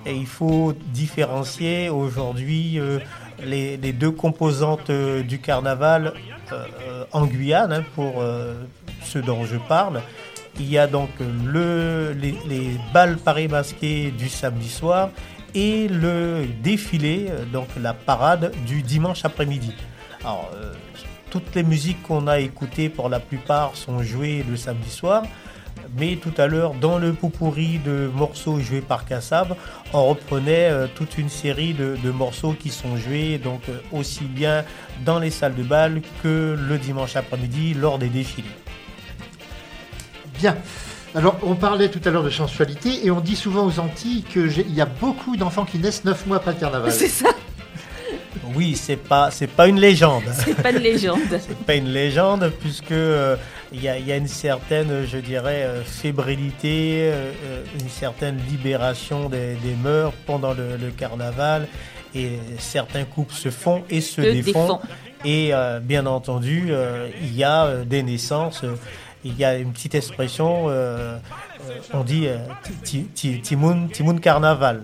Et 0.05 0.13
il 0.13 0.27
faut 0.27 0.73
différencier 0.93 1.89
aujourd'hui 1.89 2.79
euh, 2.79 2.99
les, 3.43 3.77
deux 3.77 4.11
composantes 4.11 4.89
euh, 4.89 5.23
du 5.23 5.39
carnaval 5.39 6.13
en 7.13 7.25
Guyane, 7.27 7.71
hein, 7.71 7.83
pour 7.95 8.21
ceux 9.05 9.21
dont 9.21 9.45
je 9.45 9.55
parle. 9.55 10.01
Il 10.59 10.69
y 10.69 10.77
a 10.77 10.85
donc 10.85 11.09
le, 11.45 12.11
les, 12.11 12.35
les 12.45 12.71
balles 12.93 13.15
parées 13.15 13.47
masquées 13.47 14.11
du 14.11 14.27
samedi 14.27 14.67
soir 14.67 15.11
et 15.55 15.87
le 15.87 16.45
défilé, 16.61 17.27
donc 17.53 17.67
la 17.81 17.93
parade 17.93 18.51
du 18.67 18.81
dimanche 18.81 19.23
après-midi. 19.23 19.73
Alors, 20.25 20.51
toutes 21.29 21.55
les 21.55 21.63
musiques 21.63 22.03
qu'on 22.03 22.27
a 22.27 22.39
écoutées 22.39 22.89
pour 22.89 23.07
la 23.07 23.21
plupart 23.21 23.77
sont 23.77 24.03
jouées 24.03 24.43
le 24.49 24.57
samedi 24.57 24.89
soir. 24.89 25.23
Mais 25.97 26.15
tout 26.15 26.33
à 26.37 26.47
l'heure, 26.47 26.73
dans 26.73 26.97
le 26.97 27.13
poupourri 27.13 27.79
de 27.79 28.09
morceaux 28.13 28.59
joués 28.59 28.81
par 28.81 29.05
Kassab, 29.05 29.55
on 29.93 30.05
reprenait 30.05 30.69
euh, 30.69 30.87
toute 30.93 31.17
une 31.17 31.29
série 31.29 31.73
de, 31.73 31.97
de 32.01 32.11
morceaux 32.11 32.53
qui 32.57 32.69
sont 32.69 32.95
joués 32.95 33.37
donc 33.37 33.61
euh, 33.67 33.79
aussi 33.91 34.23
bien 34.23 34.63
dans 35.05 35.19
les 35.19 35.31
salles 35.31 35.55
de 35.55 35.63
bal 35.63 36.01
que 36.23 36.57
le 36.57 36.77
dimanche 36.77 37.15
après-midi 37.15 37.73
lors 37.73 37.99
des 37.99 38.07
défilés. 38.07 38.47
Bien. 40.39 40.55
Alors, 41.13 41.37
on 41.43 41.55
parlait 41.55 41.89
tout 41.89 41.99
à 42.05 42.09
l'heure 42.09 42.23
de 42.23 42.29
sensualité 42.29 43.05
et 43.05 43.11
on 43.11 43.19
dit 43.19 43.35
souvent 43.35 43.65
aux 43.65 43.79
Antilles 43.79 44.23
qu'il 44.23 44.73
y 44.73 44.79
a 44.79 44.85
beaucoup 44.85 45.35
d'enfants 45.35 45.65
qui 45.65 45.77
naissent 45.77 46.05
9 46.05 46.25
mois 46.27 46.37
après 46.37 46.53
le 46.53 46.59
carnaval. 46.59 46.91
C'est 46.91 47.09
ça, 47.09 47.29
Oui, 48.55 48.75
c'est 48.75 48.97
pas 48.97 49.31
c'est 49.31 49.47
pas 49.47 49.67
une 49.67 49.79
légende. 49.79 50.23
c'est 50.33 50.55
pas 50.61 50.71
une 50.71 50.77
légende. 50.79 51.19
C'est 51.39 51.57
pas 51.57 51.75
une 51.75 51.89
légende 51.91 52.51
puisque 52.59 52.91
euh, 52.91 53.35
il 53.71 53.81
y, 53.83 53.87
a, 53.87 53.97
il 53.97 54.05
y 54.07 54.11
a 54.11 54.17
une 54.17 54.27
certaine, 54.27 55.05
je 55.05 55.17
dirais, 55.17 55.63
euh, 55.63 55.83
fébrilité, 55.83 57.09
euh, 57.13 57.31
une 57.79 57.89
certaine 57.89 58.37
libération 58.49 59.29
des, 59.29 59.55
des 59.63 59.75
mœurs 59.81 60.13
pendant 60.25 60.53
le, 60.53 60.77
le 60.77 60.91
carnaval 60.91 61.67
et 62.13 62.39
certains 62.59 63.05
couples 63.05 63.33
se 63.33 63.49
font 63.49 63.83
et 63.89 64.01
se 64.01 64.21
défont. 64.43 64.79
Et 65.23 65.51
bien 65.83 66.07
entendu, 66.07 66.71
il 67.21 67.35
y 67.35 67.43
a 67.43 67.83
des 67.85 68.01
naissances. 68.03 68.65
il 69.23 69.37
y 69.37 69.45
a 69.45 69.55
une 69.55 69.71
petite 69.71 69.93
expression, 69.95 70.65
on 71.93 72.03
dit 72.03 72.27
ti- 72.63 72.73
ti- 72.83 73.03
ti- 73.13 73.41
Timoun, 73.41 73.87
Timoun 73.89 74.19
Carnaval. 74.19 74.81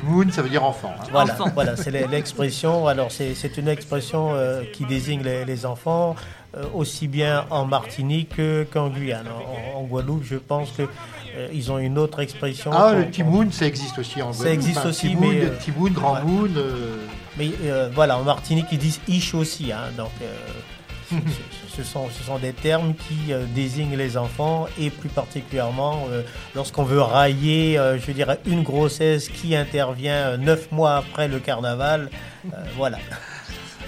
Timoun, 0.00 0.30
ça 0.32 0.42
veut 0.42 0.48
dire 0.48 0.64
enfant. 0.64 0.92
hein. 0.98 1.04
Voilà, 1.10 1.36
voilà 1.54 1.76
c'est 1.76 1.90
l'e- 1.90 2.06
l'expression. 2.10 2.86
Alors, 2.86 3.08
c'est 3.10 3.56
une 3.56 3.68
expression 3.68 4.30
euh, 4.32 4.62
qui 4.72 4.84
désigne 4.84 5.22
les, 5.22 5.44
les 5.44 5.66
enfants, 5.66 6.16
euh, 6.56 6.64
aussi 6.74 7.08
bien 7.08 7.44
en 7.50 7.64
Martinique 7.66 8.36
que- 8.36 8.66
qu'en 8.72 8.88
Guyane. 8.88 9.26
En, 9.74 9.78
en 9.78 9.82
Guadeloupe, 9.84 10.24
je 10.24 10.36
pense 10.36 10.70
que 10.72 10.82
euh, 10.82 11.48
ils 11.52 11.70
ont 11.72 11.78
une 11.78 11.98
autre 11.98 12.20
expression. 12.20 12.70
Ah, 12.74 12.92
le 12.94 13.10
Timoun, 13.10 13.50
ça 13.52 13.66
existe 13.66 13.98
aussi 13.98 14.20
en 14.22 14.32
Ça 14.32 14.38
Guadeloupe, 14.44 14.54
existe 14.60 14.78
hein. 14.84 14.88
aussi, 14.88 15.08
Timoun, 15.08 15.28
mais, 15.30 15.44
euh, 15.44 15.56
Timoun, 15.60 15.92
Grand 15.92 16.14
ouais. 16.16 16.22
Moon. 16.24 16.50
euh, 16.56 16.96
Mais 17.38 17.50
euh, 17.64 17.88
voilà, 17.94 18.18
en 18.18 18.22
Martinique, 18.24 18.66
ils 18.72 18.78
disent 18.78 19.00
ish 19.08 19.34
aussi. 19.34 19.72
hein, 19.72 19.90
donc, 19.96 20.10
euh, 20.22 20.26
ce, 21.68 21.82
sont, 21.82 22.08
des 22.40 22.52
termes 22.52 22.94
qui 22.94 23.32
euh, 23.32 23.44
désignent 23.54 23.96
les 23.96 24.16
enfants 24.16 24.66
et 24.78 24.90
plus 24.90 25.08
particulièrement 25.08 26.06
euh, 26.10 26.22
lorsqu'on 26.54 26.84
veut 26.84 27.00
railler, 27.00 27.78
euh, 27.78 27.98
une 28.46 28.62
grossesse 28.62 29.28
qui 29.28 29.54
intervient 29.56 30.36
neuf 30.36 30.70
mois 30.72 30.96
après 30.96 31.28
le 31.28 31.38
carnaval. 31.38 32.10
voilà. 32.76 32.98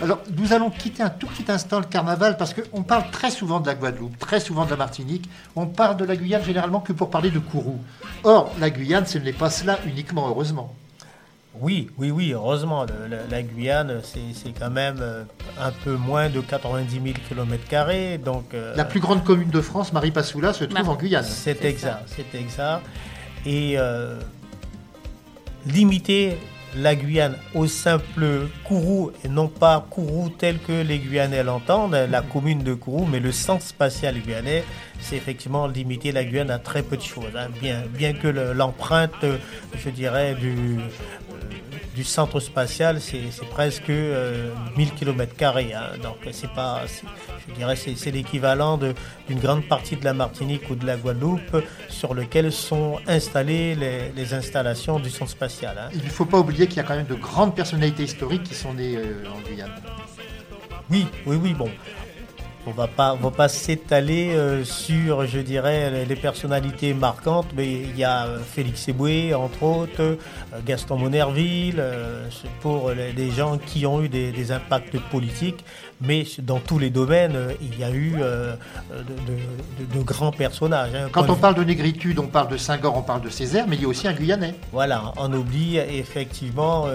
Alors, 0.02 0.20
nous 0.36 0.52
allons 0.52 0.70
quitter 0.70 1.02
un 1.02 1.10
tout 1.10 1.28
petit 1.28 1.50
instant 1.50 1.78
le 1.78 1.86
carnaval 1.86 2.36
parce 2.36 2.52
qu'on 2.52 2.82
parle 2.82 3.10
très 3.10 3.30
souvent 3.30 3.60
de 3.60 3.66
la 3.66 3.74
Guadeloupe, 3.74 4.18
très 4.18 4.40
souvent 4.40 4.64
de 4.64 4.70
la 4.70 4.76
Martinique. 4.76 5.28
On 5.54 5.66
parle 5.66 5.96
de 5.96 6.04
la 6.04 6.16
Guyane 6.16 6.42
généralement 6.42 6.80
que 6.80 6.92
pour 6.92 7.10
parler 7.10 7.30
de 7.30 7.38
Kourou. 7.38 7.78
Or, 8.24 8.52
la 8.58 8.70
Guyane, 8.70 9.06
ce 9.06 9.18
n'est 9.18 9.32
pas 9.32 9.50
cela 9.50 9.78
uniquement, 9.86 10.28
heureusement. 10.28 10.74
Oui, 11.60 11.88
oui, 11.98 12.10
oui, 12.10 12.32
heureusement, 12.32 12.84
le- 12.84 13.06
la, 13.08 13.26
la 13.30 13.42
Guyane, 13.42 14.00
c'est 14.02 14.50
quand 14.58 14.70
même 14.70 14.96
euh, 15.00 15.22
un 15.60 15.70
peu 15.70 15.94
moins 15.96 16.28
de 16.28 16.40
90 16.40 16.92
000 16.92 17.14
km. 17.28 18.22
Donc, 18.24 18.52
euh, 18.54 18.74
La 18.76 18.84
plus 18.84 19.00
grande 19.00 19.22
commune 19.24 19.50
de 19.50 19.60
France, 19.60 19.92
Marie-Passoula, 19.92 20.52
se 20.52 20.64
trouve 20.64 20.74
Mar- 20.82 20.90
en 20.90 20.96
Guyane. 20.96 21.22
C'est 21.24 21.58
C'est 21.60 21.64
exact, 21.64 22.02
c'est 22.06 22.38
exact. 22.38 22.82
Et 23.46 23.74
euh, 23.78 24.18
limiter 25.66 26.38
la 26.76 26.94
Guyane 26.94 27.36
au 27.54 27.66
simple 27.66 28.48
Kourou 28.64 29.12
et 29.24 29.28
non 29.28 29.48
pas 29.48 29.86
Kourou 29.90 30.28
tel 30.30 30.58
que 30.58 30.82
les 30.82 30.98
Guyanais 30.98 31.42
l'entendent, 31.42 31.94
la 32.10 32.22
commune 32.22 32.62
de 32.62 32.74
Kourou, 32.74 33.06
mais 33.06 33.20
le 33.20 33.32
centre 33.32 33.64
spatial 33.64 34.16
guyanais, 34.18 34.64
c'est 35.00 35.16
effectivement 35.16 35.66
limiter 35.66 36.12
la 36.12 36.24
Guyane 36.24 36.50
à 36.50 36.58
très 36.58 36.82
peu 36.82 36.96
de 36.96 37.02
choses. 37.02 37.24
hein. 37.36 37.48
Bien, 37.60 38.12
que 38.14 38.28
le- 38.28 38.52
l'empreinte, 38.52 39.12
euh, 39.24 39.36
je 39.76 39.90
dirais, 39.90 40.34
du, 40.34 40.50
euh, 40.78 41.53
du 41.94 42.04
centre 42.04 42.40
spatial, 42.40 43.00
c'est 43.00 43.22
presque 43.50 43.88
euh, 43.90 44.52
1000 44.76 44.92
km. 44.94 45.34
Donc 46.02 46.16
c'est 46.32 46.50
pas, 46.50 46.82
je 47.48 47.54
dirais, 47.54 47.76
c'est 47.76 48.10
l'équivalent 48.10 48.76
d'une 48.78 49.38
grande 49.38 49.64
partie 49.68 49.96
de 49.96 50.04
la 50.04 50.12
Martinique 50.14 50.68
ou 50.70 50.74
de 50.74 50.86
la 50.86 50.96
Guadeloupe 50.96 51.62
sur 51.88 52.14
lequel 52.14 52.52
sont 52.52 52.98
installées 53.06 53.74
les, 53.74 54.10
les 54.14 54.34
installations 54.34 54.98
du 54.98 55.10
centre 55.10 55.30
spatial. 55.30 55.76
hein. 55.78 55.88
Il 55.94 56.04
ne 56.04 56.08
faut 56.10 56.24
pas 56.24 56.38
oublier 56.38 56.66
qu'il 56.66 56.78
y 56.78 56.80
a 56.80 56.84
quand 56.84 56.96
même 56.96 57.06
de 57.06 57.14
grandes 57.14 57.54
personnalités 57.54 58.02
historiques 58.04 58.42
qui 58.44 58.54
sont 58.54 58.74
nées 58.74 58.96
euh, 58.96 59.24
en 59.34 59.40
Guyane. 59.48 59.70
Oui, 60.90 61.06
oui, 61.26 61.36
oui, 61.36 61.54
bon. 61.54 61.70
On 62.66 62.70
va 62.70 62.86
pas, 62.86 63.12
on 63.12 63.16
va 63.18 63.30
pas 63.30 63.48
s'étaler 63.48 64.30
euh, 64.32 64.64
sur, 64.64 65.26
je 65.26 65.38
dirais, 65.40 66.06
les- 66.06 66.16
personnalités 66.16 66.94
marquantes, 66.94 67.48
mais 67.54 67.70
il 67.70 67.98
y 67.98 68.04
a 68.04 68.24
euh, 68.26 68.38
Félix 68.38 68.88
Eboué, 68.88 69.34
entre 69.34 69.62
autres, 69.62 70.00
euh, 70.00 70.16
Gaston 70.64 70.96
Monerville, 70.96 71.76
euh, 71.78 72.26
pour 72.62 72.90
les, 72.92 73.12
les 73.12 73.30
gens 73.30 73.58
qui 73.58 73.84
ont 73.84 74.00
eu 74.02 74.08
des, 74.08 74.32
des 74.32 74.50
impacts 74.50 74.98
politiques, 75.10 75.62
mais 76.00 76.24
dans 76.38 76.58
tous 76.58 76.78
les 76.78 76.88
domaines, 76.88 77.36
il 77.60 77.78
y 77.78 77.84
a 77.84 77.90
eu 77.90 78.12
de, 78.12 78.52
de- 78.96 79.84
de- 79.84 79.98
de 79.98 80.02
grands 80.02 80.32
personnages. 80.32 80.94
hein. 80.94 81.08
Quand 81.12 81.22
on 81.32 81.36
parle 81.36 81.56
de 81.56 81.64
négritude, 81.64 82.18
on 82.18 82.28
parle 82.28 82.48
de 82.48 82.56
Senghor, 82.56 82.96
on 82.96 83.02
parle 83.02 83.20
de 83.20 83.28
Césaire, 83.28 83.66
mais 83.68 83.76
il 83.76 83.82
y 83.82 83.84
a 83.84 83.88
aussi 83.88 84.08
un 84.08 84.14
Guyanais. 84.14 84.54
Voilà, 84.72 85.12
on 85.18 85.30
oublie 85.34 85.76
effectivement 85.76 86.86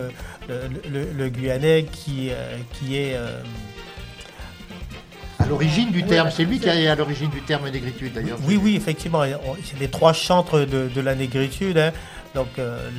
le, 0.47 0.55
le- 0.91 1.11
le 1.15 1.29
Guyanais 1.29 1.85
qui, 1.91 2.31
qui 2.73 2.97
est... 2.97 3.15
À 5.39 5.45
l'origine 5.47 5.91
du 5.91 6.03
terme, 6.03 6.29
c'est 6.35 6.43
lui 6.43 6.59
qui 6.59 6.67
est 6.67 6.87
à 6.87 6.95
l'origine 6.95 7.29
du 7.29 7.41
terme 7.41 7.69
négritude 7.69 8.13
d'ailleurs. 8.13 8.37
Oui, 8.45 8.59
oui, 8.61 8.75
effectivement. 8.75 9.23
C'est 9.63 9.79
les 9.79 9.87
trois 9.89 10.13
chantres 10.13 10.59
de, 10.65 10.89
de 10.93 11.01
la 11.01 11.15
négritude. 11.15 11.77
hein. 11.77 11.91
Donc, 12.35 12.47
euh, 12.59 12.89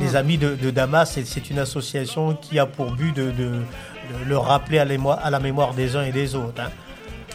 les, 0.00 0.16
amis 0.16 0.38
de, 0.38 0.54
de 0.54 0.70
Damas, 0.70 1.10
c'est- 1.24 1.50
une 1.50 1.58
association 1.58 2.34
qui 2.34 2.58
a 2.58 2.66
pour 2.66 2.92
but 2.92 3.14
de, 3.16 3.32
le 4.26 4.36
rappeler 4.38 4.78
à, 4.78 4.84
la 5.30 5.40
mémoire 5.40 5.74
des 5.74 5.96
uns 5.96 6.04
et 6.04 6.12
des 6.12 6.34
autres. 6.36 6.60
hein. 6.62 6.70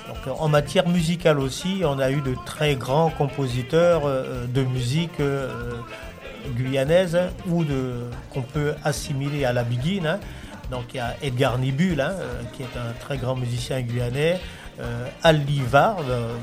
Donc, 0.08 0.18
euh, 0.28 0.32
en 0.40 0.48
matière 0.48 0.88
musicale 0.88 1.40
aussi, 1.40 1.82
on 1.84 2.00
a 2.00 2.12
eu 2.12 2.22
de 2.22 2.36
très 2.46 2.76
grands 2.76 3.10
compositeurs 3.10 4.04
euh, 4.06 4.46
de 4.48 4.62
musique 4.64 5.20
euh, 5.20 5.50
guyanaise 6.56 7.16
hein, 7.16 7.30
ou 7.50 7.66
qu'on 8.34 8.42
peut 8.42 8.74
assimiler 8.86 9.44
à 9.44 9.52
la 9.52 9.64
biguine. 9.64 10.08
hein. 10.08 10.20
Donc 10.72 10.94
il 10.94 10.98
y 10.98 11.00
a 11.00 11.16
Edgar 11.22 11.58
Nibul, 11.58 12.02
hein, 12.02 12.12
euh, 12.20 12.42
qui 12.54 12.64
est 12.64 12.78
un 12.78 12.92
très 13.00 13.18
grand 13.18 13.36
musicien 13.36 13.82
guyanais. 13.82 14.40
Euh, 14.80 15.08
Al 15.24 15.44
Livard, 15.46 15.98
euh, 16.10 16.36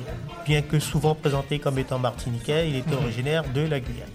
bien 0.45 0.63
que 0.63 0.79
souvent 0.81 1.15
présenté 1.15 1.59
comme 1.61 1.79
étant 1.79 1.99
martiniquais, 1.99 2.69
il 2.69 2.77
était 2.77 2.95
originaire 2.95 3.45
de 3.55 3.61
la 3.61 3.79
Guyane. 3.79 4.09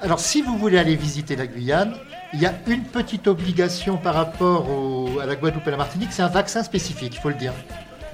Alors, 0.00 0.20
si 0.20 0.42
vous 0.42 0.56
voulez 0.58 0.78
aller 0.78 0.94
visiter 0.94 1.34
la 1.34 1.46
Guyane, 1.46 1.94
il 2.34 2.40
y 2.40 2.46
a 2.46 2.52
une 2.68 2.84
petite 2.84 3.26
obligation 3.26 3.96
par 3.96 4.14
rapport 4.14 4.68
au- 4.70 5.18
à 5.18 5.26
la 5.26 5.34
Guadeloupe 5.34 5.64
et 5.64 5.68
à 5.68 5.70
la 5.72 5.76
Martinique, 5.78 6.10
c'est 6.12 6.22
un 6.22 6.28
vaccin 6.28 6.62
spécifique, 6.62 7.14
il 7.16 7.20
faut 7.20 7.30
le 7.30 7.34
dire. 7.34 7.52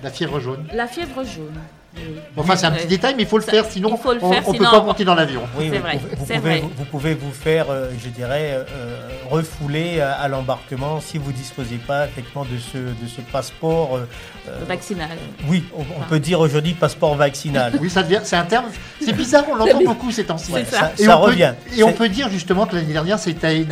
La 0.03 0.11
fièvre 0.11 0.41
jaune. 0.41 0.67
La 0.73 0.87
fièvre 0.87 1.25
jaune. 1.25 1.59
Enfin, 2.36 2.57
c'est 2.57 2.66
un 2.66 2.72
petit 2.72 2.86
détail, 2.86 3.14
mais 3.16 3.22
il 3.22 3.28
faut 3.28 3.38
le 3.38 3.45
faire, 3.45 3.64
sinon 3.66 3.90
il 3.97 4.03
faut 4.03 4.12
le 4.12 4.18
on 4.22 4.30
ne 4.53 4.59
peut 4.59 4.64
pas 4.64 4.82
monter 4.82 5.05
dans 5.05 5.14
l'avion. 5.14 5.43
Oui, 5.59 5.68
vous, 5.68 5.78
vrai, 5.80 5.99
pouvez, 5.99 6.14
vous, 6.16 6.24
c'est 6.26 6.34
pouvez, 6.34 6.51
vrai. 6.51 6.61
vous- 6.61 6.70
vous 6.76 6.84
pouvez 6.84 7.14
vous 7.14 7.32
faire, 7.32 7.66
euh, 7.70 7.90
je 8.03 8.09
dirais, 8.09 8.53
euh, 8.55 8.97
refouler 9.30 10.01
à, 10.01 10.12
à 10.12 10.28
l'embarquement 10.28 11.01
si 11.01 11.18
vous 11.18 11.32
disposez 11.32 11.76
pas 11.76 12.07
effectivement 12.07 12.45
de 12.45 12.59
ce, 12.59 12.78
de 12.78 13.09
ce 13.09 13.20
passeport. 13.20 13.97
euh, 13.97 14.09
euh, 14.49 14.59
Vaccinal. 14.66 15.09
oui, 15.49 15.64
on, 15.76 15.82
on 15.82 16.09
peut 16.09 16.18
dire 16.18 16.40
aujourd'hui 16.40 16.72
passeport 16.74 17.14
vaccinal. 17.14 17.72
Oui, 17.80 17.88
ça 17.90 18.03
devient, 18.03 18.20
c'est 18.24 18.36
un 18.36 18.45
terme, 18.45 18.66
c'est 19.01 19.12
bizarre, 19.12 19.45
on 19.51 19.55
l'entend 19.55 19.80
beaucoup 19.84 20.11
ces 20.11 20.24
temps-ci. 20.24 20.53
Ça. 20.70 20.93
Et 20.99 21.05
ça 21.05 21.18
on 21.18 21.20
peut- 21.24 21.26
revient. 21.30 21.55
et 21.76 21.82
on 21.84 21.93
peut 21.93 22.09
dire 22.09 22.28
justement 22.28 22.66
que 22.66 22.74
l'année 22.76 22.93
dernière, 22.93 23.18
c'était 23.18 23.64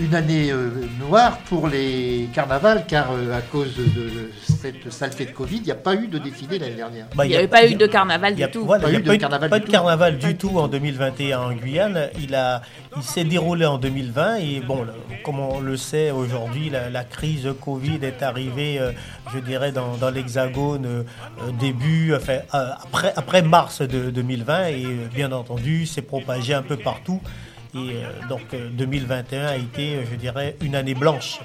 une, 0.00 0.14
année 0.14 0.50
euh, 0.50 0.70
noire 0.98 1.38
pour 1.48 1.68
les 1.68 2.28
carnavals, 2.32 2.84
car 2.86 3.12
euh, 3.12 3.36
à 3.36 3.42
cause 3.42 3.76
de, 3.76 3.84
de 3.84 4.30
cette 4.42 4.90
saleté 4.92 5.26
de 5.26 5.32
Covid, 5.32 5.56
il 5.58 5.62
n'y 5.62 5.70
a 5.70 5.76
pas 5.76 5.94
eu 5.94 6.08
de 6.08 6.18
défilé 6.18 6.58
l'année 6.58 6.74
dernière. 6.74 7.06
Bah, 7.14 7.26
Il 7.26 7.30
n'y 7.30 7.36
avait 7.36 7.48
pas 7.48 7.66
eu 7.66 7.74
de 7.74 7.86
carnaval 7.86 8.34
du 8.34 8.50
tout. 8.50 8.64
voilà, 8.64 8.88
il 8.88 8.94
y 8.94 8.96
a 8.96 9.00
pas 9.00 9.14
eu 9.14 9.16
de 9.16 9.20
carnaval 9.20 9.50
pas 9.50 9.58
du 9.58 9.64
tout. 9.66 9.72
carnaval 9.72 10.18
Pas 10.18 10.26
du 10.26 10.32
du 10.32 10.38
tout 10.38 10.58
en 10.58 10.68
2021 10.68 11.38
en 11.40 11.52
Guyane. 11.52 12.08
Il, 12.20 12.34
a, 12.34 12.62
il 12.96 13.02
s'est 13.02 13.24
déroulé 13.24 13.66
en 13.66 13.78
2020 13.78 14.36
et 14.36 14.60
bon, 14.60 14.86
comme 15.24 15.40
on 15.40 15.60
le 15.60 15.76
sait 15.76 16.10
aujourd'hui, 16.10 16.70
la, 16.70 16.90
la 16.90 17.04
crise 17.04 17.48
Covid 17.60 17.98
est 18.02 18.22
arrivée, 18.22 18.78
euh, 18.78 18.92
je 19.34 19.38
dirais, 19.38 19.72
dans, 19.72 19.96
dans 19.96 20.10
l'Hexagone 20.10 21.04
début, 21.58 22.14
enfin, 22.14 22.38
euh, 22.54 22.70
après, 22.82 23.12
après 23.16 23.42
mars 23.42 23.82
de 23.82 24.10
2020 24.10 24.66
et 24.68 24.84
euh, 24.84 24.88
bien 25.12 25.32
entendu, 25.32 25.86
s'est 25.86 26.02
propagé 26.02 26.54
un 26.54 26.62
peu 26.62 26.76
partout. 26.76 27.20
Et 27.74 27.78
euh, 28.04 28.10
donc 28.28 28.42
euh, 28.52 28.68
2021 28.72 29.46
a 29.46 29.56
été, 29.56 29.96
euh, 29.96 30.02
je 30.10 30.16
dirais, 30.16 30.56
une 30.60 30.74
année 30.74 30.94
blanche. 30.94 31.38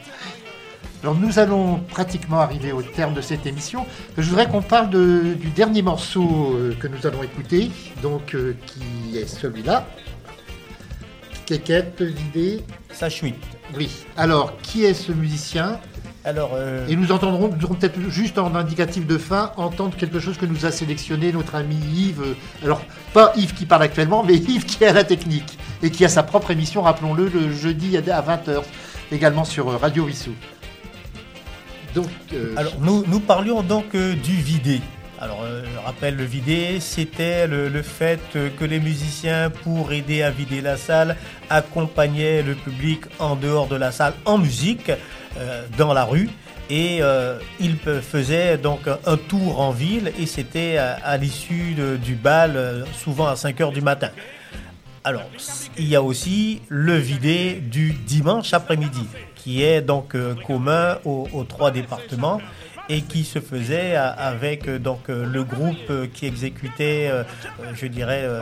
Alors 1.03 1.15
nous 1.15 1.38
allons 1.38 1.78
pratiquement 1.82 2.39
arriver 2.39 2.71
au 2.71 2.82
terme 2.82 3.13
de 3.13 3.21
cette 3.21 3.45
émission. 3.45 3.86
Je 4.17 4.28
voudrais 4.28 4.47
qu'on 4.47 4.63
parle 4.63 4.89
de- 4.89 5.36
du 5.39 5.49
dernier 5.49 5.84
morceau 5.84 6.55
euh, 6.55 6.76
que 6.80 6.88
nous 6.88 7.05
allons 7.05 7.21
écouter, 7.21 7.69
donc 8.01 8.34
euh, 8.34 8.55
qui 8.65 9.17
est 9.17 9.28
celui-là. 9.28 9.86
Quéquette, 11.45 12.01
l'idée. 12.01 12.63
Ça 12.91 13.09
chuite. 13.09 13.36
Oui. 13.78 13.89
Alors, 14.17 14.57
qui 14.63 14.84
est 14.84 14.95
ce 14.95 15.11
musicien? 15.11 15.80
Alors, 16.26 16.53
euh, 16.55 16.88
Et 16.88 16.95
nous 16.95 17.11
entendrons, 17.11 17.49
nous 17.55 17.65
aurons 17.65 17.76
peut-être 17.76 17.99
juste 18.09 18.39
en 18.39 18.55
indicatif 18.55 19.05
de 19.05 19.17
fin 19.19 19.51
entendre 19.57 19.95
quelque 19.95 20.19
chose 20.19 20.38
que 20.38 20.47
nous 20.47 20.65
a 20.65 20.71
sélectionné 20.71 21.32
notre 21.32 21.53
ami 21.53 21.76
Yves. 21.76 22.36
Alors, 22.63 22.82
pas 23.13 23.32
Yves 23.38 23.53
qui 23.53 23.67
parle 23.67 23.84
actuellement, 23.84 24.23
mais 24.23 24.34
Yves 24.36 24.65
qui 24.65 24.84
est 24.84 24.88
à 24.88 24.93
la 24.93 25.03
technique 25.03 25.57
et 25.84 25.91
qui 25.91 26.03
a 26.03 26.09
sa 26.09 26.23
propre 26.23 26.49
émission, 26.49 26.82
rappelons-le, 26.82 27.30
le 27.30 27.51
jeudi 27.53 27.95
à 27.95 28.01
20h, 28.01 28.63
également 29.11 29.45
sur 29.45 29.80
Radio 29.80 30.05
Wissou. 30.05 30.34
Donc, 31.93 32.09
euh, 32.34 32.53
Alors, 32.57 32.73
nous, 32.82 33.05
nous 33.07 33.19
parlions 33.19 33.61
donc 33.61 33.95
euh, 33.95 34.15
du 34.15 34.34
vidé. 34.34 34.82
Alors, 35.21 35.43
euh, 35.43 35.63
je 35.63 35.86
rappelle, 35.86 36.17
le 36.17 36.26
vidé, 36.26 36.80
c'était 36.82 37.47
le, 37.47 37.69
le 37.69 37.82
fait 37.82 38.19
que 38.59 38.65
les 38.65 38.82
musiciens, 38.82 39.49
pour 39.49 39.93
aider 39.93 40.21
à 40.21 40.30
vider 40.30 40.59
la 40.59 40.76
salle, 40.76 41.15
accompagnaient 41.49 42.41
le 42.41 42.55
public 42.55 43.01
en 43.19 43.38
dehors 43.38 43.67
de 43.67 43.78
la 43.78 43.93
salle 43.93 44.13
en 44.26 44.38
musique, 44.38 44.91
dans 45.78 45.94
la 45.94 46.04
rue. 46.06 46.30
Et 46.70 46.98
euh, 47.02 47.38
ils 47.60 47.78
pe- 47.78 48.02
faisaient 48.02 48.58
donc 48.58 48.82
un 48.88 49.18
tour 49.18 49.60
en 49.62 49.70
ville 49.72 50.12
et 50.20 50.26
c'était 50.26 50.78
à, 50.78 51.16
l'issue 51.18 51.76
du 52.04 52.16
bal, 52.16 52.54
euh, 52.56 52.84
souvent 53.04 53.28
à 53.28 53.36
5 53.36 53.62
heures 53.62 53.72
du 53.72 53.82
matin. 53.82 54.10
Alors, 55.04 55.22
il 55.78 55.88
y 55.88 55.96
a 55.96 56.02
aussi 56.02 56.62
le 56.68 56.96
vidé 56.98 57.54
du 57.62 57.92
dimanche 57.94 58.52
après-midi, 58.54 59.06
qui 59.36 59.62
est 59.62 59.82
donc 59.82 60.16
euh, 60.16 60.34
commun 60.48 60.98
aux 61.06 61.46
trois 61.48 61.70
départements 61.70 62.42
et 62.90 63.02
qui 63.02 63.24
se 63.24 63.40
faisait 63.40 63.96
a- 63.96 64.10
avec 64.10 64.68
euh, 64.68 64.80
donc 64.80 65.10
euh, 65.10 65.26
le 65.26 65.44
groupe 65.44 65.76
euh, 65.90 66.08
qui 66.14 66.26
exécutait, 66.26 67.08
euh, 67.12 67.24
euh, 67.62 67.72
je 67.74 67.88
dirais, 67.88 68.22
euh, 68.24 68.42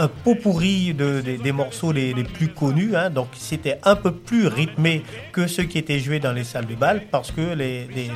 un 0.00 0.06
pot 0.08 0.36
pourri 0.36 0.94
de, 0.94 1.20
des- 1.20 1.38
morceaux 1.52 1.90
les, 1.90 2.14
plus 2.24 2.48
connus. 2.48 2.94
hein. 2.94 3.10
donc 3.10 3.28
c'était 3.36 3.78
un 3.84 3.96
peu 3.96 4.12
plus 4.12 4.46
rythmé 4.46 5.02
que 5.32 5.46
ceux 5.48 5.64
qui 5.64 5.78
étaient 5.78 5.98
joués 5.98 6.20
dans 6.20 6.32
les 6.32 6.44
salles 6.44 6.66
de 6.66 6.74
bal 6.76 7.02
parce 7.10 7.32
que 7.32 7.40
les, 7.54 7.86
les, 7.88 8.10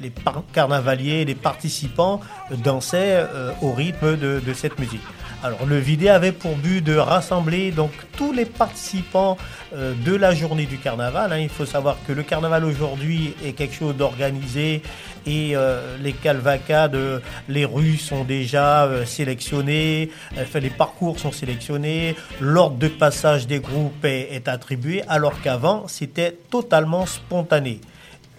les- 0.00 0.12
carnavaliers, 0.52 1.24
les 1.24 1.34
participants 1.34 2.20
euh, 2.52 2.56
dansaient 2.56 3.16
euh, 3.34 3.50
au 3.62 3.72
rythme 3.72 4.16
de 4.16 4.52
cette 4.54 4.78
musique. 4.78 5.02
Alors 5.44 5.66
le 5.66 5.78
vidéo 5.78 6.10
avait 6.10 6.32
pour 6.32 6.56
but 6.56 6.80
de 6.82 6.96
rassembler 6.96 7.70
donc 7.70 7.92
tous 8.16 8.32
les 8.32 8.44
participants 8.44 9.38
euh, 9.72 9.94
de 10.04 10.12
la 10.16 10.34
journée 10.34 10.66
du 10.66 10.78
carnaval. 10.78 11.32
hein. 11.32 11.38
Il 11.38 11.48
faut 11.48 11.64
savoir 11.64 11.96
que 12.08 12.12
le 12.12 12.24
carnaval 12.24 12.64
aujourd'hui 12.64 13.34
est 13.44 13.52
quelque 13.52 13.74
chose 13.74 13.94
d'organisé 13.96 14.82
et 15.26 15.52
euh, 15.54 15.96
les 16.02 16.12
calvacades, 16.12 16.96
euh, 16.96 17.20
les 17.48 17.64
rues 17.64 17.98
sont 17.98 18.24
déjà 18.24 18.86
euh, 18.86 19.04
sélectionnées, 19.04 20.10
euh, 20.36 20.42
enfin, 20.42 20.58
les 20.58 20.70
parcours 20.70 21.20
sont 21.20 21.30
sélectionnés, 21.30 22.16
l'ordre 22.40 22.76
de 22.76 22.88
passage 22.88 23.46
des 23.46 23.60
groupes 23.60 24.04
est, 24.04 24.34
est 24.34 24.48
attribué, 24.48 25.04
alors 25.08 25.40
qu'avant 25.40 25.86
c'était 25.86 26.36
totalement 26.50 27.06
spontané. 27.06 27.80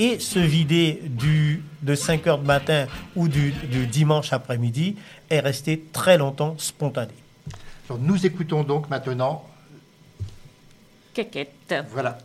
Et 0.02 0.18
se 0.20 0.40
vider 0.40 1.02
du, 1.04 1.62
de 1.82 1.94
5 1.94 2.26
heures 2.28 2.38
de 2.38 2.48
matin 2.48 2.86
ou 3.18 3.28
du 3.28 3.52
dimanche 3.92 4.32
après-midi 4.32 4.96
est 5.30 5.40
resté 5.40 5.84
très 5.94 6.18
longtemps 6.18 6.56
spontané. 6.58 7.14
Alors, 7.90 8.02
nous 8.02 8.26
écoutons 8.26 8.64
donc 8.64 8.90
maintenant, 8.90 9.46
Quéquette. 11.14 11.74
voilà, 11.92 12.18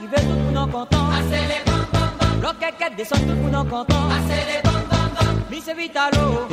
Les 0.00 0.06
blues 0.06 0.16
stars 0.16 0.16
rivé, 0.16 0.16
tout 0.16 0.28
le 0.28 0.44
monde 0.44 0.56
en 0.56 0.66
content. 0.68 1.06
Bloquette 2.40 2.96
descend, 2.96 3.20
tout 3.20 3.28
le 3.28 3.34
monde 3.34 3.54
en 3.54 3.64
content. 3.64 4.08
Miss 5.50 5.68
Vitalo, 5.76 6.48
Marcelo 6.50 6.51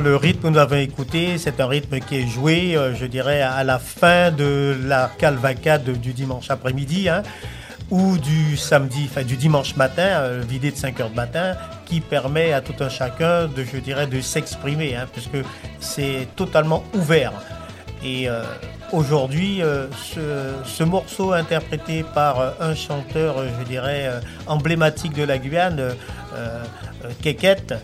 le 0.00 0.16
rythme 0.16 0.42
que 0.42 0.48
nous 0.48 0.58
avons 0.58 0.76
écouté, 0.76 1.38
c'est 1.38 1.60
un 1.60 1.66
rythme 1.66 1.98
qui 2.00 2.16
est 2.16 2.26
joué, 2.26 2.76
euh, 2.76 2.94
je 2.94 3.06
dirais, 3.06 3.42
à 3.42 3.64
la 3.64 3.78
fin 3.78 4.30
de 4.30 4.76
la 4.84 5.10
calvacade 5.18 6.00
du 6.00 6.12
dimanche 6.12 6.50
après-midi, 6.50 7.08
hein, 7.08 7.22
ou 7.90 8.16
du 8.18 8.56
samedi, 8.56 9.08
enfin 9.10 9.22
du 9.22 9.36
dimanche 9.36 9.76
matin, 9.76 10.02
euh, 10.02 10.42
vidé 10.46 10.70
de 10.70 10.76
5 10.76 11.00
heures 11.00 11.10
de 11.10 11.14
matin, 11.14 11.54
qui 11.86 12.00
permet 12.00 12.52
à 12.52 12.60
tout 12.60 12.74
un 12.82 12.88
chacun 12.88 13.46
de, 13.46 13.64
je 13.64 13.78
dirais, 13.78 14.06
de 14.06 14.20
s'exprimer, 14.20 14.96
hein, 14.96 15.06
puisque 15.12 15.46
c'est 15.80 16.28
totalement 16.34 16.82
ouvert. 16.94 17.32
Et 18.02 18.28
euh, 18.28 18.42
aujourd'hui, 18.92 19.62
ce, 20.14 20.52
ce 20.64 20.84
morceau 20.84 21.32
interprété 21.32 22.04
par 22.14 22.54
un 22.60 22.74
chanteur, 22.74 23.36
je 23.60 23.64
dirais, 23.64 24.10
emblématique 24.46 25.14
de 25.14 25.24
la 25.24 25.38
Guyane, 25.38 25.94
Keket, 27.22 27.74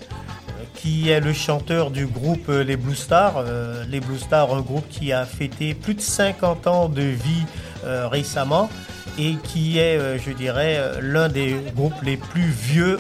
qui 0.81 1.11
est 1.11 1.21
le 1.21 1.33
chanteur 1.33 1.91
du 1.91 2.07
groupe 2.07 2.49
euh, 2.49 2.65
Les 2.65 2.77
Blue 2.77 2.95
Stars. 2.95 3.35
Euh, 3.39 3.85
les 3.89 4.01
Blue 4.01 4.19
Stars, 4.19 4.55
un 4.55 4.61
groupe 4.61 4.89
qui 4.89 5.13
a 5.13 5.27
fêté 5.27 5.75
plus 5.75 5.95
de 5.95 6.01
50 6.01 6.67
ans 6.67 6.89
de 6.89 7.03
vie 7.03 7.45
euh, 7.85 8.09
récemment 8.09 8.71
et 9.19 9.35
qui 9.43 9.79
est, 9.79 9.99
euh, 9.99 10.19
je 10.19 10.31
dirais, 10.31 10.77
euh, 10.79 11.01
l'un 11.03 11.29
des 11.29 11.57
groupes 11.75 12.01
les 12.03 12.17
plus 12.17 12.49
vieux 12.49 12.99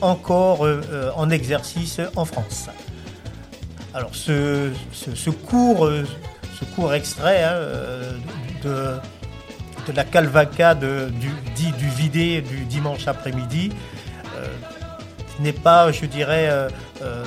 encore 0.00 0.66
euh, 0.66 0.82
euh, 0.90 1.10
en 1.16 1.30
exercice 1.30 2.00
en 2.16 2.24
France. 2.24 2.68
Alors 3.94 4.14
ce, 4.14 4.70
ce, 4.92 5.30
court, 5.30 5.86
euh, 5.86 6.04
ce 6.60 6.66
court 6.66 6.92
extrait 6.92 7.44
hein, 7.44 7.52
euh, 7.52 8.12
de, 8.62 9.90
de 9.90 9.96
la 9.96 10.04
calvacade 10.04 10.84
du, 11.12 11.30
du 11.72 11.88
vidé 11.88 12.42
du 12.42 12.64
dimanche 12.66 13.08
après-midi 13.08 13.70
euh, 14.36 14.46
n'est 15.40 15.52
pas, 15.52 15.92
je 15.92 16.06
dirais, 16.06 16.48
euh, 16.50 16.68
euh, 17.02 17.24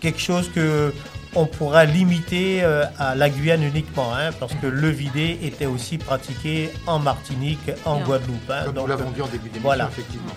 quelque 0.00 0.20
chose 0.20 0.50
que 0.54 0.92
on 1.34 1.46
pourra 1.46 1.86
limiter 1.86 2.62
euh, 2.62 2.84
à 2.98 3.14
la 3.14 3.30
Guyane 3.30 3.62
uniquement, 3.62 4.14
hein, 4.14 4.30
parce 4.38 4.54
que 4.54 4.66
le 4.66 4.88
vidé 4.90 5.38
était 5.42 5.66
aussi 5.66 5.96
pratiqué 5.96 6.70
en 6.86 6.98
Martinique, 6.98 7.70
en. 7.86 8.00
Guadeloupe. 8.00 8.50
hein. 8.50 8.62
comme 8.66 8.74
Donc, 8.74 8.84
nous 8.84 8.88
l'avons 8.90 9.10
dit 9.10 9.22
en 9.22 9.26
début 9.26 9.44
d'émission, 9.44 9.62
voilà. 9.62 9.88
effectivement. 9.90 10.32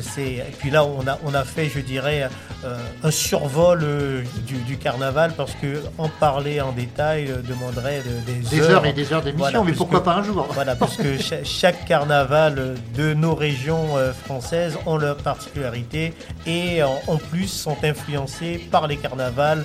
C'est 0.00 0.32
et 0.34 0.54
puis 0.58 0.70
là 0.70 0.84
on 0.84 1.06
a 1.06 1.18
on 1.24 1.34
a 1.34 1.44
fait 1.44 1.68
je 1.68 1.80
dirais 1.80 2.28
euh, 2.64 2.76
un 3.02 3.10
survol 3.10 3.80
euh, 3.82 4.22
du, 4.46 4.54
du 4.58 4.76
carnaval 4.76 5.32
parce 5.36 5.52
que 5.54 5.82
en 5.98 6.08
parler 6.08 6.60
en 6.60 6.72
détail 6.72 7.28
euh, 7.30 7.42
demanderait 7.42 8.02
de- 8.02 8.32
des, 8.32 8.48
Des 8.48 8.60
heures. 8.62 8.84
et 8.86 8.92
des 8.92 9.12
heures 9.12 9.22
d'émission, 9.22 9.50
Voilà, 9.50 9.62
mais 9.64 9.72
pourquoi 9.72 10.02
pas 10.02 10.14
un 10.14 10.22
jour 10.22 10.46
Voilà, 10.54 10.74
parce 10.76 10.96
que 10.96 11.18
cha- 11.20 11.44
chaque 11.44 11.84
carnaval 11.86 12.74
de 12.94 13.14
nos 13.14 13.34
régions 13.34 13.88
françaises 14.24 14.76
ont 14.86 14.96
leur 14.96 15.16
particularité 15.16 16.14
et 16.46 16.82
en, 16.82 17.00
en 17.06 17.16
plus 17.16 17.48
sont 17.48 17.76
influencés 17.84 18.66
par 18.70 18.86
les 18.86 18.96
carnavals 18.96 19.64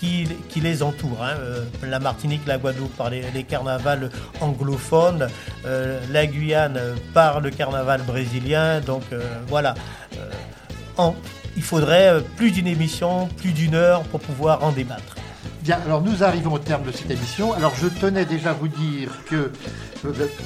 qui, 0.00 0.26
les 0.60 0.82
entourent. 0.82 1.22
hein. 1.22 1.34
Euh, 1.38 1.64
la 1.86 1.98
Martinique, 2.00 2.42
la 2.46 2.58
Guadeloupe 2.58 2.96
par 2.96 3.10
les, 3.10 3.22
carnavals 3.44 4.10
anglophones, 4.40 5.28
euh, 5.66 6.00
la 6.10 6.26
Guyane 6.26 6.80
par 7.14 7.40
le 7.40 7.50
carnaval 7.50 8.02
brésilien. 8.02 8.80
Donc 8.80 9.02
euh, 9.12 9.20
voilà. 9.48 9.74
En- 10.96 11.14
il 11.56 11.62
faudrait 11.62 12.22
plus 12.36 12.50
d'une 12.52 12.66
émission, 12.68 13.26
plus 13.36 13.52
d'une 13.52 13.74
heure 13.74 14.02
pour 14.04 14.20
pouvoir 14.20 14.62
en 14.64 14.70
débattre. 14.72 15.16
Bien, 15.62 15.78
alors 15.84 16.00
nous 16.00 16.22
arrivons 16.24 16.52
au 16.52 16.58
terme 16.58 16.84
de 16.84 16.92
cette 16.92 17.10
émission. 17.10 17.52
Alors 17.52 17.74
je 17.74 17.88
tenais 17.88 18.24
déjà 18.24 18.50
à 18.50 18.52
vous 18.54 18.68
dire 18.68 19.10
que 19.28 19.50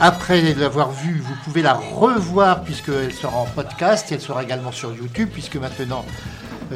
après 0.01 0.55
l'avoir 0.55 0.91
vue, 0.91 1.21
vous 1.25 1.35
pouvez 1.45 1.63
la 1.63 1.75
revoir 1.75 2.63
puisqu'elle 2.65 3.13
sera 3.13 3.37
en 3.37 3.45
podcast 3.45 4.11
et 4.11 4.15
elle 4.17 4.21
sera 4.21 4.43
également 4.43 4.73
sur 4.73 4.93
YouTube 4.95 5.29
puisque 5.33 5.57
maintenant 5.57 6.05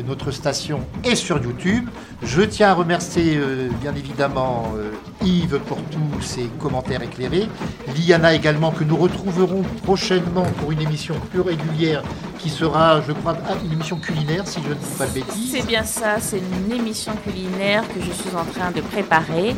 notre 0.07 0.30
station 0.30 0.80
est 1.05 1.14
sur 1.14 1.43
YouTube. 1.43 1.89
Je 2.22 2.43
tiens 2.43 2.70
à 2.70 2.74
remercier 2.74 3.36
euh, 3.36 3.68
bien 3.80 3.95
évidemment 3.95 4.72
euh, 4.76 4.91
Yves 5.24 5.61
pour 5.66 5.78
tous 5.91 6.22
ses 6.22 6.45
commentaires 6.59 7.03
éclairés, 7.03 7.49
Liana 7.97 8.34
également 8.34 8.70
que 8.70 8.84
nous 8.84 8.97
retrouverons 8.97 9.62
prochainement 9.84 10.45
pour 10.59 10.72
une 10.72 10.82
émission 10.82 11.14
plus 11.30 11.41
régulière 11.41 12.03
qui 12.39 12.51
sera, 12.51 13.01
je 13.03 13.12
crois, 13.12 13.36
ah, 13.49 13.55
une 13.64 13.72
émission 13.72 13.99
culinaire 13.99 14.47
si 14.47 14.61
je 14.62 14.68
ne 14.68 14.74
dis 14.74 14.86
pas 14.97 15.07
de 15.07 15.12
bêtises. 15.12 15.51
C'est 15.53 15.66
bien 15.66 15.82
ça, 15.82 16.16
c'est 16.20 16.39
une 16.39 16.72
émission 16.72 17.12
culinaire 17.24 17.82
que 17.89 18.01
je 18.01 18.12
suis 18.12 18.34
en 18.36 18.45
train 18.45 18.70
de 18.70 18.80
préparer. 18.80 19.55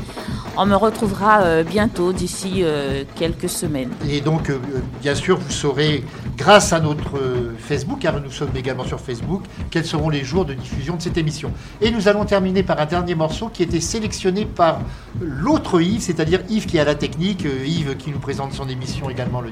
on 0.57 0.66
me 0.66 0.74
retrouvera 0.74 1.43
euh, 1.43 1.62
bientôt, 1.62 2.12
d'ici 2.12 2.61
euh, 2.62 3.05
quelques 3.16 3.49
semaines. 3.49 3.91
Et 4.09 4.20
donc, 4.20 4.51
euh, 4.51 4.59
bien 5.01 5.14
sûr, 5.14 5.39
vous 5.39 5.51
saurez, 5.51 6.05
grâce 6.37 6.72
à 6.72 6.81
notre 6.81 7.18
euh, 7.18 7.55
Facebook, 7.59 7.99
car 8.01 8.20
nous 8.20 8.31
sommes 8.31 8.57
également 8.57 8.85
sur 8.85 9.01
Facebook, 9.01 9.43
quels 9.70 9.85
seront 9.85 10.09
les 10.09 10.20
jours 10.25 10.45
de 10.45 10.55
diffusion 10.55 10.97
de 10.97 11.03
cette 11.03 11.16
émission. 11.16 11.53
Et 11.81 11.91
nous 11.91 12.09
allons 12.09 12.25
terminer 12.25 12.62
par 12.62 12.81
un 12.81 12.87
dernier 12.87 13.14
morceau 13.14 13.49
qui 13.49 13.62
était 13.62 13.81
sélectionné 13.81 14.45
par 14.45 14.81
l'autre 15.21 15.81
Yves, 15.81 16.03
c'est-à-dire 16.03 16.41
Yves 16.49 16.66
qui 16.66 16.79
a 16.79 16.85
la 16.85 16.95
technique, 16.95 17.47
euh, 17.47 17.66
Yves 17.66 17.97
qui 17.97 18.11
nous 18.11 18.18
présente 18.18 18.53
son 18.53 18.68
émission 18.68 19.11
également 19.11 19.41
le, 19.41 19.51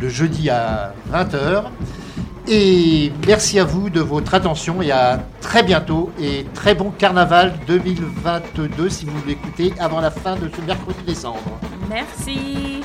le 0.00 0.08
jeudi 0.08 0.50
à 0.50 0.94
20h. 1.12 1.64
Et 2.46 3.10
merci 3.26 3.58
à 3.58 3.64
vous 3.64 3.88
de 3.88 4.00
votre 4.00 4.34
attention 4.34 4.82
et 4.82 4.90
à 4.90 5.24
très 5.40 5.62
bientôt 5.62 6.10
et 6.20 6.44
très 6.52 6.74
bon 6.74 6.90
carnaval 6.90 7.54
2022 7.66 8.90
si 8.90 9.06
vous 9.06 9.26
l'écoutez 9.26 9.72
avant 9.78 10.00
la 10.00 10.10
fin 10.10 10.36
de 10.36 10.50
ce 10.54 10.60
mercredi 10.60 11.02
décembre. 11.06 11.58
Merci. 11.88 12.82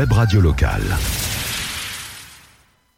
Web 0.00 0.12
radio 0.12 0.40
locale. 0.40 1.19